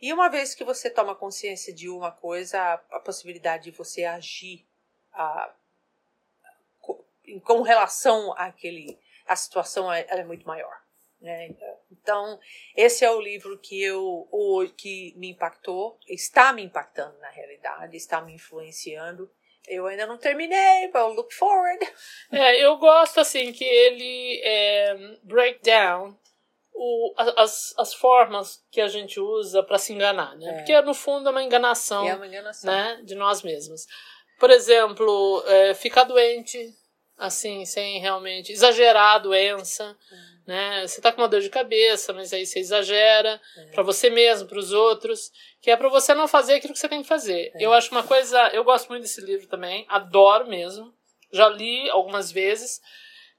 E 0.00 0.12
uma 0.12 0.28
vez 0.28 0.54
que 0.54 0.64
você 0.64 0.90
toma 0.90 1.14
consciência 1.14 1.72
de 1.72 1.88
uma 1.88 2.10
coisa, 2.10 2.60
a, 2.60 2.74
a 2.96 3.00
possibilidade 3.00 3.64
de 3.64 3.70
você 3.70 4.04
agir 4.04 4.66
a, 5.12 5.54
com 7.44 7.62
relação 7.62 8.32
àquele, 8.36 8.98
à 9.26 9.36
situação 9.36 9.92
é, 9.92 10.04
é 10.08 10.24
muito 10.24 10.46
maior. 10.46 10.82
Né? 11.20 11.54
Então, 11.90 12.38
esse 12.76 13.04
é 13.04 13.10
o 13.10 13.20
livro 13.20 13.56
que 13.58 13.80
eu 13.80 14.28
o, 14.30 14.68
que 14.76 15.14
me 15.16 15.30
impactou, 15.30 15.98
está 16.08 16.52
me 16.52 16.62
impactando 16.62 17.16
na 17.18 17.30
realidade, 17.30 17.96
está 17.96 18.20
me 18.20 18.34
influenciando. 18.34 19.30
Eu 19.68 19.86
ainda 19.86 20.06
não 20.06 20.18
terminei, 20.18 20.88
but 20.88 21.16
look 21.16 21.32
forward. 21.32 21.86
É, 22.32 22.64
eu 22.64 22.76
gosto 22.78 23.20
assim 23.20 23.52
que 23.52 23.64
ele 23.64 24.40
é, 24.44 24.96
break 25.22 25.60
down 25.62 26.16
o, 26.74 27.14
as, 27.16 27.74
as 27.78 27.94
formas 27.94 28.62
que 28.70 28.80
a 28.80 28.88
gente 28.88 29.20
usa 29.20 29.62
para 29.62 29.78
se 29.78 29.92
enganar, 29.92 30.36
né? 30.36 30.50
É. 30.50 30.52
Porque 30.54 30.80
no 30.80 30.94
fundo 30.94 31.28
é 31.28 31.30
uma 31.30 31.42
enganação, 31.42 32.06
é 32.06 32.14
uma 32.14 32.26
enganação. 32.26 32.72
Né, 32.72 33.00
de 33.04 33.14
nós 33.14 33.42
mesmos. 33.42 33.86
Por 34.38 34.50
exemplo, 34.50 35.44
é, 35.46 35.74
ficar 35.74 36.04
doente, 36.04 36.74
assim, 37.22 37.64
sem 37.64 38.00
realmente 38.00 38.52
exagerar 38.52 39.14
a 39.14 39.18
doença, 39.18 39.96
hum. 40.12 40.16
né? 40.46 40.86
Você 40.86 41.00
tá 41.00 41.12
com 41.12 41.22
uma 41.22 41.28
dor 41.28 41.40
de 41.40 41.48
cabeça, 41.48 42.12
mas 42.12 42.32
aí 42.32 42.44
você 42.44 42.58
exagera 42.58 43.40
é. 43.56 43.64
para 43.66 43.82
você 43.82 44.10
mesmo, 44.10 44.48
para 44.48 44.58
os 44.58 44.72
outros, 44.72 45.30
que 45.60 45.70
é 45.70 45.76
para 45.76 45.88
você 45.88 46.14
não 46.14 46.26
fazer 46.26 46.54
aquilo 46.54 46.72
que 46.72 46.78
você 46.78 46.88
tem 46.88 47.02
que 47.02 47.08
fazer. 47.08 47.52
É. 47.54 47.64
Eu 47.64 47.72
acho 47.72 47.92
uma 47.92 48.02
coisa, 48.02 48.48
eu 48.48 48.64
gosto 48.64 48.88
muito 48.88 49.02
desse 49.02 49.20
livro 49.20 49.46
também, 49.46 49.86
adoro 49.88 50.48
mesmo. 50.48 50.92
Já 51.32 51.48
li 51.48 51.88
algumas 51.90 52.30
vezes 52.30 52.80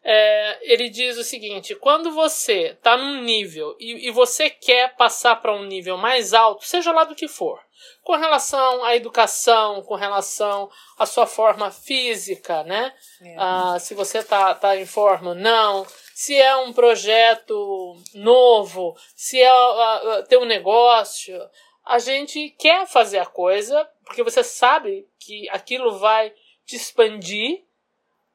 é, 0.03 0.59
ele 0.73 0.89
diz 0.89 1.17
o 1.17 1.23
seguinte: 1.23 1.75
quando 1.75 2.11
você 2.11 2.71
está 2.71 2.97
num 2.97 3.21
nível 3.21 3.75
e, 3.79 4.07
e, 4.07 4.11
você 4.11 4.49
quer 4.49 4.95
passar 4.95 5.37
para 5.37 5.53
um 5.53 5.63
nível 5.63 5.97
mais 5.97 6.33
alto, 6.33 6.65
seja 6.65 6.91
lá 6.91 7.05
do 7.05 7.15
que 7.15 7.27
for, 7.27 7.59
com 8.03 8.15
relação 8.17 8.83
à 8.83 8.95
educação, 8.95 9.81
com 9.81 9.95
relação 9.95 10.69
à 10.99 11.05
sua 11.05 11.25
forma 11.25 11.71
física, 11.71 12.63
né? 12.63 12.93
É. 13.21 13.35
Ah, 13.37 13.77
se 13.79 13.93
você 13.93 14.17
está 14.17 14.53
tá 14.53 14.75
em 14.75 14.85
forma, 14.85 15.33
não. 15.33 15.87
Se 16.13 16.35
é 16.35 16.55
um 16.57 16.73
projeto 16.73 17.95
novo, 18.13 18.95
se 19.15 19.41
é 19.41 19.53
uh, 19.53 20.23
ter 20.27 20.37
um 20.37 20.45
negócio, 20.45 21.39
a 21.85 21.97
gente 21.97 22.49
quer 22.59 22.85
fazer 22.87 23.19
a 23.19 23.25
coisa 23.25 23.89
porque 24.05 24.21
você 24.23 24.43
sabe 24.43 25.07
que 25.17 25.49
aquilo 25.49 25.97
vai 25.97 26.33
te 26.65 26.75
expandir 26.75 27.63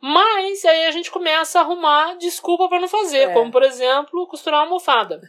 mas 0.01 0.65
aí 0.65 0.87
a 0.87 0.91
gente 0.91 1.11
começa 1.11 1.59
a 1.59 1.63
arrumar 1.63 2.17
desculpa 2.17 2.69
para 2.69 2.81
não 2.81 2.89
fazer, 2.89 3.31
é. 3.31 3.33
como 3.33 3.51
por 3.51 3.63
exemplo, 3.63 4.27
costurar 4.27 4.61
uma 4.61 4.67
almofada. 4.67 5.21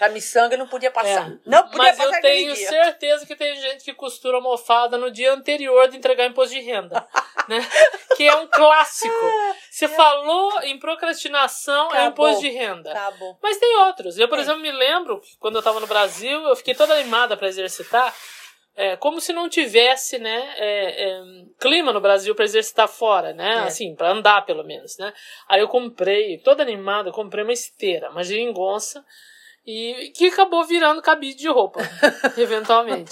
A 0.00 0.08
miçanga 0.08 0.56
não 0.56 0.66
podia 0.66 0.90
passar. 0.90 1.30
É. 1.30 1.38
Não 1.44 1.64
podia 1.64 1.78
Mas 1.78 1.98
passar 1.98 2.16
eu 2.16 2.22
tenho 2.22 2.56
certeza 2.56 3.26
que 3.26 3.36
tem 3.36 3.54
gente 3.60 3.84
que 3.84 3.92
costura 3.92 4.36
almofada 4.36 4.96
no 4.96 5.10
dia 5.10 5.34
anterior 5.34 5.86
de 5.88 5.98
entregar 5.98 6.24
imposto 6.24 6.54
de 6.54 6.62
renda. 6.62 7.06
né? 7.46 7.60
Que 8.16 8.26
é 8.26 8.34
um 8.36 8.46
clássico. 8.46 9.14
Você 9.70 9.84
é. 9.84 9.88
falou 9.88 10.62
em 10.62 10.78
procrastinação, 10.78 11.88
Acabou. 11.88 12.00
é 12.00 12.06
imposto 12.06 12.40
de 12.40 12.48
renda. 12.48 12.90
Acabou. 12.90 13.38
Mas 13.42 13.58
tem 13.58 13.76
outros. 13.80 14.18
Eu, 14.18 14.28
por 14.28 14.38
exemplo, 14.38 14.62
me 14.62 14.72
lembro 14.72 15.20
que 15.20 15.36
quando 15.36 15.56
eu 15.56 15.60
estava 15.60 15.78
no 15.78 15.86
Brasil, 15.86 16.40
eu 16.48 16.56
fiquei 16.56 16.74
toda 16.74 16.94
animada 16.94 17.36
para 17.36 17.48
exercitar 17.48 18.14
é, 18.76 18.94
como 18.94 19.20
se 19.20 19.32
não 19.32 19.48
tivesse 19.48 20.18
né, 20.18 20.54
é, 20.56 21.08
é, 21.08 21.22
clima 21.58 21.92
no 21.94 22.00
Brasil 22.00 22.34
para 22.34 22.44
exercitar 22.44 22.86
fora, 22.86 23.32
né? 23.32 23.54
É. 23.54 23.58
Assim, 23.60 23.94
para 23.94 24.10
andar 24.10 24.44
pelo 24.44 24.62
menos, 24.62 24.98
né? 24.98 25.12
Aí 25.48 25.60
eu 25.60 25.68
comprei, 25.68 26.38
toda 26.38 26.62
animada, 26.62 27.10
comprei 27.10 27.42
uma 27.42 27.54
esteira, 27.54 28.10
uma 28.10 28.22
geringonça, 28.22 29.02
E 29.66 30.12
que 30.14 30.28
acabou 30.28 30.62
virando 30.64 31.02
cabide 31.02 31.38
de 31.38 31.48
roupa, 31.48 31.80
eventualmente. 32.38 33.10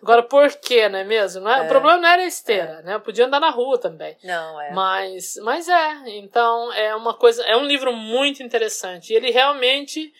Agora, 0.00 0.22
por 0.22 0.48
quê, 0.54 0.88
não 0.88 1.00
é 1.00 1.04
mesmo? 1.04 1.42
Não 1.42 1.50
é, 1.50 1.58
É. 1.58 1.62
O 1.64 1.68
problema 1.68 1.98
não 1.98 2.08
era 2.08 2.22
a 2.22 2.26
esteira, 2.26 2.80
né? 2.82 2.94
Eu 2.94 3.00
podia 3.00 3.26
andar 3.26 3.40
na 3.40 3.50
rua 3.50 3.78
também. 3.78 4.16
Não, 4.24 4.60
é. 4.60 4.72
Mas, 4.72 5.34
mas 5.42 5.68
é, 5.68 6.18
então 6.18 6.72
é 6.72 6.94
uma 6.94 7.14
coisa, 7.14 7.42
é 7.44 7.56
um 7.56 7.66
livro 7.66 7.92
muito 7.92 8.42
interessante. 8.42 9.12
E 9.12 9.16
ele 9.16 9.30
realmente, 9.30 10.10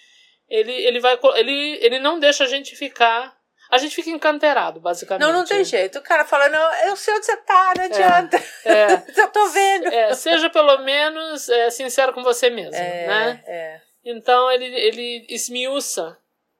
ele, 0.50 0.72
ele 0.72 1.00
vai, 1.00 1.18
ele, 1.36 1.78
ele 1.80 1.98
não 2.00 2.18
deixa 2.18 2.44
a 2.44 2.48
gente 2.48 2.76
ficar, 2.76 3.37
a 3.70 3.78
gente 3.78 3.94
fica 3.94 4.10
encanterado, 4.10 4.80
basicamente. 4.80 5.26
Não, 5.26 5.32
não 5.32 5.44
tem 5.44 5.64
jeito. 5.64 5.98
O 5.98 6.02
cara 6.02 6.24
fala, 6.24 6.48
não, 6.48 6.74
eu 6.86 6.96
sei 6.96 7.14
onde 7.14 7.26
você 7.26 7.36
tá, 7.38 7.72
não 7.76 7.84
adianta. 7.84 8.36
É, 8.64 9.02
eu 9.20 9.28
tô 9.30 9.48
vendo. 9.48 9.86
é, 9.88 10.14
seja 10.14 10.48
pelo 10.50 10.78
menos 10.78 11.48
é, 11.48 11.70
sincero 11.70 12.12
com 12.12 12.22
você 12.22 12.48
mesmo, 12.50 12.74
É, 12.74 13.06
né? 13.06 13.42
é. 13.46 13.80
Então 14.04 14.50
ele, 14.50 14.64
ele 14.66 15.26
esmiuça 15.28 16.16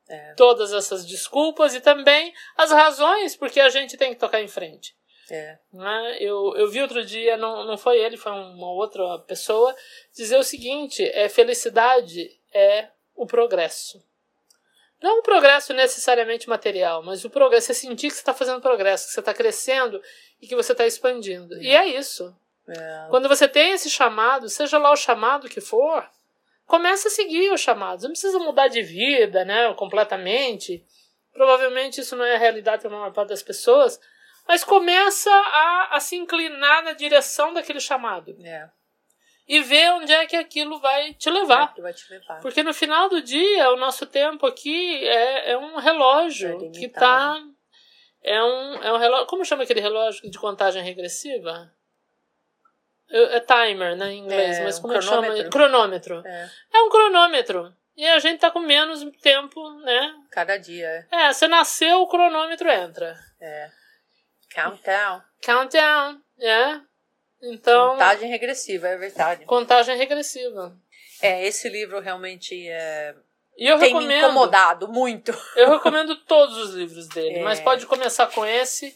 É. 0.09 0.35
todas 0.37 0.73
essas 0.73 1.07
desculpas 1.07 1.75
e 1.75 1.81
também 1.81 2.33
as 2.57 2.71
razões 2.71 3.37
porque 3.37 3.61
a 3.61 3.69
gente 3.69 3.97
tem 3.97 4.13
que 4.13 4.21
tocar 4.21 4.41
em 4.43 4.49
frente. 4.49 4.95
É. 5.31 5.59
né? 5.73 6.17
Eu, 6.21 6.55
eu 6.57 6.71
vi 6.71 6.81
outro 6.81 7.05
dia, 7.05 7.37
não, 7.37 7.63
não 7.65 7.77
foi 7.77 7.99
ele, 7.99 8.17
foi 8.17 8.33
uma 8.33 8.71
outra 8.73 9.19
pessoa, 9.27 9.75
dizer 10.17 10.39
o 10.39 10.43
seguinte: 10.43 11.03
é 11.13 11.29
felicidade 11.29 12.31
é 12.53 12.89
o 13.15 13.27
progresso. 13.27 14.03
Não 15.01 15.21
o 15.21 15.23
progresso 15.23 15.73
necessariamente 15.73 16.49
material, 16.49 17.03
mas 17.03 17.25
o 17.25 17.31
progresso, 17.31 17.69
você 17.69 17.75
sentir 17.75 18.09
que 18.09 18.15
você 18.15 18.21
está 18.21 18.35
fazendo 18.35 18.61
progresso, 18.61 19.07
que 19.07 19.13
você 19.13 19.21
está 19.21 19.33
crescendo 19.33 20.03
e 20.41 20.47
que 20.47 20.57
você 20.57 20.73
está 20.73 20.87
expandindo. 20.87 21.57
E 21.63 21.71
é 21.71 21.87
isso. 21.87 22.35
É. 22.69 23.07
Quando 23.09 23.29
você 23.29 23.47
tem 23.47 23.73
esse 23.73 23.89
chamado, 23.89 24.49
seja 24.49 24.77
lá 24.77 24.91
o 24.91 24.97
chamado 24.97 25.49
que 25.49 25.61
for, 25.61 26.09
comece 26.67 27.09
a 27.09 27.11
seguir 27.11 27.53
os 27.53 27.61
chamados. 27.61 28.05
Não 28.05 28.11
precisa 28.11 28.39
mudar 28.39 28.69
de 28.69 28.83
vida, 28.83 29.45
né, 29.45 29.73
completamente. 29.75 30.85
Provavelmente 31.33 32.01
isso 32.01 32.17
não 32.17 32.25
é 32.25 32.35
a 32.35 32.39
realidade 32.39 32.83
para 32.83 32.91
a 32.91 32.99
maior 32.99 33.13
parte 33.13 33.29
das 33.29 33.43
pessoas, 33.43 34.01
mas 34.47 34.65
começa 34.65 35.31
a, 35.31 35.97
a 35.97 36.01
se 36.01 36.17
inclinar 36.17 36.83
na 36.83 36.93
direção 36.93 37.55
daquele 37.55 37.81
chamado 37.81 38.37
É. 38.43 38.69
e 39.49 39.61
ver 39.63 39.91
onde 39.95 40.13
é 40.13 40.27
que 40.27 40.37
aquilo 40.37 40.79
vai 40.79 41.15
te 41.15 41.31
levar. 41.31 41.73
Que 41.75 41.81
vai 41.81 41.93
te 41.95 42.09
levar. 42.13 42.41
Porque 42.41 42.63
no 42.63 42.75
final 42.75 43.09
do 43.09 43.23
dia, 43.23 43.71
o 43.71 43.77
nosso 43.77 44.05
tempo 44.07 44.47
aqui 44.47 45.07
é, 45.09 45.53
é 45.53 45.59
um 45.59 45.79
É 45.79 45.83
relógio 45.83 46.51
limitado. 46.59 46.79
que 46.79 46.89
tá. 46.89 47.43
É 48.23 48.43
um, 48.43 48.75
é 48.83 48.93
um 48.93 48.99
relógio. 48.99 49.27
Como 49.27 49.45
chama 49.45 49.63
aquele 49.63 49.81
relógio 49.81 50.31
de 50.31 50.39
contagem 50.39 50.83
regressiva? 50.83 51.73
É 53.11 53.37
é 53.37 53.41
timer, 53.41 53.97
né, 53.97 54.13
em 54.13 54.19
inglês, 54.19 54.59
É, 54.59 54.65
mas 54.65 54.79
um 54.79 54.83
como 54.83 54.93
é 54.95 55.01
chama? 55.01 55.23
cronômetro. 55.23 55.51
Cronômetro. 55.51 56.23
É. 56.27 56.51
É 56.75 56.79
um 56.81 56.91
cronômetro. 56.91 57.75
E 57.97 58.07
a 58.07 58.19
gente 58.19 58.39
tá 58.39 58.51
com 58.51 58.61
menos 58.61 59.03
tempo, 59.23 59.71
né? 59.81 60.15
Cada 60.31 60.57
dia. 60.59 61.09
É, 61.11 61.33
você 61.33 61.49
nasceu, 61.49 62.03
o 62.03 62.07
cronômetro 62.07 62.69
entra. 62.71 63.19
É. 63.41 63.71
Countdown. 64.55 65.23
Countdown, 65.45 66.21
é. 66.39 66.81
Então, 67.43 67.93
Contagem 67.93 68.29
regressiva, 68.29 68.89
é 68.89 68.97
verdade. 68.97 69.45
contagem 69.45 69.97
regressiva. 69.97 70.77
É, 71.23 71.47
esse 71.47 71.69
livro 71.69 72.01
realmente 72.01 72.69
é, 72.69 73.15
E 73.57 73.67
eu 73.67 73.79
tem 73.79 73.93
me 73.95 74.01
recomendo. 74.01 74.19
incomodado 74.25 74.89
muito. 74.89 75.33
Eu 75.57 75.71
recomendo 75.71 76.17
todos 76.25 76.57
os 76.57 76.75
livros 76.75 77.09
dele, 77.09 77.39
É. 77.39 77.43
mas 77.43 77.61
pode 77.61 77.87
começar 77.87 78.27
com 78.29 78.45
esse, 78.45 78.95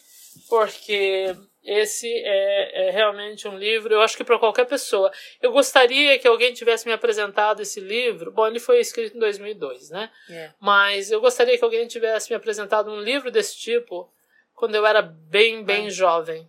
porque 0.49 1.35
esse 1.65 2.09
é, 2.13 2.89
é 2.89 2.91
realmente 2.91 3.47
um 3.47 3.57
livro, 3.57 3.95
eu 3.95 4.01
acho 4.03 4.17
que 4.17 4.25
para 4.25 4.39
qualquer 4.39 4.67
pessoa. 4.67 5.13
Eu 5.41 5.53
gostaria 5.53 6.19
que 6.19 6.27
alguém 6.27 6.53
tivesse 6.53 6.87
me 6.87 6.93
apresentado 6.93 7.63
esse 7.63 7.79
livro. 7.81 8.33
Bom, 8.33 8.47
ele 8.47 8.59
foi 8.59 8.81
escrito 8.81 9.17
em 9.17 9.21
2002, 9.21 9.91
né? 9.91 10.11
É. 10.29 10.51
Mas 10.61 11.11
eu 11.11 11.21
gostaria 11.21 11.57
que 11.57 11.65
alguém 11.65 11.87
tivesse 11.87 12.31
me 12.31 12.37
apresentado 12.37 12.91
um 12.91 13.01
livro 13.01 13.31
desse 13.31 13.57
tipo 13.57 14.13
quando 14.55 14.75
eu 14.75 14.85
era 14.87 15.03
bem, 15.03 15.65
bem 15.65 15.85
Ai. 15.85 15.91
jovem. 15.91 16.49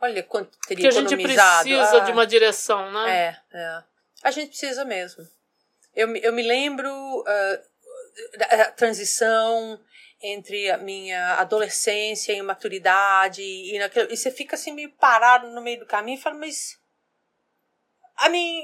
Olha 0.00 0.22
quanto 0.22 0.56
teria 0.66 0.88
Porque 0.88 0.98
a 0.98 1.00
gente 1.02 1.22
precisa 1.22 1.96
Ah, 1.96 2.00
de 2.00 2.12
uma 2.12 2.26
direção, 2.26 2.90
né? 2.92 3.36
É, 3.52 3.56
é. 3.58 3.82
A 4.22 4.30
gente 4.30 4.48
precisa 4.48 4.84
mesmo. 4.84 5.26
Eu, 5.94 6.08
me- 6.08 6.20
eu 6.22 6.32
me 6.32 6.42
lembro 6.42 6.90
da 8.38 8.46
da 8.46 8.70
transição 8.72 9.80
entre 10.22 10.70
a 10.70 10.76
minha 10.76 11.34
adolescência 11.36 12.32
e 12.32 12.42
maturidade 12.42 13.42
e, 13.42 13.78
naquilo, 13.78 14.08
e 14.12 14.16
você 14.16 14.30
fica 14.30 14.54
assim 14.54 14.72
meio 14.72 14.90
parado 14.92 15.48
no 15.48 15.62
meio 15.62 15.80
do 15.80 15.86
caminho 15.86 16.18
e 16.18 16.20
fala, 16.20 16.36
mas 16.36 16.78
a 18.16 18.28
mim, 18.28 18.62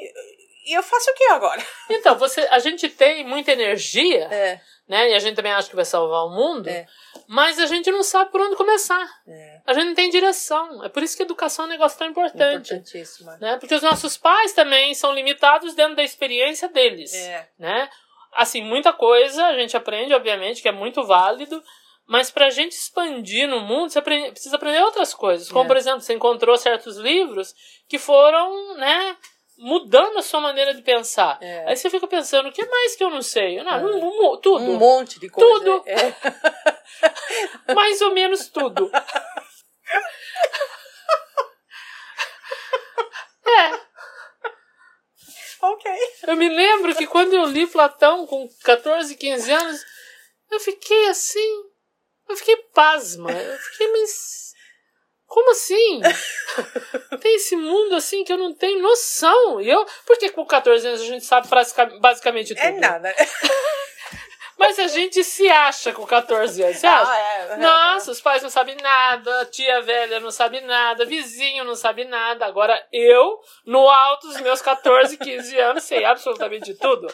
e 0.67 0.77
eu 0.77 0.83
faço 0.83 1.11
o 1.11 1.15
que 1.15 1.25
agora? 1.25 1.65
Então, 1.89 2.19
você, 2.19 2.41
a 2.51 2.59
gente 2.59 2.89
tem 2.91 3.25
muita 3.25 3.53
energia, 3.53 4.25
É, 4.31 4.61
né? 4.89 5.11
E 5.11 5.15
a 5.15 5.19
gente 5.19 5.35
também 5.37 5.53
acha 5.53 5.69
que 5.69 5.77
vai 5.77 5.85
salvar 5.85 6.25
o 6.27 6.31
mundo, 6.31 6.69
É. 6.69 6.87
mas 7.27 7.59
a 7.59 7.67
gente 7.67 7.91
não 7.91 8.03
sabe 8.03 8.31
por 8.31 8.41
onde 8.41 8.57
começar. 8.57 9.09
é 9.27 9.61
A 9.67 9.73
gente 9.73 9.87
não 9.87 9.95
tem 9.95 10.09
direção. 10.11 10.85
É 10.85 10.89
por 10.89 11.03
isso 11.03 11.17
que 11.17 11.23
a 11.23 11.27
educação 11.27 11.65
é 11.65 11.69
um 11.69 11.71
negócio 11.71 11.99
tão 11.99 12.09
importante. 12.09 12.73
importantíssimo. 12.73 13.31
Né? 13.41 13.57
Porque 13.59 13.75
os 13.75 13.83
nossos 13.83 14.17
pais 14.17 14.53
também 14.53 14.95
são 14.95 15.13
limitados 15.13 15.75
dentro 15.75 15.97
da 15.97 16.03
experiência 16.05 16.69
deles. 16.69 17.13
É, 17.15 17.49
Né? 17.59 17.89
Assim, 18.33 18.63
muita 18.63 18.93
coisa 18.93 19.47
a 19.47 19.55
gente 19.59 19.77
aprende, 19.77 20.13
obviamente, 20.15 20.61
que 20.63 20.69
é 20.69 20.73
muito 20.73 21.03
válido, 21.05 21.63
mas 22.07 22.31
pra 22.31 22.51
gente 22.51 22.73
expandir 22.73 23.49
no 23.49 23.61
mundo, 23.61 23.91
você 23.91 23.99
aprende- 23.99 24.31
precisa 24.31 24.57
aprender 24.57 24.81
outras 24.83 25.13
coisas. 25.15 25.49
Como, 25.49 25.65
É. 25.65 25.67
por 25.67 25.77
exemplo, 25.77 26.01
você 26.03 26.13
encontrou 26.15 26.57
certos 26.59 26.97
livros 26.99 27.55
que 27.89 27.99
foram, 27.99 28.77
né, 28.77 29.17
mudando 29.59 30.19
a 30.19 30.23
sua 30.23 30.41
maneira 30.41 30.75
de 30.75 30.83
pensar. 30.83 31.39
É. 31.41 31.69
Aí 31.69 31.77
você 31.77 31.89
fica 31.91 32.07
pensando, 32.07 32.49
o 32.49 32.53
que 32.53 32.65
mais 32.65 32.95
que 32.97 33.03
eu 33.05 33.11
não 33.11 33.23
sei? 33.23 33.63
Não, 33.63 33.73
É. 33.75 33.81
não- 33.81 34.01
não- 34.01 34.41
tudo. 34.41 34.63
um 34.65 34.77
monte 34.77 35.19
de 35.19 35.29
coisa. 35.29 35.51
Tudo. 35.65 35.83
É. 35.87 36.15
Mais 37.75 38.01
ou 38.01 38.13
menos 38.13 38.49
tudo. 38.49 38.91
É, 43.49 43.81
Ok. 45.63 45.91
eu 46.27 46.37
me 46.37 46.49
lembro 46.49 46.95
que 46.95 47.07
quando 47.07 47.33
eu 47.35 47.45
li 47.47 47.67
Platão 47.67 48.27
com 48.27 48.49
14, 48.65 49.15
15 49.17 49.51
anos, 49.53 49.81
eu 50.51 50.59
fiquei 50.61 51.09
assim. 51.09 51.65
Eu 52.29 52.37
fiquei 52.37 52.57
pasma. 52.75 53.31
Eu 53.31 53.57
fiquei, 53.59 53.89
mas. 53.93 54.46
Como 55.27 55.51
assim? 55.51 56.01
Tem 57.21 57.35
esse 57.35 57.57
mundo 57.57 57.97
assim 57.97 58.25
que 58.25 58.33
eu 58.33 58.39
não 58.39 58.55
tenho 58.55 58.81
noção. 58.81 59.61
E 59.61 59.69
eu. 59.69 59.85
Porque 60.07 60.31
com 60.31 60.47
14 60.47 60.87
anos 60.87 61.01
a 61.01 61.05
gente 61.05 61.25
sabe 61.25 61.49
basicamente 62.01 62.55
tudo. 62.55 62.65
É 62.65 62.73
nada. 62.73 63.15
Mas 64.59 64.79
a 64.79 64.87
gente 64.87 65.23
se 65.23 65.49
acha 65.51 65.93
com 65.93 66.07
14 66.07 66.63
anos. 66.63 66.79
Você 66.79 66.87
acha? 66.87 67.13
Ah, 67.13 67.19
é. 67.19 67.57
Nossa, 67.59 68.11
os 68.11 68.21
pais 68.23 68.43
não 68.43 68.49
sabem 68.49 68.75
nada, 68.77 69.43
a 69.43 69.47
tia 69.47 69.83
velha 69.83 70.19
não 70.19 70.31
sabe 70.31 70.61
nada, 70.63 71.05
vizinho 71.05 71.65
não 71.65 71.75
sabe 71.75 72.05
nada. 72.05 72.47
Agora 72.47 72.83
eu, 72.91 73.39
no 73.67 73.87
alto 73.89 74.29
dos 74.29 74.41
meus 74.41 74.63
14, 74.63 75.19
15 75.19 75.59
anos, 75.59 75.85
sei 75.85 76.05
absolutamente 76.05 76.73
tudo. 76.75 77.07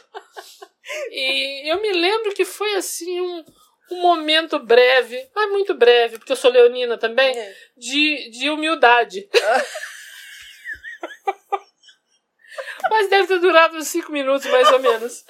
E 1.11 1.71
eu 1.71 1.81
me 1.81 1.93
lembro 1.93 2.33
que 2.33 2.45
foi 2.45 2.75
assim 2.75 3.21
um, 3.21 3.45
um 3.91 4.01
momento 4.01 4.59
breve, 4.59 5.29
mas 5.35 5.51
muito 5.51 5.75
breve, 5.75 6.19
porque 6.19 6.33
eu 6.33 6.37
sou 6.37 6.51
leonina 6.51 6.97
também, 6.97 7.37
É. 7.37 7.55
de, 7.77 8.31
de 8.31 8.49
humildade. 8.51 9.29
mas 12.91 13.09
deve 13.11 13.29
ter 13.29 13.39
durado 13.39 13.77
uns 13.77 13.89
5 13.89 14.11
minutos, 14.13 14.47
mais 14.51 14.71
ou 14.73 14.79
menos. 14.79 15.25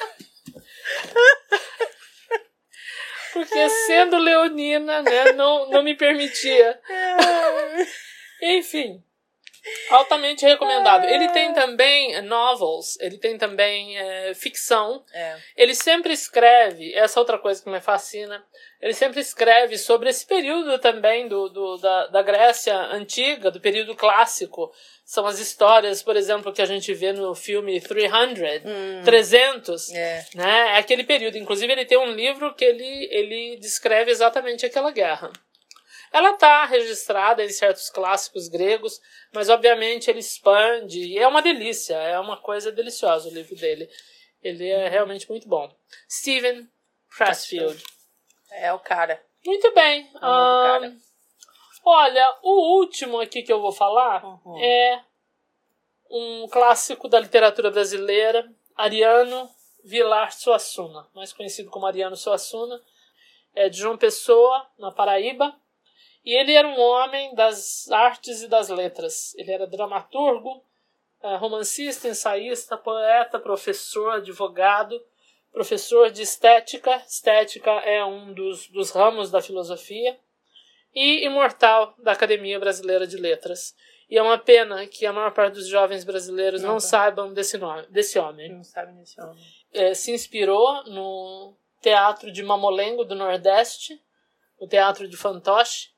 Porque 3.32 3.68
sendo 3.86 4.18
leonina, 4.18 5.02
né, 5.02 5.32
não, 5.32 5.70
não 5.70 5.82
me 5.82 5.96
permitia. 5.96 6.78
Enfim, 8.42 9.02
altamente 9.90 10.44
recomendado. 10.44 11.04
Ele 11.06 11.28
tem 11.28 11.52
também 11.52 12.20
novels, 12.22 12.98
ele 13.00 13.18
tem 13.18 13.38
também 13.38 13.96
é, 13.98 14.34
ficção. 14.34 15.04
É. 15.12 15.36
Ele 15.56 15.74
sempre 15.74 16.12
escreve, 16.12 16.92
essa 16.94 17.20
outra 17.20 17.38
coisa 17.38 17.62
que 17.62 17.70
me 17.70 17.80
fascina, 17.80 18.44
ele 18.80 18.94
sempre 18.94 19.20
escreve 19.20 19.78
sobre 19.78 20.10
esse 20.10 20.26
período 20.26 20.78
também 20.78 21.28
do, 21.28 21.48
do, 21.48 21.76
da, 21.78 22.06
da 22.08 22.22
Grécia 22.22 22.76
antiga, 22.92 23.50
do 23.50 23.60
período 23.60 23.94
clássico. 23.94 24.72
São 25.04 25.26
as 25.26 25.38
histórias, 25.38 26.02
por 26.02 26.16
exemplo, 26.16 26.52
que 26.52 26.62
a 26.62 26.66
gente 26.66 26.92
vê 26.94 27.12
no 27.12 27.34
filme 27.34 27.80
300, 27.80 28.62
Hum. 28.64 29.02
300, 29.04 29.90
É. 29.92 30.26
né? 30.34 30.74
É 30.74 30.78
aquele 30.78 31.04
período. 31.04 31.36
Inclusive, 31.38 31.72
ele 31.72 31.84
tem 31.84 31.98
um 31.98 32.12
livro 32.12 32.54
que 32.54 32.64
ele, 32.64 33.08
ele 33.10 33.56
descreve 33.58 34.10
exatamente 34.10 34.64
aquela 34.64 34.90
guerra. 34.90 35.30
Ela 36.12 36.32
está 36.32 36.64
registrada 36.66 37.42
em 37.42 37.48
certos 37.48 37.88
clássicos 37.88 38.48
gregos, 38.48 39.00
mas 39.32 39.48
obviamente 39.48 40.10
ele 40.10 40.18
expande 40.18 41.00
e 41.00 41.18
é 41.18 41.26
uma 41.26 41.40
delícia, 41.40 41.94
é 41.94 42.18
uma 42.20 42.36
coisa 42.36 42.70
deliciosa 42.70 43.28
o 43.28 43.32
livro 43.32 43.56
dele. 43.56 43.88
Ele 44.42 44.68
é 44.68 44.88
realmente 44.88 45.28
muito 45.30 45.48
bom. 45.48 45.74
Steven 46.10 46.68
Pressfield. 47.16 47.82
É 48.50 48.72
o 48.72 48.78
cara. 48.78 49.24
Muito 49.44 49.72
bem. 49.72 50.10
É 50.14 50.16
um 50.16 50.20
cara. 50.20 50.96
olha, 51.84 52.38
o 52.42 52.78
último 52.78 53.20
aqui 53.20 53.42
que 53.42 53.52
eu 53.52 53.60
vou 53.60 53.72
falar 53.72 54.22
Uhum. 54.24 54.62
é 54.62 55.04
um 56.10 56.46
clássico 56.48 57.08
da 57.08 57.18
literatura 57.18 57.70
brasileira, 57.70 58.52
Ariano, 58.76 59.48
Vilar 59.82 60.32
Suassuna, 60.32 61.08
mais 61.14 61.32
conhecido 61.32 61.70
como 61.70 61.86
Ariano 61.86 62.16
Suassuna, 62.16 62.80
é 63.54 63.68
de 63.68 63.78
João 63.78 63.96
Pessoa, 63.96 64.66
na 64.78 64.92
Paraíba, 64.92 65.54
e 66.24 66.34
ele 66.34 66.52
era 66.52 66.66
um 66.66 66.80
homem 66.80 67.34
das 67.34 67.90
artes 67.90 68.42
e 68.42 68.48
das 68.48 68.68
letras. 68.68 69.34
Ele 69.36 69.50
era 69.50 69.66
dramaturgo, 69.66 70.64
é, 71.22 71.36
romancista, 71.36 72.08
ensaísta, 72.08 72.76
poeta, 72.76 73.38
professor, 73.38 74.14
advogado, 74.14 75.00
professor 75.50 76.10
de 76.10 76.22
estética. 76.22 76.96
Estética 77.06 77.70
é 77.70 78.04
um 78.04 78.32
dos, 78.32 78.68
dos 78.68 78.90
ramos 78.90 79.30
da 79.30 79.42
filosofia. 79.42 80.18
E 80.94 81.24
imortal 81.24 81.94
da 81.98 82.12
Academia 82.12 82.60
Brasileira 82.60 83.06
de 83.06 83.16
Letras. 83.16 83.74
E 84.10 84.18
é 84.18 84.22
uma 84.22 84.36
pena 84.36 84.86
que 84.86 85.06
a 85.06 85.12
maior 85.12 85.32
parte 85.32 85.54
dos 85.54 85.66
jovens 85.66 86.04
brasileiros 86.04 86.60
não, 86.60 86.72
não 86.72 86.76
tá. 86.76 86.80
saibam 86.80 87.32
desse, 87.32 87.56
nome, 87.56 87.86
desse 87.88 88.18
homem. 88.18 88.52
Não 88.52 88.62
sabem 88.62 88.94
desse 88.96 89.18
homem. 89.18 89.42
É, 89.72 89.94
se 89.94 90.12
inspirou 90.12 90.84
no 90.84 91.56
Teatro 91.80 92.30
de 92.30 92.42
Mamolengo 92.42 93.06
do 93.06 93.14
Nordeste, 93.14 93.98
o 94.58 94.68
Teatro 94.68 95.08
de 95.08 95.16
Fantoche, 95.16 95.91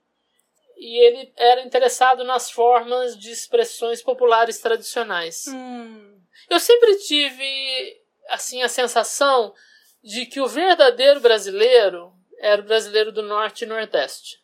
e 0.76 0.98
ele 1.06 1.32
era 1.36 1.62
interessado 1.62 2.24
nas 2.24 2.50
formas 2.50 3.18
de 3.18 3.30
expressões 3.30 4.02
populares 4.02 4.58
tradicionais. 4.58 5.46
Hum. 5.48 6.20
Eu 6.50 6.60
sempre 6.60 6.96
tive 6.96 8.00
assim 8.28 8.62
a 8.62 8.68
sensação 8.68 9.54
de 10.02 10.26
que 10.26 10.40
o 10.40 10.46
verdadeiro 10.46 11.20
brasileiro 11.20 12.12
era 12.38 12.60
o 12.60 12.64
brasileiro 12.64 13.10
do 13.10 13.22
norte 13.22 13.62
e 13.62 13.66
nordeste. 13.66 14.42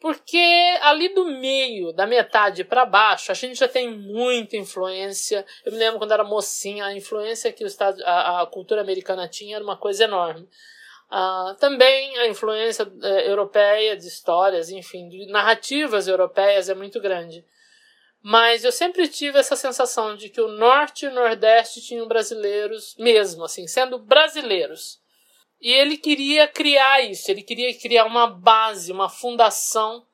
Porque 0.00 0.36
ali 0.82 1.14
do 1.14 1.24
meio, 1.24 1.92
da 1.92 2.06
metade 2.06 2.62
para 2.62 2.84
baixo, 2.84 3.32
a 3.32 3.34
gente 3.34 3.58
já 3.58 3.68
tem 3.68 3.90
muita 3.90 4.56
influência. 4.56 5.46
Eu 5.64 5.72
me 5.72 5.78
lembro 5.78 5.98
quando 5.98 6.12
era 6.12 6.22
mocinha, 6.22 6.84
a 6.84 6.94
influência 6.94 7.52
que 7.52 7.64
o 7.64 7.66
estado, 7.66 8.02
a, 8.04 8.42
a 8.42 8.46
cultura 8.46 8.82
americana 8.82 9.26
tinha 9.26 9.56
era 9.56 9.64
uma 9.64 9.78
coisa 9.78 10.04
enorme. 10.04 10.46
Uh, 11.14 11.54
também 11.60 12.18
a 12.18 12.26
influência 12.26 12.84
uh, 12.84 13.06
europeia 13.20 13.96
de 13.96 14.08
histórias, 14.08 14.68
enfim, 14.68 15.08
de 15.08 15.26
narrativas 15.26 16.08
europeias 16.08 16.68
é 16.68 16.74
muito 16.74 17.00
grande. 17.00 17.44
Mas 18.20 18.64
eu 18.64 18.72
sempre 18.72 19.06
tive 19.06 19.38
essa 19.38 19.54
sensação 19.54 20.16
de 20.16 20.28
que 20.28 20.40
o 20.40 20.48
norte 20.48 21.04
e 21.04 21.08
o 21.08 21.14
nordeste 21.14 21.80
tinham 21.80 22.08
brasileiros 22.08 22.96
mesmo, 22.98 23.44
assim, 23.44 23.64
sendo 23.68 23.96
brasileiros. 23.96 24.98
E 25.60 25.70
ele 25.70 25.96
queria 25.96 26.48
criar 26.48 27.00
isso, 27.02 27.30
ele 27.30 27.42
queria 27.42 27.72
criar 27.78 28.06
uma 28.06 28.26
base, 28.26 28.90
uma 28.90 29.08
fundação 29.08 30.04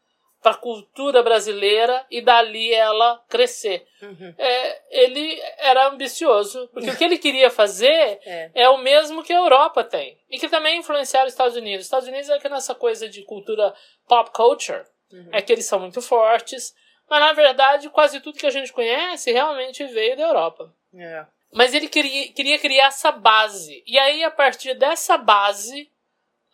para 0.43 0.53
a 0.53 0.57
cultura 0.57 1.23
brasileira 1.23 2.05
e 2.11 2.21
dali 2.21 2.73
ela 2.73 3.23
crescer. 3.29 3.87
Uhum. 4.01 4.35
É, 4.39 4.83
ele 4.91 5.41
era 5.59 5.89
ambicioso, 5.89 6.69
porque 6.73 6.91
o 6.91 6.97
que 6.97 7.05
ele 7.05 7.19
queria 7.19 7.51
fazer 7.51 8.19
é. 8.25 8.51
é. 8.55 8.69
o 8.69 8.79
mesmo 8.79 9.23
que 9.23 9.33
a 9.33 9.39
Europa 9.39 9.85
tem 9.85 10.19
e 10.31 10.39
que 10.39 10.49
também 10.49 10.79
influenciaram 10.79 11.27
os 11.27 11.33
Estados 11.33 11.57
Unidos. 11.57 11.81
Os 11.81 11.87
Estados 11.87 12.09
Unidos 12.09 12.31
é 12.31 12.39
que 12.39 12.49
nessa 12.49 12.75
coisa 12.75 13.09
de 13.09 13.23
cultura 13.23 13.75
pop 14.09 14.31
culture 14.33 14.85
uhum. 15.13 15.29
é 15.33 15.43
que 15.43 15.53
eles 15.53 15.67
são 15.67 15.79
muito 15.79 16.01
fortes, 16.01 16.75
mas 17.09 17.21
na 17.21 17.33
verdade 17.33 17.91
quase 17.91 18.21
tudo 18.21 18.39
que 18.39 18.47
a 18.47 18.51
gente 18.51 18.73
conhece 18.73 19.31
realmente 19.31 19.85
veio 19.85 20.17
da 20.17 20.23
Europa. 20.23 20.75
É. 20.95 21.27
Mas 21.53 21.75
ele 21.75 21.89
queria, 21.89 22.33
queria 22.33 22.59
criar 22.59 22.87
essa 22.87 23.11
base. 23.11 23.83
E 23.87 23.99
aí, 23.99 24.23
a 24.23 24.31
partir 24.31 24.75
dessa 24.75 25.17
base, 25.17 25.90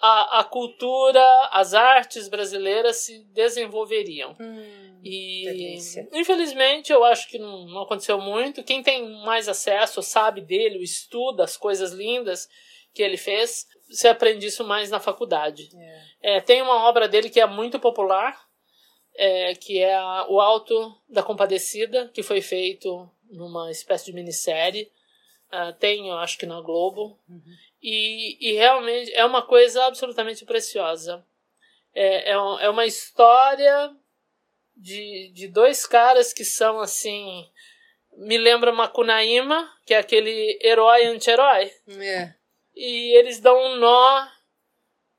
a, 0.00 0.40
a 0.40 0.44
cultura, 0.44 1.22
as 1.52 1.74
artes 1.74 2.28
brasileiras 2.28 2.96
se 2.96 3.24
desenvolveriam. 3.32 4.36
Hum, 4.40 5.00
e 5.02 5.44
delícia. 5.44 6.08
infelizmente 6.12 6.92
eu 6.92 7.04
acho 7.04 7.28
que 7.28 7.38
não, 7.38 7.66
não, 7.66 7.82
aconteceu 7.82 8.20
muito. 8.20 8.64
Quem 8.64 8.82
tem 8.82 9.08
mais 9.24 9.48
acesso 9.48 10.02
sabe 10.02 10.40
dele, 10.40 10.82
estuda 10.82 11.44
as 11.44 11.56
coisas 11.56 11.92
lindas 11.92 12.48
que 12.92 13.02
ele 13.02 13.16
fez. 13.16 13.66
Você 13.88 14.08
aprende 14.08 14.46
isso 14.46 14.64
mais 14.64 14.90
na 14.90 14.98
faculdade. 14.98 15.68
É. 16.22 16.36
É, 16.36 16.40
tem 16.40 16.60
uma 16.60 16.88
obra 16.88 17.06
dele 17.06 17.30
que 17.30 17.40
é 17.40 17.46
muito 17.46 17.78
popular, 17.78 18.36
é, 19.14 19.54
que 19.54 19.78
é 19.78 19.94
a, 19.94 20.26
O 20.28 20.40
Alto 20.40 20.94
da 21.08 21.22
Compadecida, 21.22 22.10
que 22.12 22.22
foi 22.22 22.40
feito 22.40 23.08
numa 23.30 23.70
espécie 23.70 24.06
de 24.06 24.12
minissérie. 24.12 24.90
Uh, 25.46 25.72
tem, 25.78 26.08
eu 26.08 26.16
acho 26.18 26.36
que 26.38 26.46
na 26.46 26.60
Globo. 26.60 27.18
Uhum. 27.28 27.42
E, 27.82 28.36
e 28.40 28.52
realmente 28.54 29.12
é 29.14 29.24
uma 29.24 29.42
coisa 29.42 29.84
absolutamente 29.84 30.44
preciosa. 30.44 31.24
É, 31.94 32.30
é, 32.30 32.32
é 32.32 32.70
uma 32.70 32.86
história 32.86 33.94
de, 34.76 35.30
de 35.32 35.48
dois 35.48 35.86
caras 35.86 36.32
que 36.32 36.44
são 36.44 36.80
assim. 36.80 37.48
Me 38.16 38.38
lembra 38.38 38.72
Macunaíma, 38.72 39.70
que 39.84 39.94
é 39.94 39.98
aquele 39.98 40.58
herói 40.62 41.06
anti-herói. 41.06 41.70
É. 41.98 42.34
E 42.74 43.16
eles 43.18 43.40
dão 43.40 43.56
um 43.58 43.76
nó 43.76 44.26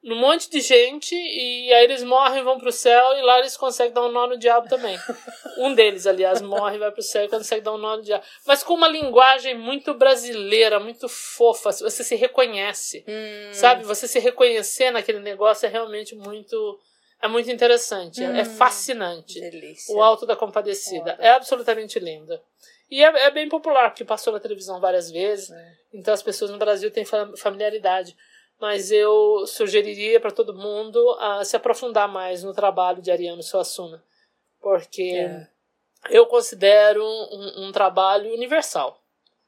num 0.03 0.15
monte 0.15 0.49
de 0.49 0.61
gente 0.61 1.15
e 1.15 1.73
aí 1.73 1.83
eles 1.83 2.03
morrem, 2.03 2.43
vão 2.43 2.57
pro 2.57 2.71
céu 2.71 3.13
e 3.17 3.21
lá 3.21 3.39
eles 3.39 3.57
conseguem 3.57 3.93
dar 3.93 4.03
um 4.03 4.11
nó 4.11 4.27
no 4.27 4.37
diabo 4.37 4.67
também. 4.69 4.97
um 5.57 5.73
deles, 5.73 6.05
aliás, 6.05 6.41
morre, 6.41 6.77
vai 6.77 6.91
pro 6.91 7.01
céu 7.01 7.25
e 7.25 7.29
consegue 7.29 7.61
dar 7.61 7.73
um 7.73 7.77
nó 7.77 7.97
no 7.97 8.03
diabo. 8.03 8.23
Mas 8.45 8.63
com 8.63 8.73
uma 8.73 8.87
linguagem 8.87 9.57
muito 9.57 9.93
brasileira, 9.93 10.79
muito 10.79 11.09
fofa, 11.09 11.71
você 11.71 12.03
se 12.03 12.15
reconhece. 12.15 13.03
Hum. 13.07 13.53
Sabe? 13.53 13.83
Você 13.83 14.07
se 14.07 14.19
reconhecer 14.19 14.91
naquele 14.91 15.19
negócio 15.19 15.65
é 15.65 15.69
realmente 15.69 16.15
muito 16.15 16.79
é 17.19 17.27
muito 17.27 17.49
interessante, 17.49 18.23
é 18.23 18.29
hum. 18.29 18.35
é 18.35 18.45
fascinante. 18.45 19.39
Delícia. 19.39 19.95
O 19.95 20.01
Alto 20.01 20.25
da 20.25 20.35
Compadecida. 20.35 21.17
É 21.19 21.31
absolutamente 21.31 21.99
lindo. 21.99 22.39
E 22.89 23.03
é, 23.03 23.25
é, 23.25 23.31
bem 23.31 23.49
popular, 23.49 23.89
porque 23.89 24.05
passou 24.05 24.31
na 24.31 24.39
televisão 24.39 24.79
várias 24.79 25.11
vezes, 25.11 25.49
é. 25.49 25.73
então 25.93 26.13
as 26.13 26.23
pessoas 26.23 26.51
no 26.51 26.57
Brasil 26.57 26.89
têm 26.89 27.03
familiaridade 27.35 28.15
mas 28.59 28.91
eu 28.91 29.45
sugeriria 29.45 30.19
para 30.19 30.31
todo 30.31 30.55
mundo 30.55 30.99
a 31.19 31.43
se 31.45 31.55
aprofundar 31.55 32.07
mais 32.07 32.43
no 32.43 32.53
trabalho 32.53 33.01
de 33.01 33.11
Ariano 33.11 33.43
Suassuna, 33.43 34.03
porque 34.59 35.13
é. 35.13 35.47
eu 36.09 36.25
considero 36.25 37.03
um, 37.03 37.67
um, 37.67 37.71
trabalho 37.71 38.33
universal 38.33 39.01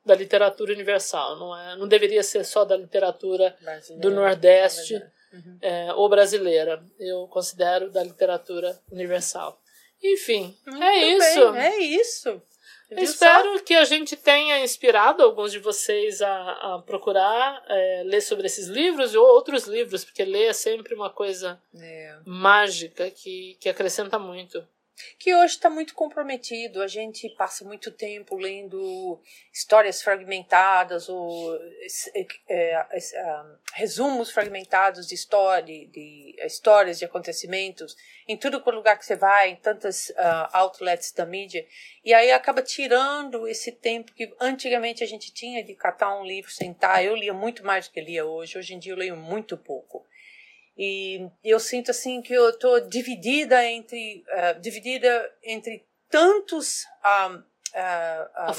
da 0.05 0.15
literatura 0.15 0.73
universal, 0.73 1.37
não 1.37 1.55
é? 1.55 1.75
Não 1.75 1.87
deveria 1.87 2.23
ser 2.23 2.43
só 2.45 2.63
da 2.63 2.77
literatura 2.77 3.55
brasileira, 3.61 4.01
do 4.01 4.15
Nordeste 4.15 4.95
uhum. 5.33 5.57
é, 5.61 5.93
ou 5.93 6.07
brasileira. 6.07 6.83
Eu 6.99 7.27
considero 7.27 7.91
da 7.91 8.03
literatura 8.03 8.79
universal. 8.91 9.59
Enfim, 10.01 10.57
Muito 10.65 10.83
é 10.83 10.97
isso. 11.09 11.51
Bem, 11.51 11.61
é 11.61 11.79
isso. 11.79 12.41
Espero 12.91 13.57
só? 13.57 13.63
que 13.63 13.73
a 13.75 13.83
gente 13.85 14.15
tenha 14.15 14.63
inspirado 14.63 15.21
alguns 15.23 15.51
de 15.51 15.59
vocês 15.59 16.21
a, 16.21 16.51
a 16.75 16.81
procurar 16.85 17.63
é, 17.67 18.03
ler 18.03 18.21
sobre 18.21 18.47
esses 18.47 18.67
livros 18.67 19.13
ou 19.13 19.25
outros 19.25 19.65
livros, 19.65 20.03
porque 20.03 20.25
ler 20.25 20.45
é 20.45 20.53
sempre 20.53 20.95
uma 20.95 21.09
coisa 21.09 21.61
é. 21.75 22.17
mágica 22.25 23.09
que, 23.11 23.57
que 23.59 23.69
acrescenta 23.69 24.17
muito 24.17 24.65
que 25.17 25.33
hoje 25.33 25.55
está 25.55 25.69
muito 25.69 25.93
comprometido. 25.93 26.81
A 26.81 26.87
gente 26.87 27.29
passa 27.29 27.63
muito 27.65 27.91
tempo 27.91 28.35
lendo 28.35 29.21
histórias 29.53 30.01
fragmentadas 30.01 31.09
ou 31.09 31.55
é, 32.15 32.27
é, 32.47 32.85
é, 32.97 33.43
resumos 33.73 34.31
fragmentados 34.31 35.07
de 35.07 35.15
história, 35.15 35.87
de, 35.87 36.35
histórias 36.45 36.99
de 36.99 37.05
acontecimentos 37.05 37.95
em 38.27 38.37
tudo 38.37 38.61
quanto 38.61 38.75
lugar 38.75 38.97
que 38.97 39.05
você 39.05 39.15
vai, 39.15 39.49
em 39.49 39.55
tantas 39.55 40.09
uh, 40.09 40.49
outlets 40.53 41.11
da 41.11 41.25
mídia, 41.25 41.65
e 42.05 42.13
aí 42.13 42.31
acaba 42.31 42.61
tirando 42.61 43.47
esse 43.47 43.71
tempo 43.71 44.13
que 44.13 44.31
antigamente 44.39 45.03
a 45.03 45.07
gente 45.07 45.33
tinha 45.33 45.63
de 45.63 45.73
catar 45.73 46.15
um 46.19 46.23
livro, 46.23 46.51
sentar. 46.51 47.03
Eu 47.03 47.15
lia 47.15 47.33
muito 47.33 47.65
mais 47.65 47.87
do 47.87 47.91
que 47.91 48.01
lia 48.01 48.25
hoje. 48.25 48.57
Hoje 48.57 48.75
em 48.75 48.79
dia 48.79 48.93
eu 48.93 48.97
leio 48.97 49.17
muito 49.17 49.57
pouco. 49.57 50.05
E 50.81 51.29
eu 51.43 51.59
sinto 51.59 51.91
assim 51.91 52.21
que 52.21 52.33
eu 52.33 52.51
estou 52.51 52.79
dividida 52.79 53.65
entre 53.65 54.23
uh, 54.29 54.61
dividida 54.61 55.29
entre 55.43 55.85
tantos 56.09 56.85
um, 57.29 57.35
uh, 57.35 58.53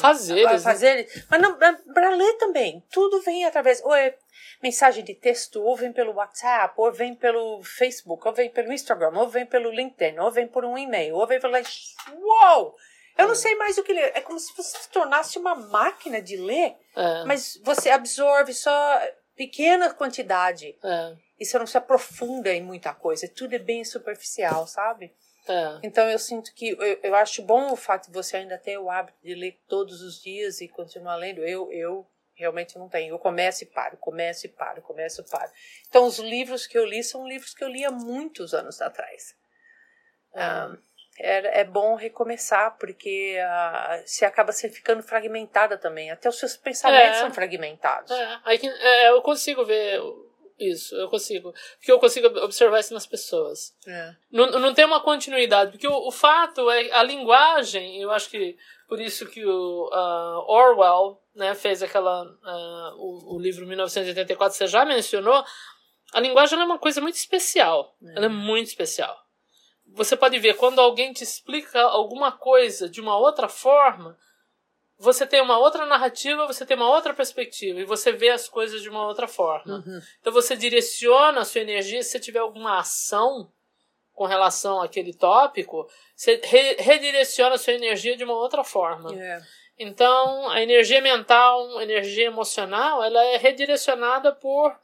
fazeres 0.62 1.14
né? 1.14 1.22
mas 1.30 1.40
não 1.40 1.56
para 1.56 2.10
ler 2.10 2.34
também. 2.34 2.84
Tudo 2.92 3.22
vem 3.22 3.46
através 3.46 3.82
ou 3.82 3.94
é 3.94 4.14
mensagem 4.62 5.02
de 5.02 5.14
texto, 5.14 5.62
ou 5.62 5.74
vem 5.74 5.94
pelo 5.94 6.12
WhatsApp, 6.12 6.74
ou 6.76 6.92
vem 6.92 7.14
pelo 7.14 7.62
Facebook, 7.62 8.28
ou 8.28 8.34
vem 8.34 8.50
pelo 8.50 8.70
Instagram, 8.70 9.18
ou 9.18 9.26
vem 9.26 9.46
pelo 9.46 9.70
LinkedIn, 9.70 10.18
ou 10.18 10.30
vem 10.30 10.46
por 10.46 10.62
um 10.62 10.76
e-mail, 10.76 11.16
ou 11.16 11.26
vem 11.26 11.40
pelo 11.40 11.54
uau! 11.54 12.76
Eu 13.16 13.26
não 13.26 13.32
é. 13.32 13.36
sei 13.36 13.54
mais 13.56 13.76
o 13.78 13.82
que 13.82 13.92
ler. 13.92 14.12
É 14.14 14.20
como 14.20 14.38
se 14.38 14.54
você 14.54 14.78
se 14.78 14.88
tornasse 14.90 15.38
uma 15.38 15.54
máquina 15.54 16.20
de 16.20 16.36
ler, 16.36 16.76
é. 16.94 17.24
mas 17.24 17.58
você 17.64 17.90
absorve 17.90 18.52
só 18.52 19.00
pequena 19.46 19.94
quantidade. 19.94 20.76
É 20.82 21.16
e 21.40 21.46
você 21.46 21.58
não 21.58 21.66
se 21.66 21.78
aprofunda 21.78 22.52
em 22.52 22.62
muita 22.62 22.92
coisa, 22.92 23.26
tudo 23.26 23.54
é 23.54 23.58
bem 23.58 23.82
superficial, 23.82 24.66
sabe? 24.66 25.10
É. 25.48 25.80
Então 25.82 26.06
eu 26.08 26.18
sinto 26.18 26.54
que 26.54 26.68
eu, 26.68 27.00
eu 27.02 27.14
acho 27.14 27.42
bom 27.42 27.72
o 27.72 27.76
fato 27.76 28.08
de 28.08 28.12
você 28.12 28.36
ainda 28.36 28.58
ter 28.58 28.76
o 28.76 28.90
hábito 28.90 29.18
de 29.22 29.34
ler 29.34 29.58
todos 29.66 30.02
os 30.02 30.20
dias 30.20 30.60
e 30.60 30.68
continuar 30.68 31.16
lendo. 31.16 31.40
Eu, 31.40 31.72
eu 31.72 32.06
realmente 32.34 32.78
não 32.78 32.90
tenho. 32.90 33.14
Eu 33.14 33.18
começo 33.18 33.64
e 33.64 33.66
paro, 33.66 33.96
começo 33.96 34.44
e 34.44 34.50
paro, 34.50 34.82
começo 34.82 35.22
e 35.22 35.24
paro. 35.24 35.50
Então 35.88 36.04
os 36.04 36.18
livros 36.18 36.66
que 36.66 36.76
eu 36.76 36.84
li 36.84 37.02
são 37.02 37.26
livros 37.26 37.54
que 37.54 37.64
eu 37.64 37.68
li 37.68 37.86
há 37.86 37.90
muitos 37.90 38.52
anos 38.52 38.82
atrás. 38.82 39.34
É. 40.34 40.44
Um, 40.44 40.78
é, 41.20 41.60
é 41.60 41.64
bom 41.64 41.94
recomeçar, 41.94 42.76
porque 42.78 43.36
uh, 43.38 44.02
você 44.06 44.24
acaba 44.24 44.52
se 44.52 44.68
ficando 44.68 45.02
fragmentada 45.02 45.76
também. 45.78 46.10
Até 46.10 46.28
os 46.28 46.38
seus 46.38 46.56
pensamentos 46.56 47.18
É. 47.18 47.20
são 47.20 47.30
fragmentados. 47.30 48.10
É, 48.10 48.38
aí 48.44 48.58
que- 48.58 48.66
é, 48.68 49.10
eu 49.10 49.20
consigo 49.22 49.64
ver 49.64 50.00
isso, 50.58 50.94
eu 50.96 51.08
consigo. 51.08 51.52
Porque 51.78 51.90
eu 51.92 51.98
consigo 51.98 52.26
observar 52.44 52.80
isso 52.80 52.92
nas 52.94 53.06
pessoas. 53.06 53.74
É. 53.86 54.14
Não, 54.30 54.46
não 54.52 54.74
tem 54.74 54.84
uma 54.84 55.00
continuidade, 55.00 55.72
porque 55.72 55.88
o, 55.88 56.08
o 56.08 56.10
fato 56.10 56.70
é 56.70 56.92
a 56.92 57.02
linguagem, 57.02 58.00
eu 58.00 58.10
acho 58.10 58.28
que 58.28 58.56
por 58.88 59.00
isso 59.00 59.26
que 59.26 59.44
o 59.46 59.90
ah, 59.92 60.44
Orwell 60.48 61.22
né, 61.34 61.54
fez 61.54 61.82
aquela 61.82 62.26
ah, 62.44 62.92
o, 62.96 63.36
o 63.36 63.40
livro 63.40 63.66
1984, 63.66 64.56
você 64.56 64.66
já 64.66 64.84
mencionou, 64.84 65.44
a 66.12 66.20
linguagem 66.20 66.58
é 66.60 66.64
uma 66.64 66.78
coisa 66.78 67.00
muito 67.00 67.14
especial. 67.14 67.96
Ela 68.16 68.26
é 68.26 68.28
muito 68.28 68.66
especial. 68.66 69.16
Você 69.94 70.16
pode 70.16 70.38
ver, 70.38 70.54
quando 70.54 70.80
alguém 70.80 71.12
te 71.12 71.24
explica 71.24 71.80
alguma 71.80 72.32
coisa 72.32 72.88
de 72.88 73.00
uma 73.00 73.16
outra 73.16 73.48
forma, 73.48 74.16
você 74.98 75.26
tem 75.26 75.40
uma 75.40 75.58
outra 75.58 75.86
narrativa, 75.86 76.46
você 76.46 76.64
tem 76.66 76.76
uma 76.76 76.90
outra 76.90 77.14
perspectiva, 77.14 77.80
e 77.80 77.84
você 77.84 78.12
vê 78.12 78.28
as 78.28 78.48
coisas 78.48 78.82
de 78.82 78.88
uma 78.88 79.06
outra 79.06 79.26
forma. 79.26 79.76
Uhum. 79.76 80.00
Então 80.20 80.32
você 80.32 80.54
direciona 80.54 81.40
a 81.40 81.44
sua 81.44 81.62
energia, 81.62 82.02
se 82.02 82.10
você 82.10 82.20
tiver 82.20 82.40
alguma 82.40 82.78
ação 82.78 83.50
com 84.12 84.26
relação 84.26 84.82
àquele 84.82 85.14
tópico, 85.14 85.88
você 86.14 86.38
re- 86.44 86.76
redireciona 86.78 87.54
a 87.54 87.58
sua 87.58 87.72
energia 87.72 88.16
de 88.16 88.24
uma 88.24 88.34
outra 88.34 88.62
forma. 88.62 89.14
É. 89.14 89.40
Então, 89.78 90.50
a 90.50 90.60
energia 90.60 91.00
mental, 91.00 91.78
a 91.78 91.82
energia 91.82 92.26
emocional, 92.26 93.02
ela 93.02 93.24
é 93.24 93.38
redirecionada 93.38 94.30
por, 94.30 94.78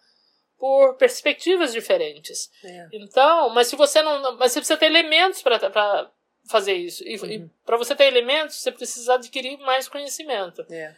por 0.58 0.94
perspectivas 0.96 1.72
diferentes. 1.72 2.50
É. 2.64 2.88
Então, 2.92 3.50
mas 3.50 3.68
se 3.68 3.76
você 3.76 4.02
não. 4.02 4.36
Mas 4.36 4.52
você 4.52 4.60
precisa 4.60 4.78
ter 4.78 4.86
elementos 4.86 5.42
para 5.42 6.10
fazer 6.48 6.74
isso. 6.74 7.02
E, 7.06 7.16
Uhum. 7.18 7.50
para 7.64 7.76
você 7.76 7.94
ter 7.94 8.04
elementos, 8.04 8.56
você 8.56 8.70
precisa 8.72 9.14
adquirir 9.14 9.58
mais 9.58 9.88
conhecimento. 9.88 10.64
É. 10.70 10.94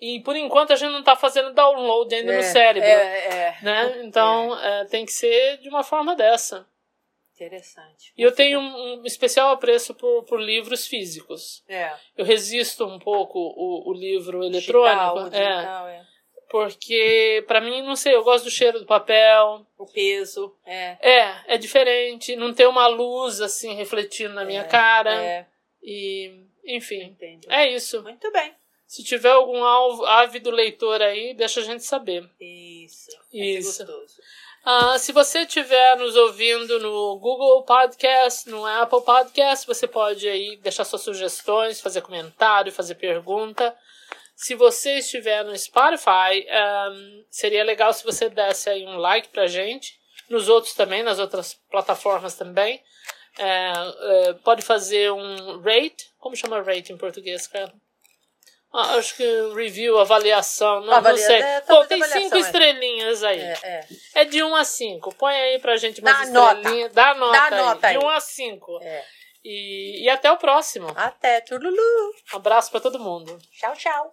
E 0.00 0.20
por 0.20 0.36
enquanto 0.36 0.72
a 0.72 0.76
gente 0.76 0.90
não 0.92 1.00
está 1.00 1.16
fazendo 1.16 1.52
download 1.54 2.14
ainda 2.14 2.32
É, 2.32 2.36
no 2.36 2.42
cérebro. 2.42 2.88
É, 2.88 3.26
é. 3.26 3.58
Né? 3.62 4.02
Então 4.04 4.58
é, 4.58 4.84
tem 4.86 5.04
que 5.04 5.12
ser 5.12 5.58
de 5.58 5.68
uma 5.68 5.82
forma 5.84 6.14
dessa. 6.16 6.66
Interessante. 7.34 8.12
E 8.16 8.22
eu 8.22 8.30
tenho 8.32 8.60
um, 8.60 9.00
um 9.00 9.06
especial 9.06 9.50
apreço 9.52 9.92
por, 9.94 10.22
por 10.24 10.40
livros 10.40 10.86
físicos. 10.86 11.64
Eu 12.16 12.24
resisto 12.24 12.86
um 12.86 12.98
pouco 12.98 13.38
o, 13.38 13.90
o 13.90 13.92
livro 13.92 14.44
eletrônico. 14.44 15.30
Digital, 15.30 15.30
digital, 15.30 15.88
é. 15.88 16.06
Porque 16.54 17.42
para 17.48 17.60
mim, 17.60 17.82
não 17.82 17.96
sei, 17.96 18.14
eu 18.14 18.22
gosto 18.22 18.44
do 18.44 18.50
cheiro 18.50 18.78
do 18.78 18.86
papel. 18.86 19.66
O 19.76 19.86
peso. 19.86 20.54
É. 20.64 20.96
É, 21.02 21.54
é 21.54 21.58
diferente. 21.58 22.36
Não 22.36 22.54
tem 22.54 22.64
uma 22.64 22.86
luz 22.86 23.40
assim 23.40 23.74
refletindo 23.74 24.34
na 24.34 24.44
minha 24.44 24.62
cara. 24.62 25.12
É. 25.20 25.46
E, 25.82 26.44
enfim, 26.64 27.06
Entendo. 27.06 27.50
é 27.50 27.68
isso. 27.72 28.00
Muito 28.04 28.30
bem. 28.30 28.54
Se 28.86 29.02
tiver 29.02 29.32
algum 29.32 29.64
alvo- 29.64 30.06
ávido 30.06 30.52
leitor 30.52 31.02
aí, 31.02 31.34
deixa 31.34 31.58
a 31.58 31.64
gente 31.64 31.82
saber. 31.82 32.24
Isso. 32.40 33.10
Isso. 33.32 33.82
É 33.82 33.86
gostoso. 33.86 34.14
Ah, 34.64 34.96
se 34.96 35.10
você 35.10 35.40
estiver 35.40 35.96
nos 35.96 36.14
ouvindo 36.14 36.78
no 36.78 37.18
Google 37.18 37.64
Podcast, 37.64 38.48
no 38.48 38.64
Apple 38.64 39.02
Podcast, 39.02 39.66
você 39.66 39.88
pode 39.88 40.28
aí 40.28 40.56
deixar 40.58 40.84
suas 40.84 41.02
sugestões, 41.02 41.80
fazer 41.80 42.00
comentário, 42.00 42.70
fazer 42.70 42.94
pergunta. 42.94 43.76
Se 44.36 44.54
você 44.54 44.98
estiver 44.98 45.44
no 45.44 45.56
Spotify, 45.56 46.46
ahm, 46.50 47.24
seria 47.30 47.62
legal 47.64 47.92
se 47.92 48.04
você 48.04 48.28
desse 48.28 48.68
aí 48.68 48.84
um 48.86 48.96
like 48.98 49.28
pra 49.28 49.46
gente. 49.46 49.98
Nos 50.28 50.48
outros 50.48 50.74
também, 50.74 51.02
nas 51.02 51.18
outras 51.18 51.54
plataformas 51.70 52.34
também. 52.34 52.82
É, 53.38 53.72
é, 54.28 54.32
pode 54.44 54.62
fazer 54.62 55.10
um 55.12 55.60
rate. 55.60 56.10
Como 56.18 56.34
chama 56.36 56.62
rate 56.62 56.92
em 56.92 56.96
português, 56.96 57.46
cara? 57.46 57.72
Ah, 58.72 58.96
acho 58.96 59.14
que 59.16 59.24
review, 59.54 59.98
avaliação, 60.00 60.80
não, 60.80 60.94
Avalia- 60.94 61.20
não 61.20 61.26
sei. 61.28 61.40
é, 61.40 61.60
Pô, 61.60 61.84
tem 61.84 62.02
cinco 62.02 62.36
é. 62.36 62.40
estrelinhas 62.40 63.22
aí. 63.22 63.38
É, 63.40 63.58
é. 63.62 63.86
É 64.14 64.24
de 64.24 64.42
1 64.42 64.52
a 64.56 64.64
5. 64.64 65.14
Põe 65.14 65.32
aí 65.34 65.58
pra 65.60 65.76
gente 65.76 66.02
nota. 66.02 66.22
estrelinhas. 66.24 66.92
Dá 66.92 67.14
nota, 67.14 67.32
Dá 67.38 67.44
aí. 67.56 67.62
nota 67.62 67.86
aí. 67.86 67.98
De 67.98 68.04
1 68.04 68.08
a 68.08 68.20
5. 68.20 68.80
é. 68.82 69.04
E, 69.44 70.04
e 70.04 70.08
até 70.08 70.32
o 70.32 70.38
próximo. 70.38 70.88
Até. 70.96 71.40
Turulu. 71.42 71.76
Um 72.32 72.36
abraço 72.36 72.70
pra 72.70 72.80
todo 72.80 72.98
mundo. 72.98 73.38
Tchau, 73.60 73.74
tchau. 73.76 74.12